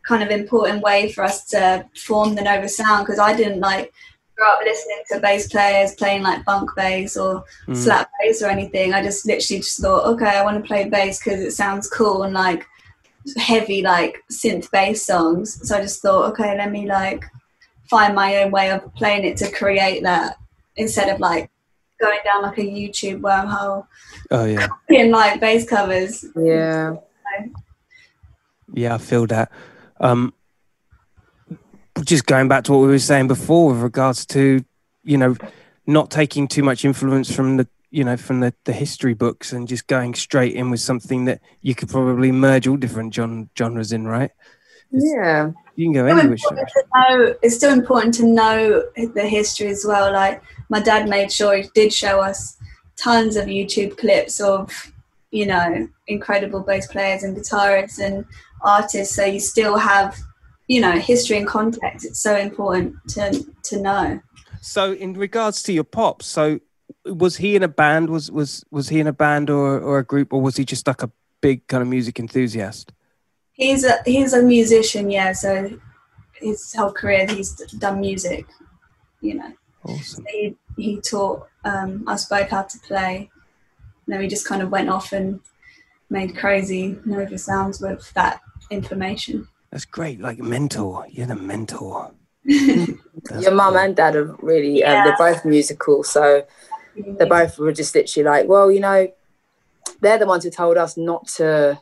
kind 0.06 0.22
of 0.22 0.30
important 0.30 0.82
way 0.82 1.10
for 1.10 1.24
us 1.24 1.44
to 1.46 1.84
form 1.96 2.36
the 2.36 2.42
Nova 2.42 2.68
sound 2.68 3.04
because 3.04 3.18
I 3.18 3.34
didn't 3.34 3.58
like 3.58 3.92
grow 4.36 4.48
up 4.48 4.60
listening 4.64 5.02
to 5.10 5.20
bass 5.20 5.48
players 5.48 5.94
playing 5.94 6.22
like 6.22 6.44
funk 6.44 6.70
bass 6.76 7.16
or 7.16 7.44
mm. 7.66 7.76
slap 7.76 8.10
bass 8.20 8.42
or 8.42 8.46
anything. 8.46 8.94
I 8.94 9.02
just 9.02 9.26
literally 9.26 9.60
just 9.60 9.80
thought, 9.80 10.06
okay, 10.06 10.38
I 10.38 10.44
want 10.44 10.62
to 10.62 10.66
play 10.66 10.88
bass 10.88 11.18
because 11.18 11.40
it 11.40 11.50
sounds 11.50 11.88
cool 11.88 12.22
and 12.22 12.34
like 12.34 12.66
heavy 13.36 13.82
like 13.82 14.18
synth 14.30 14.70
bass 14.70 15.06
songs. 15.06 15.66
So 15.68 15.76
I 15.76 15.80
just 15.80 16.02
thought, 16.02 16.30
okay, 16.32 16.56
let 16.56 16.70
me 16.70 16.86
like 16.86 17.24
find 17.88 18.14
my 18.14 18.42
own 18.42 18.50
way 18.50 18.70
of 18.70 18.94
playing 18.94 19.24
it 19.24 19.36
to 19.38 19.50
create 19.50 20.02
that 20.02 20.36
instead 20.76 21.08
of 21.08 21.20
like 21.20 21.50
going 22.00 22.18
down 22.24 22.42
like 22.42 22.58
a 22.58 22.62
YouTube 22.62 23.20
wormhole. 23.20 23.86
Oh 24.30 24.44
yeah. 24.44 24.68
In 24.88 25.10
like 25.10 25.40
bass 25.40 25.68
covers. 25.68 26.24
Yeah. 26.36 26.96
Yeah, 28.74 28.94
I 28.94 28.98
feel 28.98 29.26
that. 29.26 29.50
Um, 30.00 30.32
just 32.04 32.26
going 32.26 32.48
back 32.48 32.64
to 32.64 32.72
what 32.72 32.80
we 32.80 32.88
were 32.88 32.98
saying 32.98 33.28
before 33.28 33.68
with 33.68 33.82
regards 33.82 34.24
to, 34.26 34.64
you 35.04 35.18
know, 35.18 35.36
not 35.86 36.10
taking 36.10 36.48
too 36.48 36.62
much 36.62 36.84
influence 36.84 37.34
from 37.34 37.58
the, 37.58 37.68
you 37.92 38.04
know, 38.04 38.16
from 38.16 38.40
the, 38.40 38.54
the 38.64 38.72
history 38.72 39.12
books 39.12 39.52
and 39.52 39.68
just 39.68 39.86
going 39.86 40.14
straight 40.14 40.54
in 40.54 40.70
with 40.70 40.80
something 40.80 41.26
that 41.26 41.42
you 41.60 41.74
could 41.74 41.90
probably 41.90 42.32
merge 42.32 42.66
all 42.66 42.78
different 42.78 43.14
genre, 43.14 43.46
genres 43.56 43.92
in, 43.92 44.06
right? 44.06 44.30
It's, 44.90 45.04
yeah. 45.14 45.50
You 45.76 45.86
can 45.86 45.92
go 45.92 46.06
anywhere. 46.06 47.36
It's 47.42 47.54
still 47.54 47.72
important 47.72 48.14
to 48.14 48.26
know 48.26 48.82
the 48.96 49.28
history 49.28 49.68
as 49.68 49.84
well. 49.86 50.10
Like 50.10 50.42
my 50.70 50.80
dad 50.80 51.06
made 51.06 51.30
sure 51.30 51.54
he 51.54 51.68
did 51.74 51.92
show 51.92 52.20
us 52.20 52.56
tons 52.96 53.36
of 53.36 53.44
YouTube 53.44 53.98
clips 53.98 54.40
of, 54.40 54.90
you 55.30 55.44
know, 55.44 55.86
incredible 56.08 56.60
bass 56.60 56.86
players 56.86 57.22
and 57.22 57.36
guitarists 57.36 57.98
and 57.98 58.24
artists. 58.62 59.14
So 59.14 59.26
you 59.26 59.38
still 59.38 59.76
have, 59.76 60.18
you 60.66 60.80
know, 60.80 60.92
history 60.92 61.36
and 61.36 61.46
context. 61.46 62.06
It's 62.06 62.22
so 62.22 62.36
important 62.36 62.96
to 63.10 63.44
to 63.64 63.82
know. 63.82 64.20
So 64.62 64.92
in 64.92 65.12
regards 65.12 65.62
to 65.64 65.72
your 65.74 65.84
pop 65.84 66.22
so 66.22 66.60
was 67.04 67.36
he 67.36 67.56
in 67.56 67.62
a 67.62 67.68
band? 67.68 68.10
Was 68.10 68.30
was 68.30 68.64
was 68.70 68.88
he 68.88 69.00
in 69.00 69.06
a 69.06 69.12
band 69.12 69.50
or 69.50 69.78
or 69.80 69.98
a 69.98 70.04
group, 70.04 70.32
or 70.32 70.40
was 70.40 70.56
he 70.56 70.64
just 70.64 70.86
like 70.86 71.02
a 71.02 71.10
big 71.40 71.66
kind 71.66 71.82
of 71.82 71.88
music 71.88 72.18
enthusiast? 72.18 72.92
He's 73.52 73.84
a 73.84 73.98
he's 74.04 74.32
a 74.32 74.42
musician, 74.42 75.10
yeah. 75.10 75.32
So 75.32 75.78
his 76.34 76.74
whole 76.74 76.92
career 76.92 77.26
he's 77.26 77.52
done 77.78 78.00
music, 78.00 78.46
you 79.20 79.34
know. 79.34 79.52
Awesome. 79.84 80.24
He 80.30 80.56
he 80.76 81.00
taught 81.00 81.48
um, 81.64 82.06
us 82.06 82.26
both 82.26 82.48
how 82.48 82.62
to 82.62 82.78
play. 82.80 83.30
And 84.06 84.12
then 84.12 84.20
we 84.20 84.28
just 84.28 84.46
kind 84.46 84.62
of 84.62 84.70
went 84.70 84.88
off 84.88 85.12
and 85.12 85.40
made 86.10 86.36
crazy 86.36 86.98
Nova 87.04 87.38
sounds 87.38 87.80
with 87.80 88.12
that 88.14 88.40
information. 88.70 89.48
That's 89.70 89.84
great. 89.84 90.20
Like 90.20 90.38
mentor. 90.38 91.06
You're 91.10 91.26
the 91.26 91.36
mentor. 91.36 92.12
That's 92.44 93.42
Your 93.42 93.52
mum 93.52 93.76
and 93.76 93.96
dad 93.96 94.16
are 94.16 94.36
really, 94.40 94.84
um, 94.84 95.04
they're 95.04 95.16
both 95.16 95.44
musical. 95.44 96.02
So 96.02 96.44
they 96.96 97.24
both 97.24 97.58
were 97.58 97.72
just 97.72 97.94
literally 97.94 98.24
like, 98.24 98.48
well, 98.48 98.70
you 98.70 98.80
know, 98.80 99.08
they're 100.00 100.18
the 100.18 100.26
ones 100.26 100.44
who 100.44 100.50
told 100.50 100.76
us 100.76 100.96
not 100.96 101.26
to 101.28 101.80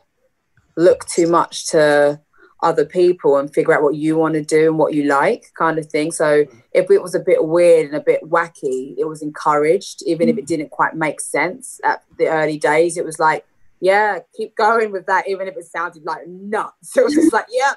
look 0.77 1.05
too 1.05 1.27
much 1.27 1.67
to 1.67 2.19
other 2.63 2.85
people 2.85 3.37
and 3.37 3.53
figure 3.53 3.73
out 3.73 3.81
what 3.81 3.95
you 3.95 4.15
want 4.15 4.35
to 4.35 4.43
do 4.43 4.67
and 4.67 4.77
what 4.77 4.93
you 4.93 5.03
like, 5.03 5.45
kind 5.57 5.79
of 5.79 5.85
thing. 5.87 6.11
So 6.11 6.45
if 6.73 6.91
it 6.91 7.01
was 7.01 7.15
a 7.15 7.19
bit 7.19 7.43
weird 7.45 7.87
and 7.87 7.95
a 7.95 8.01
bit 8.01 8.21
wacky, 8.23 8.95
it 8.97 9.07
was 9.07 9.21
encouraged, 9.21 10.03
even 10.05 10.29
if 10.29 10.37
it 10.37 10.43
mm. 10.43 10.47
didn't 10.47 10.69
quite 10.69 10.95
make 10.95 11.19
sense 11.19 11.79
at 11.83 12.03
the 12.17 12.27
early 12.27 12.59
days. 12.59 12.97
It 12.97 13.05
was 13.05 13.19
like, 13.19 13.45
yeah, 13.79 14.19
keep 14.37 14.55
going 14.55 14.91
with 14.91 15.07
that, 15.07 15.27
even 15.27 15.47
if 15.47 15.57
it 15.57 15.65
sounded 15.65 16.03
like 16.05 16.27
nuts. 16.27 16.95
It 16.97 17.03
was 17.03 17.15
just 17.15 17.33
like, 17.33 17.47
yeah, 17.51 17.73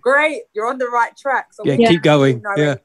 great, 0.00 0.42
you're 0.54 0.68
on 0.68 0.78
the 0.78 0.88
right 0.88 1.16
track. 1.16 1.48
So 1.52 1.64
Yeah, 1.64 1.88
keep 1.88 2.02
going. 2.02 2.42
Yeah. 2.56 2.76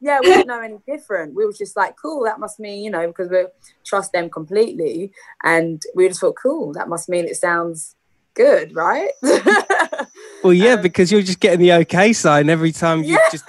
Yeah, 0.00 0.20
we 0.20 0.26
didn't 0.26 0.46
know 0.46 0.60
any 0.60 0.78
different. 0.86 1.34
We 1.34 1.46
were 1.46 1.52
just 1.52 1.76
like, 1.76 1.96
cool, 2.00 2.24
that 2.24 2.38
must 2.38 2.60
mean, 2.60 2.84
you 2.84 2.90
know, 2.90 3.06
because 3.06 3.30
we 3.30 3.46
trust 3.84 4.12
them 4.12 4.28
completely. 4.30 5.12
And 5.42 5.82
we 5.94 6.08
just 6.08 6.20
thought, 6.20 6.36
cool, 6.40 6.72
that 6.74 6.88
must 6.88 7.08
mean 7.08 7.24
it 7.26 7.36
sounds 7.36 7.94
good, 8.34 8.74
right? 8.74 9.10
Well, 10.44 10.52
yeah, 10.52 10.74
Um, 10.74 10.82
because 10.82 11.10
you're 11.10 11.22
just 11.22 11.40
getting 11.40 11.58
the 11.60 11.72
okay 11.72 12.12
sign 12.12 12.48
every 12.50 12.70
time 12.70 13.02
you 13.02 13.14
Yeah. 13.14 13.28
just. 13.32 13.44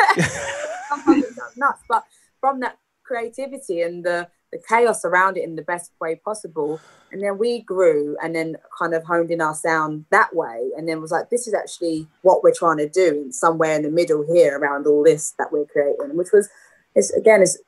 Sometimes 0.90 1.24
it 1.26 1.36
sounds 1.36 1.58
nuts, 1.58 1.84
but 1.88 2.04
from 2.40 2.60
that 2.62 2.78
creativity 3.04 3.82
and 3.82 4.04
the, 4.04 4.28
the 4.52 4.60
chaos 4.68 5.04
around 5.04 5.38
it 5.38 5.44
in 5.44 5.56
the 5.56 5.62
best 5.62 5.92
way 6.00 6.16
possible. 6.16 6.80
And 7.12 7.22
then 7.22 7.38
we 7.38 7.62
grew 7.62 8.18
and 8.22 8.36
then 8.36 8.56
kind 8.78 8.94
of 8.94 9.04
honed 9.04 9.32
in 9.32 9.42
our 9.42 9.56
sound 9.56 10.06
that 10.12 10.36
way. 10.36 10.70
And 10.78 10.88
then 10.88 11.02
was 11.02 11.12
like, 11.12 11.30
this 11.30 11.48
is 11.48 11.54
actually 11.54 12.08
what 12.22 12.44
we're 12.44 12.54
trying 12.54 12.78
to 12.78 12.90
do 12.90 13.08
and 13.24 13.36
somewhere 13.36 13.76
in 13.76 13.84
the 13.84 13.90
middle 13.90 14.26
here 14.26 14.58
around 14.58 14.88
all 14.88 15.04
this 15.04 15.34
that 15.38 15.52
we're 15.52 15.66
creating, 15.66 16.16
which 16.16 16.32
was, 16.34 16.50
is 16.96 17.12
again, 17.12 17.42
is 17.42 17.62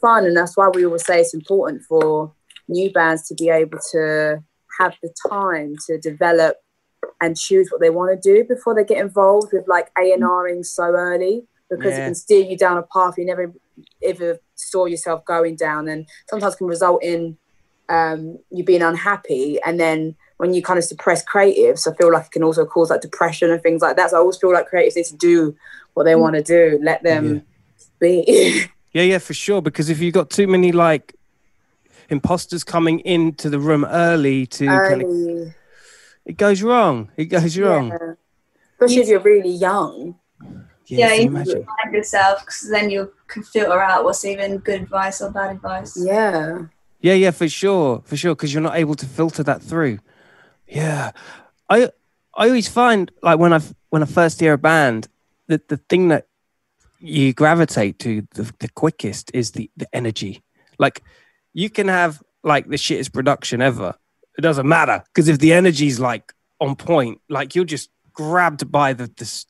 fun. 0.00 0.24
And 0.24 0.36
that's 0.36 0.56
why 0.56 0.68
we 0.68 0.84
always 0.84 1.04
say 1.04 1.20
it's 1.20 1.34
important 1.34 1.82
for 1.82 2.32
new 2.68 2.90
bands 2.92 3.26
to 3.28 3.34
be 3.34 3.48
able 3.48 3.78
to 3.92 4.42
have 4.78 4.94
the 5.02 5.12
time 5.28 5.74
to 5.86 5.98
develop 5.98 6.56
and 7.20 7.36
choose 7.36 7.68
what 7.70 7.80
they 7.80 7.90
want 7.90 8.10
to 8.10 8.34
do 8.34 8.44
before 8.44 8.74
they 8.74 8.84
get 8.84 8.98
involved 8.98 9.52
with 9.52 9.66
like 9.68 9.90
A&Ring 9.98 10.62
so 10.62 10.84
early 10.84 11.46
because 11.68 11.94
Yeah. 11.94 12.02
it 12.02 12.04
can 12.06 12.14
steer 12.14 12.44
you 12.44 12.56
down 12.56 12.78
a 12.78 12.82
path 12.82 13.14
you 13.18 13.24
never 13.24 13.52
ever 14.02 14.38
saw 14.54 14.86
yourself 14.86 15.24
going 15.24 15.56
down 15.56 15.88
and 15.88 16.06
sometimes 16.28 16.56
can 16.56 16.66
result 16.66 17.02
in 17.02 17.36
um, 17.88 18.38
you 18.50 18.62
being 18.62 18.82
unhappy 18.82 19.58
and 19.66 19.80
then 19.80 20.14
when 20.36 20.54
you 20.54 20.62
kind 20.62 20.78
of 20.78 20.84
suppress 20.84 21.24
creatives 21.24 21.90
I 21.90 21.96
feel 21.96 22.12
like 22.12 22.26
it 22.26 22.32
can 22.32 22.44
also 22.44 22.64
cause 22.64 22.90
like 22.90 23.00
depression 23.00 23.50
and 23.50 23.60
things 23.62 23.82
like 23.82 23.96
that 23.96 24.10
so 24.10 24.16
I 24.16 24.20
always 24.20 24.36
feel 24.36 24.52
like 24.52 24.70
creatives 24.70 24.96
need 24.96 25.06
to 25.06 25.16
do 25.16 25.56
what 25.94 26.04
they 26.04 26.14
want 26.14 26.36
to 26.36 26.42
do 26.42 26.78
let 26.82 27.02
them 27.02 27.42
be 27.98 28.66
Yeah, 28.92 29.02
yeah, 29.02 29.18
for 29.18 29.34
sure. 29.34 29.62
Because 29.62 29.88
if 29.88 30.00
you've 30.00 30.14
got 30.14 30.30
too 30.30 30.46
many 30.46 30.72
like 30.72 31.14
imposters 32.08 32.64
coming 32.64 33.00
into 33.00 33.48
the 33.48 33.58
room 33.58 33.84
early 33.84 34.46
to 34.46 34.66
kind 34.66 35.02
of, 35.02 35.54
it 36.24 36.36
goes 36.36 36.62
wrong. 36.62 37.10
It 37.16 37.26
goes 37.26 37.56
wrong. 37.58 37.88
Yeah. 37.88 38.14
especially 38.74 39.02
if 39.02 39.08
you're 39.08 39.20
really 39.20 39.50
young 39.50 40.16
Yeah, 40.90 41.08
Yeah, 41.08 41.14
you 41.14 41.22
you 41.22 41.28
imagine. 41.28 41.64
find 41.64 41.94
yourself 41.94 42.40
because 42.40 42.68
then 42.70 42.90
you 42.90 43.12
can 43.28 43.42
filter 43.42 43.80
out 43.80 44.04
what's 44.04 44.24
even 44.24 44.58
good 44.58 44.82
advice 44.82 45.20
or 45.22 45.30
bad 45.30 45.56
advice. 45.56 45.96
yeah 45.96 46.66
Yeah, 47.00 47.14
yeah, 47.14 47.30
for 47.30 47.48
sure, 47.48 48.02
for 48.04 48.16
sure, 48.16 48.34
because 48.34 48.52
you're 48.52 48.62
not 48.62 48.76
able 48.76 48.94
to 48.96 49.06
filter 49.06 49.42
that 49.44 49.62
through. 49.62 49.98
Yeah, 50.66 51.12
I 51.68 51.90
I 52.36 52.46
always 52.48 52.68
find 52.68 53.10
like 53.22 53.38
when 53.38 53.52
I 53.52 53.60
when 53.90 54.02
I 54.02 54.06
first 54.06 54.40
hear 54.40 54.52
a 54.54 54.58
band, 54.58 55.08
that 55.48 55.68
the 55.68 55.76
thing 55.88 56.08
that 56.08 56.26
you 56.98 57.32
gravitate 57.32 57.98
to 58.00 58.26
the, 58.34 58.52
the 58.58 58.68
quickest 58.68 59.30
is 59.34 59.52
the 59.52 59.70
the 59.76 59.86
energy. 59.92 60.42
Like 60.78 61.02
you 61.54 61.70
can 61.70 61.88
have 61.88 62.22
like 62.42 62.68
the 62.68 62.76
shittest 62.76 63.12
production 63.12 63.60
ever, 63.62 63.94
it 64.38 64.42
doesn't 64.42 64.68
matter 64.68 65.02
because 65.06 65.28
if 65.28 65.38
the 65.38 65.52
energy's 65.52 65.98
like 66.00 66.32
on 66.60 66.76
point, 66.76 67.20
like 67.28 67.54
you're 67.54 67.64
just 67.64 67.90
grabbed 68.12 68.70
by 68.70 68.92
the 68.92 69.10
this, 69.16 69.46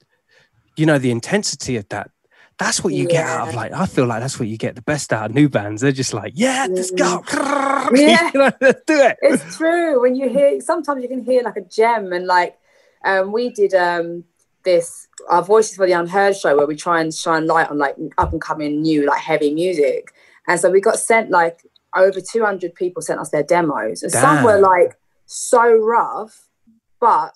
you 0.80 0.86
know, 0.86 0.98
the 0.98 1.10
intensity 1.10 1.76
of 1.76 1.86
that. 1.90 2.10
That's 2.58 2.82
what 2.82 2.92
you 2.92 3.06
get 3.06 3.24
out 3.24 3.48
of 3.48 3.54
like. 3.54 3.72
I 3.72 3.86
feel 3.86 4.06
like 4.06 4.20
that's 4.20 4.38
what 4.38 4.48
you 4.48 4.58
get 4.58 4.74
the 4.74 4.82
best 4.82 5.12
out 5.12 5.30
of 5.30 5.34
new 5.34 5.48
bands. 5.48 5.80
They're 5.80 5.92
just 5.92 6.12
like, 6.12 6.32
yeah, 6.36 6.66
let's 6.68 6.90
go, 6.90 7.22
Yeah. 7.94 8.30
You 8.34 8.40
know, 8.40 8.50
let's 8.60 8.82
do 8.86 9.00
it. 9.00 9.16
it's 9.22 9.56
true 9.56 10.00
when 10.00 10.14
you 10.14 10.28
hear 10.28 10.60
sometimes 10.60 11.02
you 11.02 11.08
can 11.08 11.24
hear 11.24 11.42
like 11.42 11.56
a 11.56 11.62
gem 11.62 12.12
and 12.12 12.26
like 12.26 12.58
um 13.04 13.32
we 13.32 13.48
did 13.50 13.72
um 13.72 14.24
this 14.62 15.08
our 15.28 15.42
voices 15.42 15.76
for 15.76 15.86
the 15.86 15.92
unheard 15.92 16.36
show 16.36 16.54
where 16.54 16.66
we 16.66 16.76
try 16.76 17.00
and 17.00 17.14
shine 17.14 17.46
light 17.46 17.70
on 17.70 17.78
like 17.78 17.96
up 18.18 18.32
and 18.32 18.42
coming 18.42 18.82
new 18.82 19.06
like 19.06 19.20
heavy 19.20 19.54
music 19.54 20.12
and 20.46 20.60
so 20.60 20.70
we 20.70 20.82
got 20.82 20.98
sent 20.98 21.30
like 21.30 21.62
over 21.96 22.20
200 22.20 22.74
people 22.74 23.00
sent 23.00 23.20
us 23.20 23.30
their 23.30 23.42
demos 23.42 24.02
and 24.02 24.12
some 24.12 24.44
were 24.44 24.60
like 24.60 24.98
so 25.24 25.74
rough 25.78 26.46
but 27.00 27.34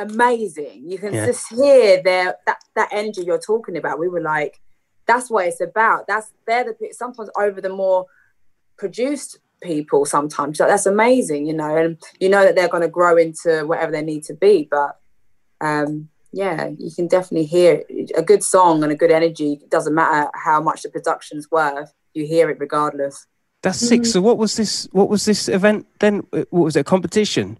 amazing 0.00 0.82
you 0.90 0.98
can 0.98 1.12
Yeah. 1.14 1.26
just 1.26 1.48
hear 1.48 2.02
their 2.02 2.36
that 2.46 2.58
that 2.74 2.88
energy 2.92 3.22
you're 3.22 3.38
talking 3.38 3.76
about 3.76 3.98
we 3.98 4.08
were 4.08 4.20
like 4.20 4.60
that's 5.06 5.28
what 5.30 5.46
it's 5.46 5.60
about 5.60 6.06
that's 6.06 6.28
they're 6.46 6.64
the 6.64 6.74
pe- 6.74 6.92
sometimes 6.92 7.30
over 7.38 7.60
the 7.60 7.68
more 7.68 8.06
produced 8.76 9.38
people 9.62 10.04
sometimes 10.06 10.58
like, 10.58 10.68
that's 10.68 10.86
amazing 10.86 11.46
you 11.46 11.52
know 11.52 11.76
and 11.76 11.98
you 12.18 12.28
know 12.28 12.42
that 12.44 12.54
they're 12.56 12.68
going 12.68 12.82
to 12.82 12.88
grow 12.88 13.16
into 13.16 13.66
whatever 13.66 13.92
they 13.92 14.02
need 14.02 14.22
to 14.24 14.34
be 14.34 14.66
but 14.70 14.98
um 15.60 16.08
yeah 16.32 16.70
you 16.78 16.90
can 16.94 17.06
definitely 17.06 17.44
hear 17.44 17.82
it. 17.88 18.10
a 18.16 18.22
good 18.22 18.42
song 18.42 18.82
and 18.82 18.92
a 18.92 18.96
good 18.96 19.10
energy 19.10 19.54
it 19.62 19.70
doesn't 19.70 19.94
matter 19.94 20.30
how 20.34 20.60
much 20.62 20.82
the 20.82 20.88
production's 20.88 21.50
worth 21.50 21.92
you 22.14 22.24
hear 22.26 22.48
it 22.50 22.58
regardless 22.58 23.26
That's 23.62 23.78
sick. 23.78 24.06
So 24.06 24.22
what 24.22 24.38
was 24.38 24.56
this? 24.56 24.88
What 24.92 25.10
was 25.10 25.22
this 25.26 25.46
event 25.48 25.84
then? 25.98 26.24
What 26.32 26.64
was 26.64 26.76
it? 26.76 26.80
A 26.80 26.84
competition? 26.84 27.58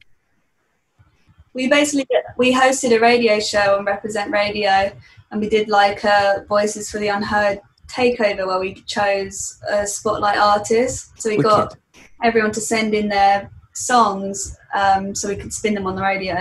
We 1.61 1.69
basically 1.69 2.07
we 2.39 2.55
hosted 2.55 2.97
a 2.97 3.01
radio 3.01 3.39
show 3.39 3.77
on 3.77 3.85
Represent 3.85 4.31
Radio, 4.31 4.91
and 5.31 5.41
we 5.41 5.49
did 5.49 5.69
like 5.69 6.05
a 6.05 6.45
Voices 6.49 6.91
for 6.91 6.99
the 6.99 7.09
Unheard 7.09 7.61
takeover 7.87 8.47
where 8.47 8.59
we 8.59 8.75
chose 8.87 9.61
a 9.69 9.87
spotlight 9.87 10.39
artist. 10.39 11.21
So 11.21 11.29
we 11.29 11.37
got 11.37 11.77
everyone 12.23 12.53
to 12.53 12.61
send 12.61 12.95
in 12.95 13.09
their 13.09 13.51
songs, 13.75 14.57
um, 14.75 15.15
so 15.15 15.29
we 15.29 15.37
could 15.37 15.53
spin 15.53 15.75
them 15.75 15.87
on 15.87 15.97
the 15.97 16.03
radio. 16.03 16.35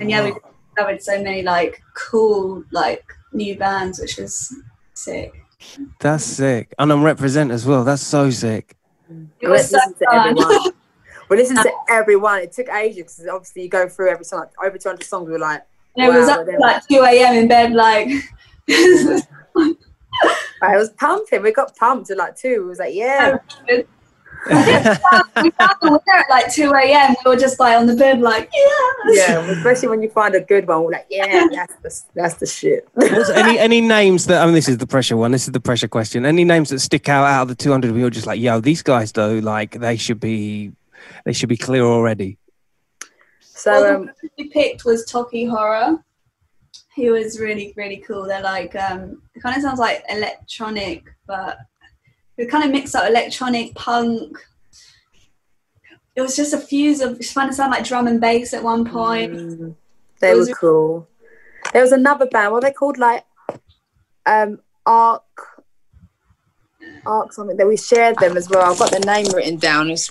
And 0.00 0.10
yeah, 0.10 0.24
we 0.24 0.34
discovered 0.68 1.02
so 1.02 1.22
many 1.22 1.42
like 1.42 1.82
cool 1.94 2.64
like 2.70 3.04
new 3.34 3.58
bands, 3.58 4.00
which 4.00 4.16
was 4.16 4.54
sick. 4.94 5.34
That's 6.00 6.24
sick. 6.24 6.74
And 6.78 6.90
I'm 6.90 7.02
represent 7.02 7.50
as 7.50 7.66
well. 7.66 7.84
That's 7.84 8.02
so 8.02 8.30
sick. 8.30 8.74
It 9.40 9.48
was 9.48 9.68
so 9.68 9.78
fun. 10.10 10.72
everyone 11.34 11.36
we 11.36 11.42
listened 11.42 11.58
to 11.62 11.70
uh, 11.70 12.00
everyone 12.00 12.38
it 12.40 12.52
took 12.52 12.68
ages 12.68 13.16
because 13.16 13.26
obviously 13.28 13.62
you 13.62 13.68
go 13.68 13.88
through 13.88 14.10
every 14.10 14.24
song 14.24 14.40
like 14.40 14.50
over 14.64 14.78
200 14.78 15.04
songs 15.04 15.26
we 15.26 15.32
were 15.32 15.38
like 15.38 15.62
And 15.96 16.06
it 16.06 16.18
was 16.18 16.28
up 16.28 16.46
then- 16.46 16.58
like 16.60 16.86
2 16.88 17.02
a.m. 17.02 17.34
in 17.36 17.48
bed, 17.48 17.72
like. 17.72 18.08
I 20.62 20.76
was 20.76 20.90
pumping 20.90 21.42
we 21.42 21.52
got 21.52 21.76
pumped 21.76 22.10
at 22.10 22.16
like 22.16 22.36
two 22.36 22.62
it 22.62 22.66
was 22.66 22.78
like 22.78 22.94
yeah 22.94 23.38
we 24.46 25.50
found 25.50 25.74
the 25.80 25.90
winner 25.90 26.18
at 26.18 26.28
like 26.30 26.52
2 26.52 26.70
a.m. 26.72 27.14
We 27.24 27.30
were 27.30 27.36
just 27.36 27.58
like 27.58 27.78
on 27.78 27.86
the 27.86 27.96
bed, 27.96 28.20
like, 28.20 28.50
yes. 28.52 29.18
yeah 29.18 29.50
especially 29.50 29.88
when 29.88 30.02
you 30.02 30.10
find 30.10 30.34
a 30.34 30.40
good 30.40 30.66
one 30.68 30.84
we're 30.84 30.92
like 30.92 31.06
yeah 31.10 31.46
that's 31.50 31.74
the 31.82 32.02
that's 32.14 32.34
the 32.34 32.46
shit 32.46 32.86
Was 32.94 33.30
any 33.30 33.58
any 33.58 33.80
names 33.80 34.26
that 34.26 34.42
I 34.42 34.44
mean 34.46 34.54
this 34.54 34.68
is 34.68 34.78
the 34.78 34.86
pressure 34.86 35.16
one. 35.16 35.32
This 35.32 35.46
is 35.46 35.52
the 35.52 35.60
pressure 35.60 35.88
question. 35.88 36.24
Any 36.26 36.44
names 36.44 36.70
that 36.70 36.80
stick 36.80 37.08
out 37.08 37.24
out 37.24 37.42
of 37.42 37.48
the 37.48 37.54
200 37.54 37.92
we 37.92 38.02
were 38.02 38.10
just 38.10 38.26
like, 38.26 38.40
yo, 38.40 38.60
these 38.60 38.82
guys 38.82 39.12
though, 39.12 39.38
like 39.38 39.80
they 39.80 39.96
should 39.96 40.20
be 40.20 40.72
they 41.24 41.32
should 41.32 41.48
be 41.48 41.56
clear 41.56 41.82
already. 41.84 42.38
so 43.40 43.70
Well, 43.72 43.96
um 43.96 44.00
the 44.06 44.12
one 44.12 44.30
we 44.38 44.48
picked 44.48 44.84
was 44.84 45.04
Toki 45.04 45.44
Horror. 45.44 46.04
He 46.94 47.10
was 47.10 47.40
really, 47.40 47.74
really 47.76 47.96
cool. 48.06 48.24
They're 48.24 48.40
like, 48.42 48.74
um, 48.76 49.22
it 49.34 49.40
kind 49.42 49.56
of 49.56 49.62
sounds 49.62 49.80
like 49.80 50.04
electronic, 50.08 51.02
but 51.26 51.58
it 52.36 52.48
kind 52.50 52.64
of 52.64 52.70
mixed 52.70 52.94
up 52.94 53.08
electronic 53.08 53.74
punk. 53.74 54.38
It 56.14 56.20
was 56.20 56.36
just 56.36 56.52
a 56.52 56.58
fuse 56.58 57.00
of, 57.00 57.18
it 57.18 57.32
kind 57.34 57.48
of 57.48 57.56
sound 57.56 57.72
like 57.72 57.84
drum 57.84 58.06
and 58.06 58.20
bass 58.20 58.54
at 58.54 58.62
one 58.62 58.84
point. 58.84 59.32
Mm, 59.32 59.74
they 60.20 60.32
were 60.34 60.38
was- 60.40 60.54
cool. 60.54 61.08
There 61.72 61.82
was 61.82 61.92
another 61.92 62.26
band. 62.26 62.52
What 62.52 62.62
are 62.62 62.68
they 62.68 62.72
called? 62.74 62.98
Like 62.98 63.24
um 64.26 64.60
Arc. 64.86 65.22
Arc 67.06 67.32
something 67.32 67.56
that 67.56 67.66
we 67.66 67.76
shared 67.76 68.16
them 68.18 68.36
as 68.36 68.48
well. 68.48 68.70
I've 68.70 68.78
got 68.78 68.90
the 68.90 69.00
name 69.00 69.26
written 69.34 69.56
down. 69.56 69.90
It's 69.90 70.10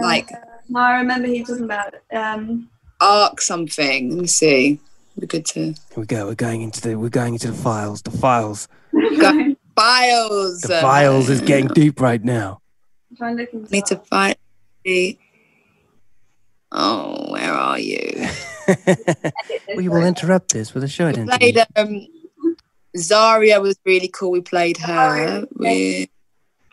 like 0.00 0.30
No, 0.68 0.80
I 0.80 0.98
remember 0.98 1.28
he 1.28 1.44
talking 1.44 1.64
about 1.64 1.94
um 2.12 2.68
Arc 3.00 3.40
something. 3.40 4.10
Let 4.10 4.18
me 4.20 4.26
see. 4.26 4.80
We're 5.16 5.26
good 5.26 5.46
to 5.46 5.60
Here 5.60 5.74
we 5.96 6.06
go. 6.06 6.26
We're 6.26 6.34
going 6.34 6.62
into 6.62 6.80
the 6.80 6.96
we're 6.96 7.08
going 7.08 7.34
into 7.34 7.50
the 7.50 7.56
files. 7.56 8.02
The 8.02 8.10
files. 8.10 8.68
files. 9.76 10.60
The 10.60 10.78
files 10.80 11.28
is 11.28 11.40
getting 11.40 11.68
deep 11.68 12.00
right 12.00 12.22
now. 12.22 12.60
try 13.16 13.30
and 13.30 13.38
look 13.38 13.52
into 13.52 13.72
Need 13.72 13.86
to 13.86 13.96
find. 13.96 14.36
Oh, 16.72 17.30
where 17.30 17.52
are 17.52 17.78
you? 17.78 18.28
we 19.76 19.88
will 19.88 20.04
interrupt 20.04 20.52
this 20.52 20.74
with 20.74 20.84
a 20.84 20.88
show 20.88 21.10
We 21.10 21.24
played 21.26 21.64
um, 21.76 22.06
Zaria 22.96 23.60
was 23.60 23.78
really 23.84 24.08
cool. 24.08 24.30
We 24.30 24.40
played 24.40 24.76
her. 24.78 25.46
We, 25.54 26.10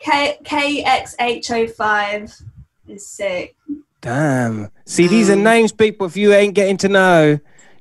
K 0.04 0.38
KX805 0.44 2.42
is 2.88 3.06
sick. 3.06 3.56
Damn. 4.00 4.70
See, 4.84 5.06
these 5.08 5.30
are 5.30 5.34
Um, 5.34 5.42
names, 5.42 5.72
people. 5.72 6.06
If 6.06 6.16
you 6.16 6.34
ain't 6.34 6.54
getting 6.54 6.76
to 6.78 6.88
know, 6.88 7.38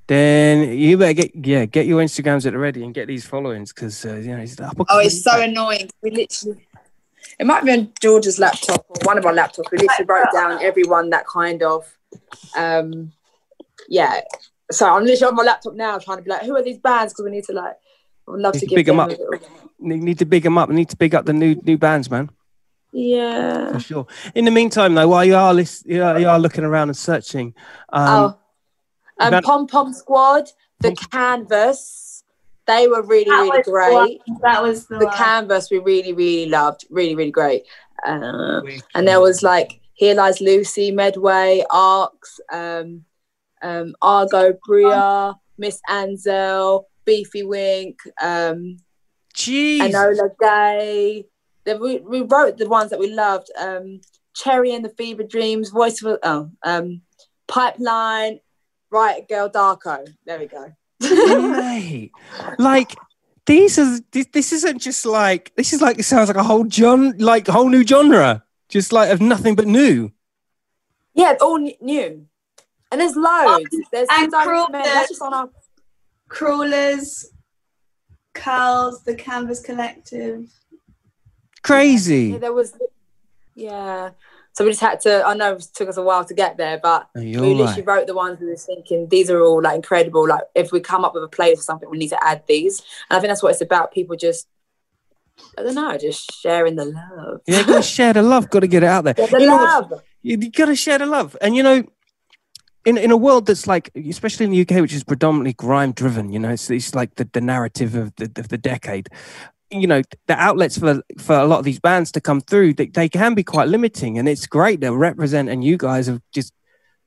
then 0.08 0.78
you 0.78 0.98
better 0.98 1.14
get 1.14 1.32
yeah, 1.36 1.66
get 1.66 1.86
your 1.86 2.02
Instagrams 2.02 2.46
at 2.46 2.54
the 2.54 2.60
ready 2.60 2.84
and 2.84 2.94
get 2.94 3.08
these 3.08 3.26
followings 3.26 3.74
because 3.74 4.06
uh, 4.06 4.16
you 4.16 4.36
know 4.36 4.42
it's 4.42 4.56
the 4.56 4.66
upper 4.66 4.86
oh, 4.90 5.00
it's 5.00 5.22
so 5.22 5.42
annoying. 5.42 5.90
We 6.02 6.12
literally. 6.12 6.66
It 7.40 7.46
might 7.48 7.66
be 7.66 7.72
on 7.72 7.92
George's 8.00 8.38
laptop 8.40 8.86
or 8.88 8.96
one 9.04 9.18
of 9.18 9.26
our 9.26 9.34
laptops. 9.34 9.72
We 9.72 9.80
literally 9.80 10.06
wrote 10.08 10.28
down 10.32 10.62
everyone 10.62 11.10
that 11.10 11.26
kind 11.26 11.64
of, 11.64 11.92
um, 12.56 13.12
yeah. 13.90 14.22
So 14.72 14.88
I'm 14.88 15.04
literally 15.04 15.30
on 15.32 15.36
my 15.36 15.44
laptop 15.44 15.74
now 15.74 15.98
trying 15.98 16.18
to 16.18 16.24
be 16.24 16.30
like, 16.30 16.44
who 16.44 16.56
are 16.56 16.62
these 16.64 16.78
bands? 16.78 17.12
Because 17.12 17.26
we 17.26 17.32
need 17.32 17.44
to 17.46 17.54
like, 17.54 17.74
I 18.28 18.32
would 18.32 18.40
love 18.40 18.54
Need 18.54 18.60
to 18.60 18.66
to 18.68 18.70
give 18.70 18.76
big 18.76 18.90
'em 18.90 18.98
them 18.98 19.10
up. 19.10 19.42
A 19.80 19.84
need, 19.88 20.04
need 20.04 20.20
to 20.20 20.26
big 20.26 20.44
them 20.44 20.58
up. 20.58 20.70
Need 20.70 20.90
to 20.90 20.98
big 20.98 21.14
up 21.16 21.26
the 21.26 21.34
new 21.34 21.56
new 21.64 21.78
bands, 21.78 22.10
man. 22.10 22.30
Yeah. 22.92 23.72
For 23.74 23.80
sure. 23.80 24.08
In 24.36 24.46
the 24.46 24.52
meantime, 24.52 24.94
though, 24.94 25.08
while 25.08 25.26
you 25.26 25.36
are 25.36 25.54
list, 25.54 25.86
you 25.88 26.04
are, 26.04 26.20
you 26.20 26.28
are 26.30 26.40
looking 26.40 26.64
around 26.64 26.90
and 26.90 26.98
searching, 26.98 27.56
um, 27.92 28.36
oh, 29.20 29.26
um, 29.34 29.42
Pom 29.44 29.68
Pom 29.68 29.94
Squad, 29.94 30.50
the 30.80 30.96
Canvas, 31.12 32.24
they 32.68 32.88
were 32.88 33.02
really 33.02 33.26
That 33.26 33.40
really 33.42 33.50
was 33.50 33.66
the 33.66 33.72
great. 33.72 33.94
one- 34.28 34.40
That 34.42 34.62
was 34.62 34.86
the, 34.88 35.00
The. 35.00 35.08
Canvas 35.16 35.72
we 35.72 35.80
really 35.80 36.14
really 36.14 36.50
loved, 36.50 36.86
really 36.90 37.16
really 37.16 37.32
great. 37.32 37.64
Uh, 38.06 38.62
and 38.96 39.08
there 39.08 39.22
was 39.22 39.42
like 39.44 39.80
Here 39.96 40.14
Lies 40.16 40.40
Lucy, 40.40 40.92
Medway, 40.92 41.64
Arcs, 41.72 42.40
um, 42.52 43.06
um, 43.64 43.96
Argo 44.02 44.54
Bria, 44.68 45.34
Miss 45.58 45.80
Ansel, 45.90 46.88
Beefy 47.06 47.44
Wink, 47.44 47.98
um, 48.22 48.78
jeez, 49.36 49.80
Enola 49.80 50.30
Gay. 50.40 51.26
Then 51.66 51.80
we, 51.80 52.00
we 52.00 52.22
wrote 52.22 52.58
the 52.58 52.68
ones 52.68 52.90
that 52.90 53.00
we 53.00 53.14
loved. 53.14 53.50
Um, 53.58 54.02
Cherry 54.36 54.74
and 54.74 54.84
the 54.84 54.90
Fever 54.90 55.24
Dreams, 55.24 55.70
Voice 55.70 56.02
of 56.04 56.20
oh, 56.24 56.50
um, 56.64 57.02
Pipeline, 57.48 58.40
Right 58.90 59.28
Girl 59.28 59.50
Darko. 59.50 60.08
There 60.26 60.40
we 60.40 60.48
go. 60.48 60.74
mate. 61.00 62.12
Like 62.58 62.96
these 63.46 63.78
are 63.78 64.00
this, 64.12 64.28
this 64.32 64.54
isn't 64.54 64.80
just 64.80 65.06
like 65.06 65.54
this 65.56 65.74
is 65.74 65.82
like 65.82 66.00
it 66.00 66.04
sounds 66.04 66.30
like 66.30 66.38
a 66.38 66.44
whole 66.44 66.66
John 66.66 67.18
like 67.18 67.48
whole 67.48 67.70
new 67.70 67.86
genre, 67.86 68.44
just 68.70 68.94
like 68.94 69.10
of 69.10 69.22
nothing 69.22 69.56
but 69.56 69.68
new. 69.68 70.12
Yeah, 71.14 71.36
all 71.42 71.58
n- 71.58 71.74
new. 71.82 72.26
And 72.92 73.02
there's 73.02 73.16
loads. 73.16 73.76
There's 73.92 74.08
and 74.12 74.32
so 74.32 74.44
Cruel 74.44 74.70
many. 74.70 74.84
That's 74.84 75.10
just 75.10 75.22
on 75.22 75.34
our 75.34 75.50
Crawlers, 76.30 77.30
Curls, 78.34 79.04
the 79.04 79.16
Canvas 79.16 79.60
Collective. 79.60 80.50
Crazy. 81.64 82.30
Yeah, 82.32 82.38
there 82.40 82.54
was, 82.54 82.74
yeah. 83.56 84.12
So 84.54 84.64
we 84.66 84.72
just 84.72 84.82
had 84.82 85.00
to. 85.02 85.24
I 85.26 85.34
know 85.34 85.54
it 85.54 85.66
took 85.74 85.90
us 85.90 85.98
a 85.98 86.04
while 86.04 86.24
to 86.26 86.34
get 86.34 86.58
there, 86.58 86.80
but 86.82 87.10
Oh, 87.16 87.22
we 87.22 87.36
literally 87.38 87.64
right. 87.64 87.86
wrote 87.88 88.08
the 88.08 88.14
ones 88.14 88.40
we 88.40 88.48
were 88.48 88.56
thinking 88.56 89.08
these 89.10 89.30
are 89.32 89.42
all 89.42 89.62
like 89.62 89.76
incredible. 89.76 90.28
Like 90.28 90.44
if 90.54 90.72
we 90.72 90.80
come 90.80 91.04
up 91.04 91.16
with 91.16 91.24
a 91.24 91.28
place 91.28 91.60
or 91.60 91.64
something, 91.64 91.90
we 91.90 91.98
need 91.98 92.10
to 92.10 92.24
add 92.24 92.44
these. 92.48 92.82
And 93.10 93.18
I 93.18 93.20
think 93.20 93.30
that's 93.32 93.42
what 93.42 93.52
it's 93.54 93.62
about. 93.62 93.92
People 93.94 94.16
just, 94.16 94.48
I 95.58 95.64
don't 95.64 95.74
know, 95.74 95.98
just 95.98 96.32
sharing 96.40 96.76
the 96.76 96.86
love. 96.86 97.42
Yeah, 97.48 97.62
you 97.62 97.66
gotta 97.66 97.82
share 97.82 98.14
the 98.14 98.22
love. 98.22 98.50
Got 98.52 98.60
to 98.60 98.68
get 98.68 98.84
it 98.84 98.88
out 98.88 99.06
there. 99.06 99.16
Yeah, 99.18 99.26
the 99.26 99.40
You 99.40 99.48
know 99.48 99.56
what? 99.56 99.92
love. 99.92 100.04
you, 100.22 100.38
you 100.40 100.52
got 100.52 100.66
to 100.68 100.76
share 100.76 101.00
the 101.00 101.08
love. 101.08 101.36
And 101.42 101.56
you 101.56 101.64
know, 101.64 101.84
in 102.86 102.98
in 102.98 103.12
a 103.12 103.18
world 103.18 103.46
that's 103.46 103.68
like, 103.68 103.90
especially 103.96 104.46
in 104.46 104.52
the 104.52 104.62
UK, 104.62 104.82
which 104.82 104.94
is 104.94 105.04
predominantly 105.04 105.54
grime 105.54 105.92
driven, 105.92 106.32
you 106.32 106.40
know, 106.40 106.50
it's, 106.50 106.70
it's 106.70 106.94
like 106.94 107.16
the, 107.16 107.30
the 107.32 107.42
narrative 107.42 107.96
of 107.96 108.16
the, 108.16 108.26
of 108.38 108.50
the 108.50 108.58
decade. 108.58 109.10
You 109.72 109.88
know, 109.88 110.04
the 110.28 110.36
outlets 110.36 110.78
for 110.78 111.02
for 111.18 111.36
a 111.36 111.46
lot 111.46 111.60
of 111.60 111.66
these 111.66 111.80
bands 111.80 112.12
to 112.12 112.22
come 112.22 112.42
through, 112.42 112.76
they, 112.76 112.88
they 112.88 113.10
can 113.10 113.34
be 113.34 113.44
quite 113.44 113.70
limiting, 113.70 114.20
and 114.20 114.30
it's 114.30 114.46
great 114.46 114.82
to 114.82 114.96
represent. 114.96 115.50
And 115.50 115.64
you 115.64 115.78
guys 115.78 116.08
have 116.08 116.22
just 116.32 116.54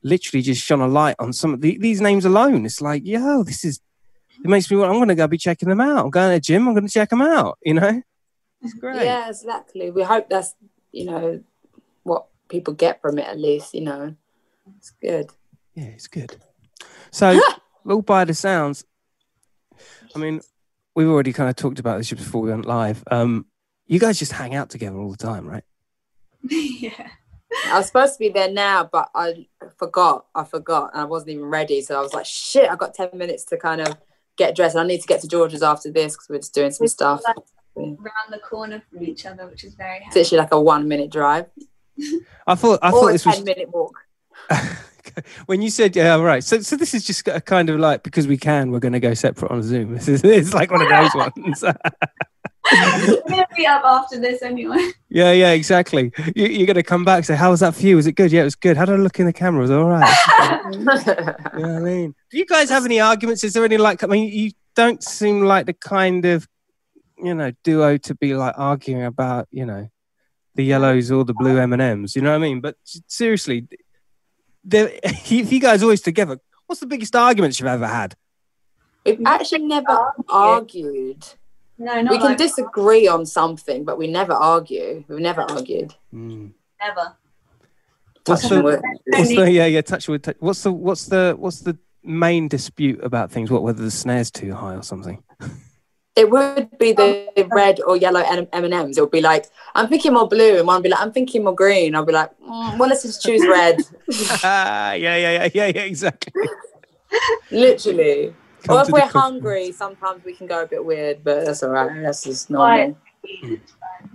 literally 0.02 0.42
just 0.42 0.64
shone 0.64 0.80
a 0.80 0.88
light 0.88 1.16
on 1.18 1.32
some 1.32 1.54
of 1.54 1.60
the, 1.60 1.78
these 1.78 2.00
names 2.00 2.24
alone. 2.24 2.66
It's 2.66 2.80
like, 2.80 3.06
yo, 3.06 3.42
this 3.42 3.64
is. 3.64 3.80
It 4.44 4.48
makes 4.48 4.70
me 4.70 4.76
want. 4.76 4.90
I'm 4.90 4.96
going 4.96 5.08
to 5.08 5.14
go 5.14 5.26
be 5.26 5.38
checking 5.38 5.68
them 5.68 5.80
out. 5.80 6.04
I'm 6.04 6.10
going 6.10 6.30
to 6.30 6.36
the 6.36 6.40
gym. 6.40 6.66
I'm 6.66 6.74
going 6.74 6.86
to 6.86 6.92
check 6.92 7.08
them 7.08 7.22
out. 7.22 7.58
You 7.62 7.74
know, 7.74 8.02
it's 8.62 8.74
great. 8.74 9.04
Yeah, 9.04 9.28
exactly. 9.28 9.90
We 9.90 10.02
hope 10.02 10.28
that's 10.28 10.54
you 10.92 11.04
know 11.06 11.42
what 12.02 12.26
people 12.48 12.74
get 12.74 13.00
from 13.00 13.18
it 13.18 13.26
at 13.26 13.38
least. 13.38 13.74
You 13.74 13.82
know, 13.82 14.14
it's 14.76 14.90
good. 15.00 15.30
Yeah, 15.76 15.84
it's 15.84 16.08
good. 16.08 16.34
So, 17.12 17.38
all 17.88 18.02
by 18.02 18.24
the 18.24 18.34
sounds, 18.34 18.84
I 20.14 20.18
mean, 20.18 20.40
we've 20.94 21.06
already 21.06 21.32
kind 21.32 21.48
of 21.50 21.54
talked 21.56 21.78
about 21.78 21.98
this 21.98 22.10
before 22.10 22.40
we 22.42 22.50
went 22.50 22.64
live. 22.64 23.04
Um, 23.10 23.46
you 23.86 24.00
guys 24.00 24.18
just 24.18 24.32
hang 24.32 24.54
out 24.54 24.70
together 24.70 24.96
all 24.96 25.10
the 25.10 25.16
time, 25.18 25.46
right? 25.46 25.62
yeah. 26.42 27.10
I 27.68 27.76
was 27.78 27.86
supposed 27.86 28.14
to 28.14 28.18
be 28.18 28.30
there 28.30 28.50
now, 28.50 28.88
but 28.90 29.10
I 29.14 29.46
forgot. 29.78 30.26
I 30.34 30.44
forgot, 30.44 30.90
and 30.94 31.02
I 31.02 31.04
wasn't 31.04 31.30
even 31.32 31.44
ready. 31.44 31.80
So 31.82 31.96
I 31.96 32.00
was 32.02 32.12
like, 32.12 32.26
"Shit!" 32.26 32.68
I've 32.68 32.78
got 32.78 32.92
ten 32.94 33.10
minutes 33.14 33.44
to 33.46 33.56
kind 33.56 33.80
of 33.82 33.96
get 34.36 34.56
dressed, 34.56 34.74
and 34.74 34.82
I 34.82 34.86
need 34.86 35.00
to 35.02 35.06
get 35.06 35.20
to 35.22 35.28
George's 35.28 35.62
after 35.62 35.90
this 35.92 36.14
because 36.14 36.28
we're 36.28 36.38
just 36.38 36.54
doing 36.54 36.70
some 36.72 36.88
stuff. 36.88 37.20
around 37.76 37.96
the 38.30 38.38
corner 38.38 38.82
from 38.90 39.02
each 39.04 39.26
other, 39.26 39.46
which 39.46 39.62
is 39.64 39.74
very 39.74 39.96
It's 39.98 40.04
handy. 40.06 40.20
literally 40.20 40.40
like 40.42 40.52
a 40.52 40.60
one-minute 40.60 41.10
drive 41.10 41.46
I 42.46 42.54
thought 42.56 42.78
I 42.82 42.88
or 42.88 42.92
thought 42.92 43.08
a 43.08 43.12
this 43.12 43.26
was 43.26 43.36
ten-minute 43.36 43.68
walk. 43.72 43.94
when 45.46 45.62
you 45.62 45.70
said 45.70 45.94
yeah, 45.96 46.16
right. 46.16 46.42
So 46.42 46.60
so 46.60 46.76
this 46.76 46.94
is 46.94 47.04
just 47.04 47.26
a 47.28 47.40
kind 47.40 47.70
of 47.70 47.78
like 47.78 48.02
because 48.02 48.26
we 48.26 48.36
can, 48.36 48.70
we're 48.70 48.80
going 48.80 48.92
to 48.92 49.00
go 49.00 49.14
separate 49.14 49.50
on 49.50 49.62
Zoom. 49.62 49.94
This 49.96 50.08
is 50.08 50.24
it's 50.24 50.54
like 50.54 50.70
one 50.70 50.82
of 50.82 50.88
those 50.88 51.14
ones. 51.36 51.62
We're 51.62 53.22
gonna 53.28 53.46
be 53.56 53.66
up 53.66 53.84
after 53.84 54.18
this 54.20 54.42
anyway. 54.42 54.90
yeah, 55.08 55.32
yeah, 55.32 55.52
exactly. 55.52 56.12
You, 56.34 56.46
you're 56.46 56.66
going 56.66 56.74
to 56.74 56.82
come 56.82 57.04
back 57.04 57.18
and 57.18 57.26
say, 57.26 57.36
"How 57.36 57.50
was 57.50 57.60
that 57.60 57.74
for 57.74 57.82
you? 57.82 57.96
Was 57.96 58.06
it 58.06 58.12
good? 58.12 58.32
Yeah, 58.32 58.42
it 58.42 58.44
was 58.44 58.56
good. 58.56 58.76
How 58.76 58.84
did 58.84 58.94
I 58.94 58.98
look 58.98 59.18
in 59.20 59.26
the 59.26 59.32
camera? 59.32 59.60
Was 59.60 59.70
all 59.70 59.84
right?" 59.84 60.66
You 60.72 60.78
know 60.80 60.94
what 60.94 61.56
I 61.56 61.78
mean? 61.78 62.14
Do 62.30 62.38
you 62.38 62.46
guys 62.46 62.68
have 62.70 62.84
any 62.84 63.00
arguments? 63.00 63.44
Is 63.44 63.52
there 63.52 63.64
any 63.64 63.76
like? 63.76 64.02
I 64.02 64.08
mean, 64.08 64.32
you 64.32 64.50
don't 64.74 65.02
seem 65.02 65.42
like 65.42 65.66
the 65.66 65.72
kind 65.74 66.24
of, 66.24 66.46
you 67.18 67.34
know, 67.34 67.52
duo 67.64 67.96
to 67.96 68.14
be 68.14 68.34
like 68.34 68.54
arguing 68.56 69.04
about, 69.04 69.48
you 69.50 69.64
know, 69.64 69.88
the 70.56 70.64
yellows 70.64 71.10
or 71.10 71.24
the 71.24 71.34
blue 71.34 71.58
M 71.58 71.72
and 71.72 71.82
M's. 71.82 72.16
You 72.16 72.22
know 72.22 72.30
what 72.30 72.36
I 72.36 72.40
mean? 72.40 72.60
But 72.60 72.76
seriously, 73.06 73.68
if 74.70 75.52
you 75.52 75.60
guys 75.60 75.82
always 75.82 76.00
together, 76.00 76.38
what's 76.66 76.80
the 76.80 76.86
biggest 76.86 77.14
arguments 77.14 77.60
you've 77.60 77.68
ever 77.68 77.86
had? 77.86 78.14
We've 79.04 79.20
actually 79.24 79.64
never 79.66 80.12
argued. 80.28 81.24
No, 81.78 82.00
not 82.00 82.10
We 82.10 82.18
can 82.18 82.26
like 82.28 82.38
disagree 82.38 83.06
on 83.06 83.26
something, 83.26 83.84
but 83.84 83.98
we 83.98 84.06
never 84.06 84.32
argue. 84.32 85.04
We've 85.08 85.20
never 85.20 85.42
argued. 85.42 85.94
Mm. 86.12 86.52
never. 86.80 87.16
What's 88.24 88.48
the, 88.48 88.60
what's 89.06 89.28
the 89.28 89.50
yeah 89.52 89.66
yeah 89.66 89.82
touch 89.82 90.08
wood? 90.08 90.24
touch- 90.24 90.36
What's 90.40 90.62
the 90.62 90.72
what's 90.72 91.06
the 91.06 91.36
what's 91.38 91.60
the 91.60 91.78
main 92.02 92.48
dispute 92.48 93.04
about 93.04 93.30
things? 93.30 93.50
What 93.50 93.62
whether 93.62 93.82
the 93.84 93.90
snare's 93.90 94.30
too 94.32 94.52
high 94.54 94.74
or 94.74 94.82
something? 94.82 95.22
It 96.16 96.30
would 96.30 96.78
be 96.78 96.92
the 96.92 97.46
red 97.52 97.80
or 97.82 97.96
yellow 97.96 98.20
M 98.20 98.48
and 98.52 98.72
M's. 98.72 98.96
It 98.96 99.02
would 99.02 99.10
be 99.10 99.20
like 99.20 99.46
I'm 99.74 99.88
thinking 99.88 100.14
more 100.14 100.26
blue, 100.26 100.56
and 100.56 100.66
one 100.66 100.76
would 100.76 100.82
be 100.82 100.88
like 100.88 101.00
I'm 101.00 101.12
thinking 101.12 101.44
more 101.44 101.54
green. 101.54 101.94
I'll 101.94 102.06
be 102.06 102.12
like, 102.12 102.30
mm, 102.40 102.78
well, 102.78 102.88
let's 102.88 103.02
just 103.02 103.22
choose 103.22 103.46
red. 103.46 103.82
ah, 104.42 104.92
yeah 104.92 105.16
yeah 105.16 105.30
yeah 105.32 105.48
yeah 105.54 105.66
yeah 105.66 105.82
exactly. 105.82 106.32
Literally. 107.50 108.34
Come 108.62 108.76
or 108.78 108.82
if 108.82 108.88
we're 108.88 109.00
conclusion. 109.00 109.20
hungry, 109.20 109.72
sometimes 109.72 110.24
we 110.24 110.34
can 110.34 110.46
go 110.46 110.62
a 110.62 110.66
bit 110.66 110.84
weird, 110.84 111.22
but 111.22 111.44
that's 111.44 111.62
all 111.62 111.70
right. 111.70 112.02
That's 112.02 112.24
just 112.24 112.50
Why? 112.50 112.78
normal. 112.78 112.98
It's 113.22 113.72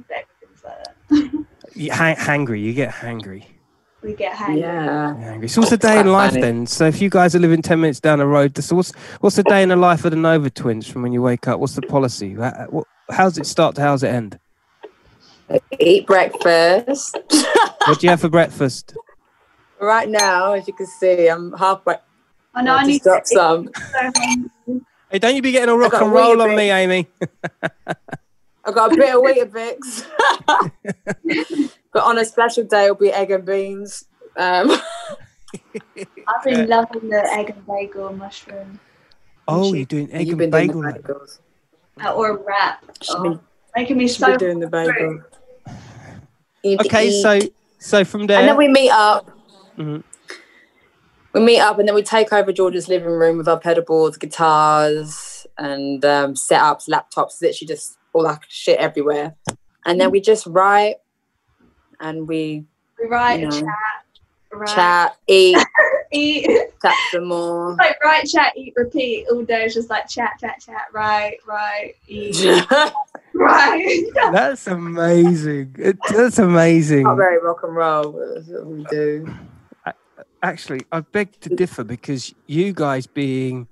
like 0.10 0.28
that. 0.64 1.46
You 1.74 1.90
hangry, 1.92 2.62
you 2.62 2.74
get 2.74 2.92
hangry. 2.92 3.46
We 4.02 4.14
get 4.14 4.34
hangry. 4.34 4.60
Yeah. 4.62 5.16
Hangry. 5.16 5.50
So 5.50 5.62
what's 5.62 5.70
the 5.70 5.78
day 5.78 6.00
in 6.00 6.12
life 6.12 6.32
funny. 6.32 6.42
then? 6.42 6.66
So 6.66 6.86
if 6.86 7.02
you 7.02 7.10
guys 7.10 7.36
are 7.36 7.40
living 7.40 7.62
ten 7.62 7.82
minutes 7.82 8.00
down 8.00 8.20
the 8.20 8.26
road, 8.26 8.58
so 8.58 8.76
what's 8.76 8.92
what's 9.20 9.36
the 9.36 9.44
day 9.44 9.62
in 9.62 9.70
the 9.70 9.76
life 9.76 10.06
of 10.06 10.12
the 10.12 10.18
Nova 10.18 10.50
twins 10.50 10.88
from 10.88 11.04
when 11.04 11.14
you 11.14 11.22
wake 11.22 11.48
up? 11.48 11.60
What's 11.60 11.76
the 11.76 11.84
policy? 11.84 12.34
How, 12.34 12.68
what, 12.70 12.88
how's 13.12 13.38
it 13.38 13.46
start 13.46 13.76
to 13.76 13.82
how's 13.82 14.04
it 14.04 14.10
end? 14.10 14.40
Eat 15.80 16.08
breakfast. 16.08 17.18
What 17.88 18.00
do 18.00 18.06
you 18.06 18.12
have 18.12 18.22
for 18.22 18.30
breakfast? 18.30 18.96
right 19.82 20.08
now, 20.08 20.54
as 20.54 20.68
you 20.68 20.74
can 20.74 20.86
see, 20.86 21.28
I'm 21.28 21.52
halfway. 21.54 21.96
I 22.54 22.62
know 22.62 22.76
I 22.76 22.80
just 22.80 22.90
need 22.90 23.04
to. 23.04 23.10
Oh, 23.12 23.22
some. 23.24 23.70
Hey, 25.10 25.20
don't 25.20 25.36
you 25.36 25.42
be 25.42 25.52
getting 25.52 25.70
a 25.70 25.76
rock 25.76 25.94
and 25.94 26.12
roll 26.12 26.42
on 26.42 26.56
me, 26.56 26.70
Amy? 26.72 27.08
I've 28.64 28.76
got 28.76 28.94
a 28.94 28.96
bit 28.96 29.16
of 29.16 29.22
Weetabix. 29.24 30.06
but 31.94 32.04
on 32.04 32.18
a 32.18 32.26
special 32.26 32.64
day, 32.64 32.86
it'll 32.86 32.96
be 32.96 33.12
egg 33.12 33.32
and 33.32 33.46
beans. 33.46 34.06
Um, 34.38 34.72
I've 36.28 36.44
been 36.44 36.68
loving 36.68 37.10
the 37.10 37.22
egg 37.34 37.50
and 37.50 37.66
bagel 37.68 38.14
mushroom 38.14 38.80
Oh, 39.48 39.74
you're 39.74 39.86
doing 39.86 40.10
egg 40.14 40.28
you've 40.28 40.40
and 40.40 40.40
been 40.40 40.50
bagel. 40.52 40.82
doing 40.82 40.94
now. 40.96 41.02
the 41.02 41.14
bagels. 41.14 41.40
uh, 42.06 42.14
or 42.14 42.38
wrap. 42.38 42.86
She's 43.02 43.14
Oh, 43.16 43.24
been, 43.24 43.40
making 43.76 43.98
me 43.98 44.08
so 44.08 44.38
doing 44.38 44.60
the 44.60 44.68
bagel. 44.68 45.22
Okay, 46.64 47.08
eat. 47.10 47.22
so 47.22 47.40
so 47.80 48.06
from 48.06 48.28
there, 48.28 48.40
and 48.40 48.48
then 48.48 48.56
we 48.58 48.68
meet 48.68 48.92
up. 48.92 49.30
Mhm. 49.78 50.04
We 51.34 51.42
meet 51.42 51.60
up, 51.60 51.80
and 51.80 51.88
then 51.88 51.96
we 51.96 52.04
take 52.04 52.32
over 52.32 52.52
George's 52.54 52.88
living 52.88 53.08
room 53.10 53.38
with 53.38 53.48
our 53.48 53.60
pedal 53.60 53.84
boards, 53.84 54.18
guitars, 54.18 55.48
and 55.58 56.04
um, 56.06 56.34
setups, 56.36 56.88
laptops, 56.88 57.42
literally 57.42 57.68
just 57.68 57.98
all 58.14 58.24
that 58.24 58.42
shit 58.48 58.78
everywhere. 58.80 59.36
And 59.86 60.00
then 60.00 60.12
we 60.12 60.22
just 60.22 60.46
write, 60.46 60.96
and 62.02 62.28
we 62.28 62.66
we 63.00 63.08
write, 63.08 63.40
you 63.40 63.48
know, 63.48 63.52
chat, 63.52 63.70
write, 64.52 64.76
chat, 64.76 65.18
eat, 65.28 65.58
eat. 66.12 66.46
chat 66.82 66.94
some 67.12 67.26
more. 67.28 67.76
like 67.80 68.04
write, 68.04 68.28
chat, 68.28 68.54
eat, 68.58 68.74
repeat 68.76 69.28
all 69.32 69.44
day. 69.44 69.64
It's 69.66 69.74
just 69.74 69.90
like 69.90 70.10
chat, 70.10 70.34
chat, 70.40 70.62
chat, 70.66 70.88
write, 70.92 71.38
write, 71.48 71.96
eat, 72.08 72.66
right. 73.34 74.04
that's 74.32 74.68
amazing. 74.68 75.76
It, 75.80 75.98
that's 76.10 76.40
amazing. 76.40 77.04
Not 77.04 77.16
very 77.16 77.42
rock 77.42 77.64
and 77.64 77.76
roll, 77.76 78.12
but 78.12 78.36
that's 78.36 78.48
what 78.48 78.66
we 78.66 78.86
do. 78.90 79.34
Actually, 80.44 80.82
I 80.92 81.02
beg 81.02 81.40
to 81.42 81.50
differ 81.50 81.84
because 81.84 82.34
you 82.48 82.74
guys 82.74 83.06
being 83.06 83.68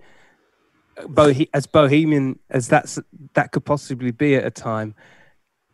bohe- 0.99 1.49
as 1.53 1.65
bohemian 1.65 2.39
as 2.49 2.67
that's 2.67 2.99
that 3.33 3.51
could 3.51 3.65
possibly 3.65 4.11
be 4.11 4.35
at 4.35 4.45
a 4.45 4.51
time, 4.51 4.95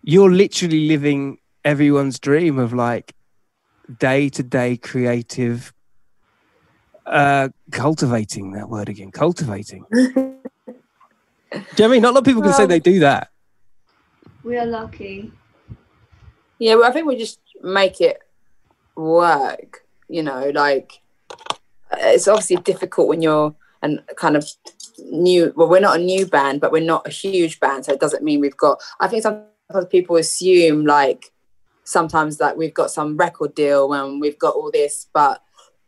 you're 0.03 0.31
literally 0.31 0.87
living 0.87 1.37
everyone's 1.65 2.19
dream 2.19 2.57
of 2.57 2.71
like 2.71 3.13
day 3.99 4.29
to 4.29 4.41
day 4.41 4.77
creative 4.77 5.73
uh 7.05 7.49
cultivating 7.71 8.53
that 8.53 8.69
word 8.69 8.87
again 8.87 9.11
cultivating 9.11 9.85
do 9.91 10.01
you 10.01 10.23
know 10.23 11.65
what 11.75 11.81
i 11.81 11.87
mean 11.87 12.01
not 12.01 12.11
a 12.11 12.13
lot 12.13 12.19
of 12.19 12.25
people 12.25 12.41
can 12.41 12.53
say 12.53 12.65
they 12.65 12.79
do 12.79 12.99
that 12.99 13.29
we 14.45 14.57
are 14.59 14.65
lucky. 14.67 15.31
Yeah, 16.59 16.75
well, 16.75 16.87
I 16.87 16.91
think 16.91 17.07
we 17.07 17.17
just 17.17 17.39
make 17.63 17.99
it 17.99 18.19
work. 18.95 19.83
You 20.07 20.21
know, 20.21 20.51
like 20.53 21.01
it's 21.97 22.27
obviously 22.27 22.57
difficult 22.57 23.07
when 23.07 23.23
you're 23.23 23.55
and 23.81 24.01
kind 24.17 24.37
of 24.37 24.47
new. 24.99 25.51
Well, 25.55 25.67
we're 25.67 25.79
not 25.79 25.99
a 25.99 26.03
new 26.03 26.27
band, 26.27 26.61
but 26.61 26.71
we're 26.71 26.83
not 26.83 27.07
a 27.07 27.09
huge 27.09 27.59
band, 27.59 27.85
so 27.85 27.93
it 27.93 27.99
doesn't 27.99 28.23
mean 28.23 28.39
we've 28.39 28.55
got. 28.55 28.79
I 28.99 29.07
think 29.07 29.23
sometimes 29.23 29.87
people 29.89 30.15
assume 30.15 30.85
like 30.85 31.31
sometimes 31.85 32.39
like 32.39 32.57
we've 32.57 32.73
got 32.73 32.91
some 32.91 33.15
record 33.15 33.55
deal 33.55 33.93
and 33.93 34.19
we've 34.19 34.37
got 34.39 34.55
all 34.55 34.69
this, 34.71 35.07
but 35.13 35.41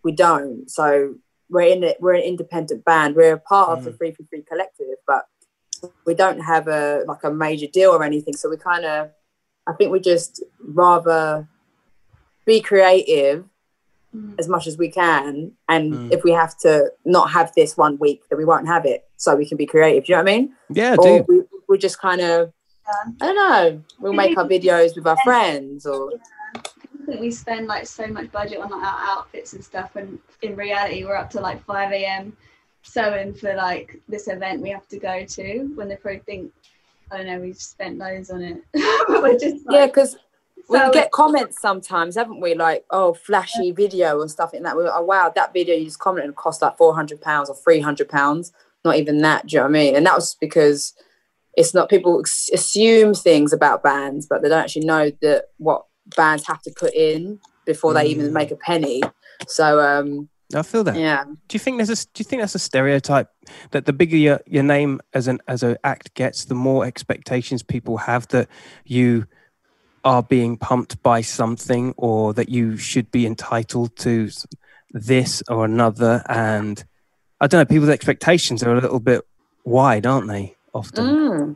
we 0.04 0.12
don't. 0.14 0.70
So 0.72 1.16
we're 1.50 1.62
in 1.76 1.84
it. 1.84 1.98
We're 2.00 2.14
an 2.16 2.22
independent 2.22 2.86
band. 2.86 3.16
We're 3.16 3.34
a 3.34 3.40
part 3.40 3.78
of 3.78 3.84
the 3.84 3.92
Free 3.94 4.12
for 4.12 4.24
Free 4.30 4.44
collective, 4.44 4.88
but 5.06 5.26
we 6.06 6.14
don't 6.14 6.40
have 6.40 6.68
a 6.68 7.04
like 7.08 7.24
a 7.24 7.32
major 7.32 7.68
deal 7.68 7.92
or 7.92 8.04
anything. 8.04 8.36
So 8.36 8.50
we 8.50 8.58
kind 8.58 8.86
of 8.86 9.10
I 9.68 9.74
think 9.74 9.92
we 9.92 10.00
just 10.00 10.44
rather 10.62 11.48
be 12.46 12.62
creative 12.62 13.44
Mm. 14.16 14.36
as 14.40 14.48
much 14.48 14.68
as 14.68 14.78
we 14.78 14.90
can. 14.90 15.52
And 15.68 15.94
Mm. 15.94 16.14
if 16.14 16.24
we 16.24 16.32
have 16.32 16.58
to 16.60 16.94
not 17.04 17.30
have 17.32 17.52
this 17.58 17.76
one 17.76 17.98
week, 18.00 18.22
then 18.30 18.38
we 18.40 18.46
won't 18.46 18.66
have 18.66 18.86
it. 18.86 19.06
So 19.18 19.36
we 19.36 19.46
can 19.46 19.58
be 19.58 19.66
creative. 19.66 20.06
Do 20.06 20.14
you 20.14 20.18
know 20.18 20.24
what 20.24 20.32
I 20.32 20.38
mean? 20.38 20.56
yeah 20.70 20.92
i 20.94 20.96
or 20.96 21.20
do 21.20 21.26
we, 21.28 21.42
we 21.68 21.78
just 21.78 22.00
kind 22.00 22.22
of, 22.22 22.48
Yeah. 22.48 22.52
I 22.88 23.26
don't 23.26 23.36
know, 23.36 23.84
we'll 24.00 24.14
make 24.14 24.38
our 24.38 24.48
videos 24.48 24.96
with 24.96 25.06
our 25.08 25.18
friends 25.24 25.86
or, 25.86 26.12
I 26.56 27.06
think 27.06 27.22
we 27.22 27.32
spend 27.32 27.68
like 27.68 27.86
so 27.88 28.08
much 28.08 28.32
budget 28.32 28.60
on 28.60 28.70
like, 28.70 28.84
our 28.84 29.18
outfits 29.18 29.54
and 29.54 29.64
stuff, 29.64 29.96
and 29.96 30.20
in 30.42 30.56
reality, 30.56 31.04
we're 31.04 31.16
up 31.16 31.30
to 31.32 31.40
like 31.40 31.64
5 31.66 31.92
a.m. 31.92 32.36
sewing 32.82 33.34
for 33.34 33.56
like 33.56 34.00
this 34.08 34.28
event 34.28 34.62
we 34.62 34.70
have 34.70 34.88
to 34.90 35.00
go 35.00 35.26
to 35.26 35.72
when 35.76 35.88
they 35.88 35.96
probably 35.96 36.20
think, 36.20 36.52
I 37.12 37.18
don't 37.18 37.28
know, 37.28 37.40
we've 37.40 37.62
spent 37.62 37.98
loads 37.98 38.30
on 38.30 38.42
it. 38.42 38.62
we're 39.10 39.38
just 39.38 39.66
yeah, 39.70 39.82
like, 39.82 39.94
because 39.94 40.18
we 40.70 40.78
so- 40.78 40.92
get 40.92 41.12
comments 41.12 41.62
sometimes, 41.62 42.16
haven't 42.16 42.42
we? 42.42 42.56
Like, 42.56 42.86
oh, 42.90 43.14
flashy 43.14 43.72
video 43.72 44.22
and 44.22 44.30
stuff 44.30 44.52
like 44.54 44.64
that. 44.64 44.76
We're, 44.76 44.92
oh, 44.92 45.02
wow, 45.02 45.32
that 45.36 45.54
video 45.54 45.76
you 45.76 45.86
just 45.86 46.00
commented 46.00 46.36
cost 46.36 46.62
like 46.62 46.78
four 46.78 46.94
hundred 46.94 47.22
pounds 47.22 47.50
or 47.50 47.56
three 47.56 47.80
hundred 47.80 48.10
pounds. 48.10 48.52
Not 48.84 48.98
even 48.98 49.22
that. 49.22 49.48
Do 49.48 49.56
you 49.56 49.60
know 49.60 49.64
what 49.64 49.70
I 49.70 49.80
mean? 49.80 49.96
And 49.96 50.06
that 50.06 50.16
was 50.16 50.36
because 50.36 50.94
it's 51.58 51.74
not 51.74 51.90
people 51.90 52.22
assume 52.54 53.14
things 53.14 53.52
about 53.52 53.84
bands, 53.84 54.28
but 54.30 54.42
they 54.42 54.48
don't 54.50 54.64
actually 54.64 54.86
know 54.86 55.12
that 55.22 55.46
what 55.58 55.86
bands 56.16 56.48
have 56.48 56.62
to 56.62 56.72
put 56.80 56.94
in 56.94 57.40
before 57.66 57.94
they 57.94 58.06
even 58.06 58.30
Mm. 58.30 58.34
make 58.34 58.52
a 58.52 58.56
penny. 58.56 59.02
So 59.48 59.80
um, 59.82 60.30
i 60.56 60.62
feel 60.62 60.84
that 60.86 60.96
yeah, 60.96 61.26
do 61.26 61.54
you 61.56 61.60
think 61.60 61.78
there's 61.78 61.90
a 61.90 61.96
do 62.14 62.22
you 62.22 62.24
think 62.26 62.42
that's 62.42 62.56
a 62.56 62.60
stereotype 62.60 63.30
that 63.72 63.86
the 63.86 63.92
bigger 63.92 64.16
your, 64.16 64.40
your 64.46 64.64
name 64.64 65.02
as 65.14 65.28
an 65.28 65.40
as 65.48 65.62
an 65.62 65.76
act 65.84 66.14
gets 66.14 66.46
the 66.46 66.56
more 66.56 66.86
expectations 66.86 67.62
people 67.62 67.98
have 67.98 68.28
that 68.30 68.48
you 68.86 69.26
are 70.06 70.24
being 70.24 70.56
pumped 70.56 71.04
by 71.04 71.20
something 71.22 71.94
or 71.98 72.34
that 72.34 72.48
you 72.50 72.78
should 72.78 73.12
be 73.12 73.26
entitled 73.26 73.94
to 73.98 74.30
this 74.92 75.44
or 75.50 75.66
another 75.66 76.24
and 76.30 76.86
i 77.42 77.48
don't 77.48 77.60
know 77.60 77.66
people's 77.66 77.90
expectations 77.90 78.64
are 78.64 78.74
a 78.74 78.80
little 78.82 79.02
bit 79.02 79.22
wide 79.66 80.06
aren't 80.06 80.30
they 80.30 80.56
often 80.78 81.06
Mm. 81.06 81.56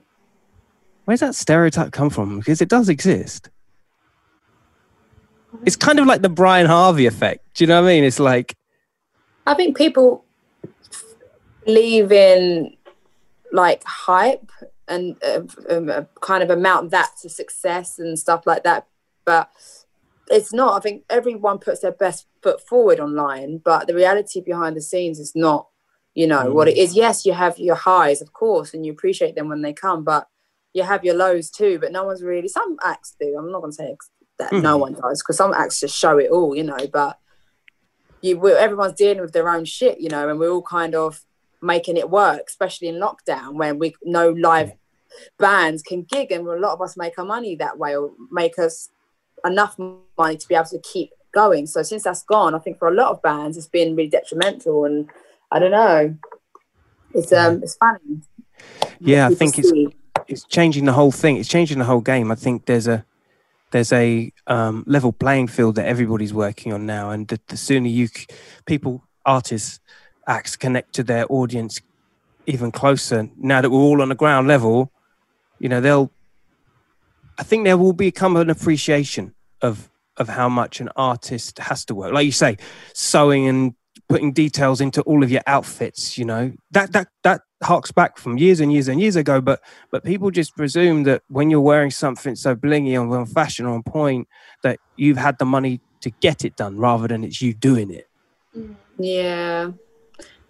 where's 1.06 1.20
that 1.22 1.36
stereotype 1.36 1.92
come 1.92 2.10
from 2.10 2.40
because 2.40 2.62
it 2.62 2.70
does 2.70 2.90
exist 2.90 3.50
it's 5.66 5.76
kind 5.76 6.00
of 6.00 6.08
like 6.08 6.22
the 6.22 6.30
brian 6.30 6.68
harvey 6.68 7.06
effect 7.06 7.42
do 7.54 7.64
you 7.64 7.68
know 7.68 7.82
what 7.82 7.90
i 7.90 7.94
mean 7.94 8.04
it's 8.04 8.20
like 8.20 8.56
I 9.48 9.56
think 9.56 9.76
people 9.76 10.24
believe 11.66 12.12
in 12.12 12.76
like 13.52 13.84
hype 13.86 14.52
and 14.88 15.16
uh, 15.24 15.42
um, 15.70 15.90
uh, 15.90 16.04
kind 16.22 16.44
of 16.44 16.52
amount 16.52 16.92
that 16.92 17.12
to 17.24 17.28
success 17.30 17.98
and 17.98 18.20
stuff 18.20 18.46
like 18.46 18.64
that. 18.64 18.86
But 19.26 19.50
it's 20.30 20.54
not. 20.54 20.78
I 20.78 20.80
think 20.80 21.06
everyone 21.10 21.58
puts 21.58 21.82
their 21.82 21.92
best 21.92 22.28
foot 22.44 22.62
forward 22.62 23.00
online, 23.00 23.58
but 23.58 23.88
the 23.88 23.96
reality 23.96 24.42
behind 24.42 24.76
the 24.76 24.82
scenes 24.82 25.20
is 25.20 25.34
not, 25.36 25.68
you 26.14 26.28
know, 26.28 26.52
what 26.52 26.68
it 26.68 26.76
mm. 26.76 26.80
is. 26.84 26.96
Yes, 26.96 27.26
you 27.26 27.34
have 27.34 27.58
your 27.58 27.76
highs, 27.76 28.22
of 28.22 28.34
course, 28.34 28.74
and 28.74 28.86
you 28.86 28.92
appreciate 28.92 29.36
them 29.36 29.50
when 29.50 29.62
they 29.62 29.74
come, 29.74 30.04
but 30.04 30.28
you 30.74 30.84
have 30.84 31.04
your 31.04 31.16
lows 31.16 31.50
too. 31.50 31.80
But 31.80 31.92
no 31.92 32.04
one's 32.04 32.24
really. 32.24 32.48
Some 32.48 32.78
acts 32.84 33.16
do. 33.20 33.36
I'm 33.38 33.52
not 33.52 33.62
going 33.62 33.72
to 33.72 33.76
say 33.76 33.96
that 34.40 34.52
no 34.52 34.60
mm-hmm. 34.60 34.80
one 34.80 34.94
does 34.94 35.22
because 35.22 35.38
some 35.38 35.54
acts 35.54 35.80
just 35.80 35.98
show 35.98 36.18
it 36.18 36.32
all, 36.32 36.56
you 36.56 36.64
know. 36.64 36.88
But 36.92 37.18
you, 38.22 38.48
everyone's 38.50 38.94
dealing 38.94 39.22
with 39.22 39.34
their 39.34 39.50
own 39.50 39.66
shit, 39.66 40.00
you 40.00 40.10
know, 40.10 40.30
and 40.30 40.40
we're 40.40 40.52
all 40.52 40.62
kind 40.62 40.96
of 40.96 41.24
making 41.62 41.98
it 41.98 42.10
work, 42.10 42.44
especially 42.48 42.88
in 42.88 42.96
lockdown 42.96 43.54
when 43.54 43.80
we 43.80 43.96
no 44.04 44.32
live 44.32 44.74
bands 45.38 45.82
can 45.82 46.04
gig, 46.04 46.32
and 46.32 46.48
a 46.48 46.60
lot 46.60 46.74
of 46.74 46.82
us 46.82 46.98
make 46.98 47.18
our 47.20 47.26
money 47.26 47.56
that 47.56 47.78
way 47.78 47.96
or 47.96 48.12
make 48.32 48.58
us 48.60 48.90
enough 49.46 49.78
money 50.18 50.38
to 50.38 50.48
be 50.48 50.56
able 50.56 50.66
to 50.66 50.80
keep 50.80 51.12
going. 51.34 51.66
So 51.68 51.84
since 51.84 52.04
that's 52.04 52.24
gone, 52.24 52.54
I 52.56 52.60
think 52.60 52.78
for 52.78 52.88
a 52.88 52.94
lot 52.94 53.12
of 53.12 53.22
bands 53.22 53.58
it's 53.58 53.68
been 53.68 53.96
really 53.96 54.10
detrimental, 54.10 54.86
and 54.86 55.10
I 55.52 55.60
don't 55.60 55.72
know, 55.72 56.16
it's 57.14 57.32
um 57.34 57.62
it's 57.62 57.76
funny. 57.76 58.22
yeah 59.00 59.28
i 59.28 59.34
think 59.36 59.60
it's 59.60 59.70
see. 59.70 59.90
it's 60.28 60.44
changing 60.46 60.86
the 60.86 60.94
whole 60.94 61.12
thing. 61.12 61.38
It's 61.38 61.50
changing 61.50 61.80
the 61.80 61.86
whole 61.86 62.02
game. 62.02 62.32
I 62.32 62.36
think 62.36 62.66
there's 62.66 62.88
a 62.88 63.06
there's 63.72 63.94
a 63.94 64.32
um, 64.48 64.84
level 64.86 65.14
playing 65.14 65.48
field 65.48 65.76
that 65.76 65.86
everybody's 65.86 66.34
working 66.34 66.74
on 66.74 66.86
now, 66.86 67.10
and 67.12 67.28
the, 67.28 67.40
the 67.48 67.58
sooner 67.58 67.88
you 67.88 68.08
c- 68.08 68.28
people, 68.66 69.04
artists, 69.26 69.80
acts 70.28 70.56
connect 70.58 70.94
to 70.96 71.04
their 71.04 71.26
audience 71.30 71.82
even 72.48 72.72
closer. 72.72 73.30
Now 73.38 73.62
that 73.62 73.70
we're 73.70 73.80
all 73.80 74.02
on 74.02 74.10
the 74.10 74.16
ground 74.16 74.48
level, 74.48 74.92
you 75.60 75.70
know 75.70 75.82
they'll. 75.82 76.12
I 77.38 77.44
think 77.44 77.64
there 77.64 77.78
will 77.78 77.94
become 77.94 78.36
an 78.38 78.50
appreciation 78.50 79.34
of 79.62 79.90
of 80.18 80.28
how 80.28 80.50
much 80.50 80.82
an 80.82 80.90
artist 80.96 81.60
has 81.60 81.86
to 81.86 81.96
work. 81.96 82.14
Like 82.14 82.26
you 82.26 82.32
say, 82.32 82.58
sewing 82.94 83.48
and 83.48 83.74
putting 84.08 84.34
details 84.34 84.82
into 84.82 85.02
all 85.04 85.24
of 85.24 85.32
your 85.32 85.42
outfits. 85.48 86.18
You 86.18 86.26
know 86.26 86.54
that 86.72 86.92
that 86.94 87.08
that 87.24 87.42
harks 87.64 87.92
back 87.92 88.18
from 88.18 88.38
years 88.38 88.60
and 88.60 88.74
years 88.74 88.88
and 88.88 89.00
years 89.00 89.16
ago, 89.16 89.42
but 89.42 89.62
but 89.92 90.04
people 90.04 90.32
just 90.32 90.56
presume 90.56 91.04
that 91.04 91.22
when 91.30 91.50
you're 91.50 91.62
wearing 91.62 91.92
something 91.92 92.36
so 92.36 92.56
blingy 92.56 93.00
and 93.00 93.12
on 93.14 93.26
fashion 93.26 93.66
or 93.66 93.74
on 93.74 93.84
point 93.84 94.28
that 94.64 94.80
you've 94.96 95.18
had 95.18 95.38
the 95.40 95.46
money 95.46 95.80
to 96.02 96.10
get 96.22 96.44
it 96.44 96.56
done 96.56 96.78
rather 96.78 97.08
than 97.08 97.24
it's 97.24 97.42
you 97.42 97.54
doing 97.54 97.92
it 97.92 98.08
Mm. 98.56 98.76
Yeah, 98.98 99.72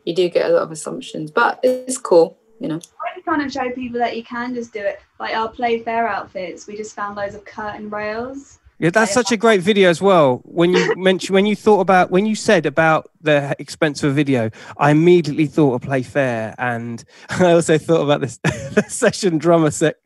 you 0.06 0.16
do 0.16 0.30
get 0.30 0.50
a 0.50 0.54
lot 0.54 0.64
of 0.64 0.72
assumptions, 0.72 1.32
but 1.32 1.60
it's 1.64 1.98
cool, 1.98 2.38
you 2.60 2.68
know. 2.68 2.80
we 3.16 3.22
kind 3.22 3.42
of 3.42 3.52
show 3.52 3.70
people 3.72 4.00
that 4.00 4.18
you 4.18 4.24
can 4.24 4.54
just 4.54 4.74
do 4.74 4.80
it. 4.80 5.00
Like 5.20 5.36
our 5.36 5.48
play 5.48 5.84
fair 5.84 6.08
outfits, 6.08 6.68
we 6.68 6.76
just 6.76 6.96
found 6.96 7.16
loads 7.16 7.36
of 7.36 7.46
curtain 7.46 7.90
rails 7.90 8.60
Yeah, 8.82 8.90
that's 8.90 9.14
such 9.14 9.32
a 9.32 9.38
great 9.38 9.62
video 9.62 9.92
as 9.92 10.02
well. 10.02 10.42
When 10.44 10.72
you 10.72 10.96
mentioned, 10.98 11.36
when 11.36 11.46
you 11.46 11.56
thought 11.56 11.82
about, 11.82 12.10
when 12.10 12.26
you 12.26 12.34
said 12.34 12.66
about 12.66 13.12
the 13.22 13.56
expense 13.60 14.02
of 14.02 14.10
a 14.10 14.14
video, 14.14 14.50
I 14.78 14.90
immediately 14.90 15.46
thought 15.46 15.76
of 15.76 15.82
Play 15.84 16.02
Fair, 16.02 16.56
and 16.58 17.04
I 17.30 17.52
also 17.52 17.78
thought 17.78 18.02
about 18.02 18.22
this 18.22 18.40
session 18.88 19.38
drummer 19.38 19.70
sec- 19.70 19.98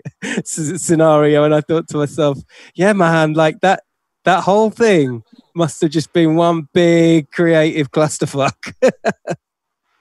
scenario, 0.43 1.45
and 1.45 1.55
I 1.55 1.61
thought 1.61 1.88
to 1.88 1.97
myself, 1.97 2.38
yeah, 2.76 2.91
man, 2.91 3.32
like 3.32 3.61
that 3.61 3.84
that 4.26 4.43
whole 4.43 4.71
thing 4.71 5.23
must 5.55 5.80
have 5.80 5.91
just 5.91 6.11
been 6.11 6.36
one 6.36 6.67
big 6.73 7.32
creative 7.32 7.91
clusterfuck. 7.91 8.73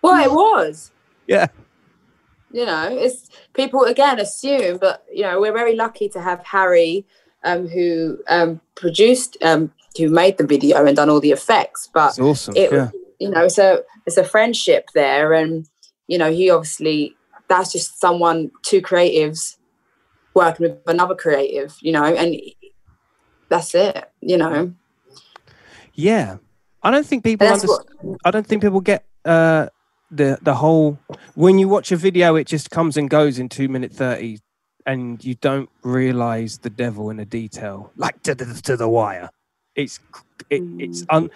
well, 0.02 0.24
it 0.24 0.32
was. 0.32 0.90
Yeah. 1.28 1.46
You 2.50 2.66
know, 2.66 2.88
it's 2.90 3.28
people 3.52 3.84
again 3.84 4.18
assume, 4.18 4.78
but 4.78 5.04
you 5.12 5.22
know, 5.22 5.40
we're 5.40 5.52
very 5.52 5.76
lucky 5.76 6.08
to 6.08 6.20
have 6.20 6.44
Harry 6.44 7.06
um, 7.44 7.68
who 7.68 8.18
um, 8.28 8.60
produced, 8.74 9.36
um, 9.42 9.72
who 9.96 10.08
made 10.08 10.38
the 10.38 10.46
video 10.46 10.84
and 10.84 10.96
done 10.96 11.10
all 11.10 11.20
the 11.20 11.32
effects. 11.32 11.88
But 11.92 12.10
It's 12.10 12.18
awesome. 12.18 12.56
it, 12.56 12.72
yeah. 12.72 12.90
you 13.18 13.30
know, 13.30 13.48
so 13.48 13.84
it's 14.06 14.16
a 14.16 14.24
friendship 14.24 14.88
there, 14.94 15.32
and 15.32 15.68
you 16.06 16.18
know, 16.18 16.32
he 16.32 16.50
obviously 16.50 17.16
that's 17.48 17.72
just 17.72 18.00
someone, 18.00 18.50
two 18.62 18.80
creatives 18.80 19.56
working 20.34 20.68
with 20.68 20.78
another 20.86 21.14
creative, 21.14 21.76
you 21.80 21.92
know, 21.92 22.04
and 22.04 22.36
that's 23.48 23.74
it, 23.74 24.10
you 24.20 24.36
know. 24.36 24.72
Yeah. 25.94 26.38
I 26.82 26.90
don't 26.90 27.06
think 27.06 27.24
people 27.24 27.48
what, 27.48 27.86
I 28.24 28.30
don't 28.30 28.46
think 28.46 28.62
people 28.62 28.80
get 28.80 29.06
uh, 29.24 29.68
the 30.10 30.38
the 30.42 30.54
whole 30.54 30.98
when 31.34 31.58
you 31.58 31.66
watch 31.66 31.92
a 31.92 31.96
video, 31.96 32.36
it 32.36 32.46
just 32.46 32.70
comes 32.70 32.96
and 32.96 33.08
goes 33.08 33.38
in 33.38 33.48
two 33.48 33.68
minute 33.68 33.92
thirty, 33.92 34.40
and 34.86 35.24
you 35.24 35.34
don't 35.36 35.70
realize 35.82 36.58
the 36.58 36.70
devil 36.70 37.10
in 37.10 37.16
the 37.16 37.24
detail, 37.24 37.92
like 37.96 38.22
to 38.22 38.34
the 38.34 38.44
to 38.62 38.76
the 38.76 38.88
wire. 38.88 39.30
It's 39.74 39.98
it, 40.50 40.62
it's 40.78 41.02
mm. 41.02 41.06
un, 41.10 41.30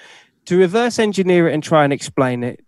to 0.47 0.59
reverse 0.59 0.99
engineer 0.99 1.49
it 1.49 1.55
and 1.55 1.63
try 1.63 1.85
and 1.85 1.93
explain 1.93 2.43
it. 2.45 2.65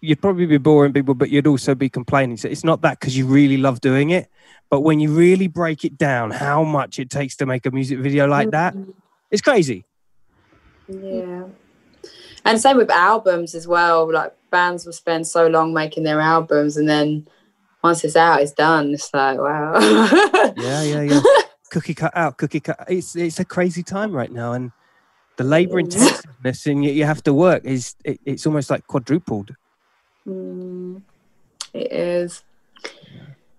You'd 0.00 0.20
probably 0.20 0.46
be 0.46 0.58
boring 0.58 0.92
people, 0.92 1.14
but 1.14 1.30
you'd 1.30 1.46
also 1.46 1.74
be 1.74 1.88
complaining. 1.88 2.36
So 2.36 2.48
it's 2.48 2.64
not 2.64 2.82
that 2.82 3.00
because 3.00 3.16
you 3.16 3.26
really 3.26 3.56
love 3.56 3.80
doing 3.80 4.10
it, 4.10 4.30
but 4.70 4.80
when 4.80 5.00
you 5.00 5.10
really 5.10 5.48
break 5.48 5.84
it 5.84 5.96
down, 5.96 6.30
how 6.30 6.62
much 6.64 6.98
it 6.98 7.10
takes 7.10 7.36
to 7.36 7.46
make 7.46 7.66
a 7.66 7.70
music 7.70 7.98
video 7.98 8.26
like 8.26 8.50
that, 8.50 8.74
mm. 8.74 8.92
it's 9.30 9.42
crazy. 9.42 9.84
Yeah. 10.88 11.44
And 12.44 12.60
same 12.60 12.76
with 12.76 12.90
albums 12.90 13.54
as 13.54 13.66
well. 13.66 14.12
Like 14.12 14.32
bands 14.50 14.86
will 14.86 14.92
spend 14.92 15.26
so 15.26 15.48
long 15.48 15.72
making 15.72 16.04
their 16.04 16.20
albums 16.20 16.76
and 16.76 16.88
then 16.88 17.26
once 17.86 18.04
it's 18.04 18.16
out, 18.16 18.42
it's 18.42 18.52
done. 18.52 18.92
It's 18.94 19.12
like, 19.14 19.38
wow. 19.38 19.78
Yeah, 20.56 20.82
yeah, 20.82 21.02
yeah. 21.02 21.20
cookie 21.70 21.94
cut 21.94 22.16
out, 22.16 22.36
cookie 22.36 22.60
cut. 22.60 22.78
It's 22.88 23.14
it's 23.14 23.38
a 23.38 23.44
crazy 23.44 23.82
time 23.82 24.12
right 24.12 24.32
now, 24.32 24.54
and 24.54 24.72
the 25.36 25.44
labor 25.44 25.78
intensiveness 25.78 26.66
and 26.66 26.84
you, 26.84 27.04
have 27.04 27.22
to 27.24 27.32
work 27.32 27.64
is 27.64 27.94
it, 28.04 28.18
it's 28.24 28.46
almost 28.46 28.70
like 28.70 28.86
quadrupled. 28.86 29.54
Mm, 30.26 31.02
it 31.72 31.92
is. 31.92 32.42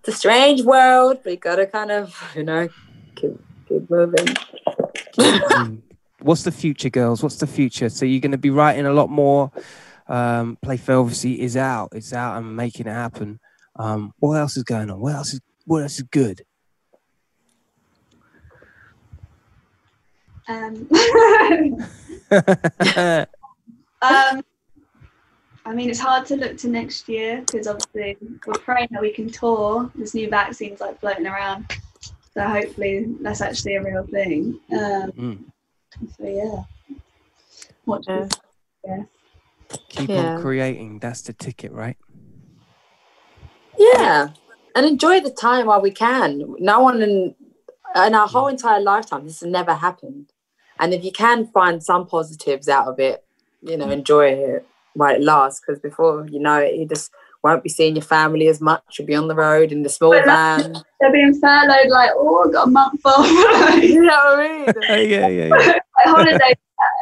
It's 0.00 0.08
a 0.08 0.12
strange 0.12 0.62
world, 0.62 1.20
but 1.22 1.30
you 1.30 1.38
gotta 1.38 1.66
kind 1.66 1.90
of, 1.90 2.14
you 2.34 2.42
know, 2.42 2.68
keep, 3.14 3.32
keep 3.68 3.88
moving. 3.88 4.26
Mm. 5.16 5.82
What's 6.20 6.42
the 6.42 6.52
future, 6.52 6.90
girls? 6.90 7.22
What's 7.22 7.36
the 7.36 7.46
future? 7.46 7.88
So 7.88 8.04
you're 8.04 8.20
going 8.20 8.32
to 8.32 8.38
be 8.38 8.50
writing 8.50 8.86
a 8.86 8.92
lot 8.92 9.08
more. 9.08 9.52
Um, 10.08 10.58
Playfair 10.62 10.98
obviously 10.98 11.40
is 11.40 11.56
out. 11.56 11.90
It's 11.94 12.12
out 12.12 12.38
and 12.38 12.56
making 12.56 12.88
it 12.88 12.92
happen. 12.92 13.38
Um, 13.78 14.12
what 14.18 14.38
else 14.38 14.56
is 14.56 14.64
going 14.64 14.90
on? 14.90 15.00
What 15.00 15.14
else 15.14 15.34
is 15.34 15.40
what 15.64 15.82
else 15.82 15.96
is 15.96 16.02
good? 16.02 16.42
Um, 20.48 20.88
um, 24.02 24.42
I 25.64 25.74
mean, 25.74 25.90
it's 25.90 26.00
hard 26.00 26.26
to 26.26 26.36
look 26.36 26.56
to 26.58 26.68
next 26.68 27.08
year 27.08 27.42
because 27.42 27.66
obviously 27.66 28.16
we're 28.46 28.54
praying 28.54 28.88
that 28.92 29.02
we 29.02 29.12
can 29.12 29.30
tour. 29.30 29.90
This 29.94 30.14
new 30.14 30.30
vaccine's 30.30 30.80
like 30.80 30.98
floating 31.00 31.26
around, 31.26 31.66
so 32.32 32.42
hopefully 32.42 33.14
that's 33.20 33.42
actually 33.42 33.74
a 33.76 33.82
real 33.82 34.06
thing. 34.06 34.58
Um, 34.72 35.12
Mm. 35.12 35.44
So 36.16 36.26
yeah, 36.26 36.96
watch 37.86 38.04
Yeah. 38.08 38.26
this. 38.84 39.06
Keep 39.90 40.10
Yeah. 40.10 40.34
on 40.34 40.40
creating. 40.42 40.98
That's 41.00 41.22
the 41.22 41.32
ticket, 41.32 41.72
right? 41.72 41.96
Yeah. 43.78 44.30
And 44.74 44.86
enjoy 44.86 45.20
the 45.20 45.30
time 45.30 45.66
while 45.66 45.80
we 45.80 45.90
can. 45.90 46.54
No 46.58 46.80
one 46.80 47.02
in 47.02 47.34
in 47.96 48.14
our 48.14 48.28
whole 48.28 48.48
entire 48.48 48.80
lifetime, 48.80 49.24
this 49.24 49.40
has 49.40 49.50
never 49.50 49.74
happened. 49.74 50.32
And 50.78 50.94
if 50.94 51.04
you 51.04 51.10
can 51.10 51.46
find 51.46 51.82
some 51.82 52.06
positives 52.06 52.68
out 52.68 52.86
of 52.86 53.00
it, 53.00 53.24
you 53.62 53.76
know, 53.76 53.90
enjoy 53.90 54.26
it 54.28 54.66
while 54.94 55.14
it 55.14 55.22
lasts. 55.22 55.60
Because 55.60 55.80
before 55.80 56.26
you 56.28 56.38
know 56.38 56.58
it, 56.58 56.76
you 56.76 56.86
just 56.86 57.10
won't 57.42 57.62
be 57.62 57.68
seeing 57.68 57.96
your 57.96 58.04
family 58.04 58.48
as 58.48 58.60
much. 58.60 58.82
You'll 58.98 59.06
be 59.06 59.14
on 59.14 59.28
the 59.28 59.34
road 59.34 59.72
in 59.72 59.82
the 59.82 59.88
small 59.88 60.12
But 60.12 60.26
van. 60.26 60.76
They're 61.00 61.12
being 61.12 61.34
furloughed, 61.40 61.88
like 61.88 62.10
oh, 62.14 62.44
I've 62.46 62.52
got 62.52 62.68
a 62.68 62.70
month 62.70 63.00
off. 63.04 63.26
you 63.82 64.02
know 64.02 64.08
what 64.08 64.40
I 64.40 64.48
mean? 64.48 64.74
Oh, 64.88 64.94
yeah, 64.94 65.28
yeah, 65.28 65.46
yeah. 65.46 65.48
like 65.48 65.82
holidays 65.96 66.56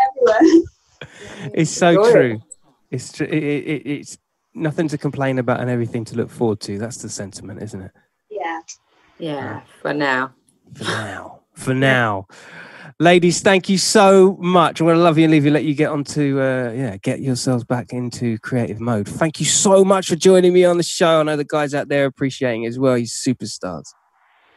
everywhere. 0.09 0.63
It's 1.55 1.71
so 1.71 1.89
Enjoy 1.89 2.09
it. 2.09 2.13
true. 2.13 2.43
It's 2.91 3.13
tr- 3.13 3.25
it, 3.25 3.43
it, 3.43 3.65
it, 3.67 3.87
it's 3.87 4.19
nothing 4.57 4.89
to 4.89 4.99
complain 4.99 5.39
about 5.39 5.61
and 5.61 5.71
everything 5.71 6.05
to 6.07 6.17
look 6.17 6.31
forward 6.31 6.61
to. 6.61 6.79
That's 6.79 6.99
the 6.99 7.09
sentiment, 7.09 7.63
isn't 7.63 7.81
it? 7.81 7.93
Yeah. 8.31 8.61
Yeah, 9.19 9.63
for 9.81 9.95
now. 9.95 10.35
For 10.75 10.85
now. 10.85 11.41
For 11.55 11.75
now. 11.75 12.27
Ladies, 12.99 13.41
thank 13.41 13.69
you 13.69 13.79
so 13.79 14.37
much. 14.41 14.81
I'm 14.81 14.87
going 14.87 14.97
to 14.97 15.03
love 15.03 15.19
you 15.19 15.25
and 15.25 15.31
leave 15.31 15.45
you, 15.45 15.51
let 15.51 15.65
you 15.65 15.75
get 15.75 15.91
on 15.91 16.03
to, 16.05 16.41
uh, 16.41 16.73
yeah, 16.73 16.97
get 16.99 17.21
yourselves 17.21 17.65
back 17.65 17.93
into 17.93 18.39
creative 18.39 18.81
mode. 18.81 19.07
Thank 19.09 19.39
you 19.39 19.47
so 19.47 19.85
much 19.85 20.09
for 20.09 20.17
joining 20.17 20.53
me 20.53 20.65
on 20.65 20.77
the 20.79 20.83
show. 20.83 21.21
I 21.21 21.23
know 21.23 21.37
the 21.37 21.45
guys 21.45 21.75
out 21.75 21.89
there 21.89 22.07
appreciating 22.07 22.65
it 22.65 22.69
as 22.69 22.79
well. 22.79 22.97
You 22.97 23.07
superstars. 23.07 23.87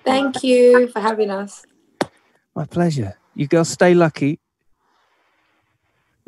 Thank 0.06 0.44
you 0.44 0.88
for 0.90 1.00
having 1.00 1.30
us. 1.30 1.64
My 2.56 2.66
pleasure. 2.66 3.18
You 3.36 3.48
girls 3.48 3.70
stay 3.70 3.94
lucky. 3.94 4.40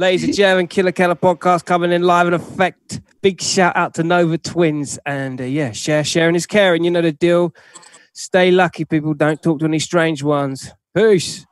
Ladies 0.02 0.24
and 0.24 0.34
gentlemen, 0.34 0.66
Killa 0.66 0.92
Kela 0.92 1.14
podcast 1.14 1.64
coming 1.64 1.92
in 1.92 2.02
live 2.02 2.26
in 2.26 2.34
effect. 2.34 3.02
Big 3.22 3.40
shout 3.40 3.78
out 3.78 3.94
to 3.94 4.04
Nova 4.04 4.36
Twins. 4.36 4.98
And 5.06 5.40
uh, 5.40 5.44
yeah, 5.44 5.74
share, 5.74 6.04
sharing 6.04 6.34
is 6.34 6.48
caring. 6.48 6.84
You 6.84 6.90
know 6.90 7.04
the 7.04 7.12
deal. 7.12 7.54
Stay 8.12 8.50
lucky, 8.50 8.84
people. 8.84 9.14
Don't 9.14 9.40
talk 9.44 9.60
to 9.60 9.66
any 9.66 9.78
strange 9.78 10.24
ones. 10.24 10.72
Peace. 10.96 11.46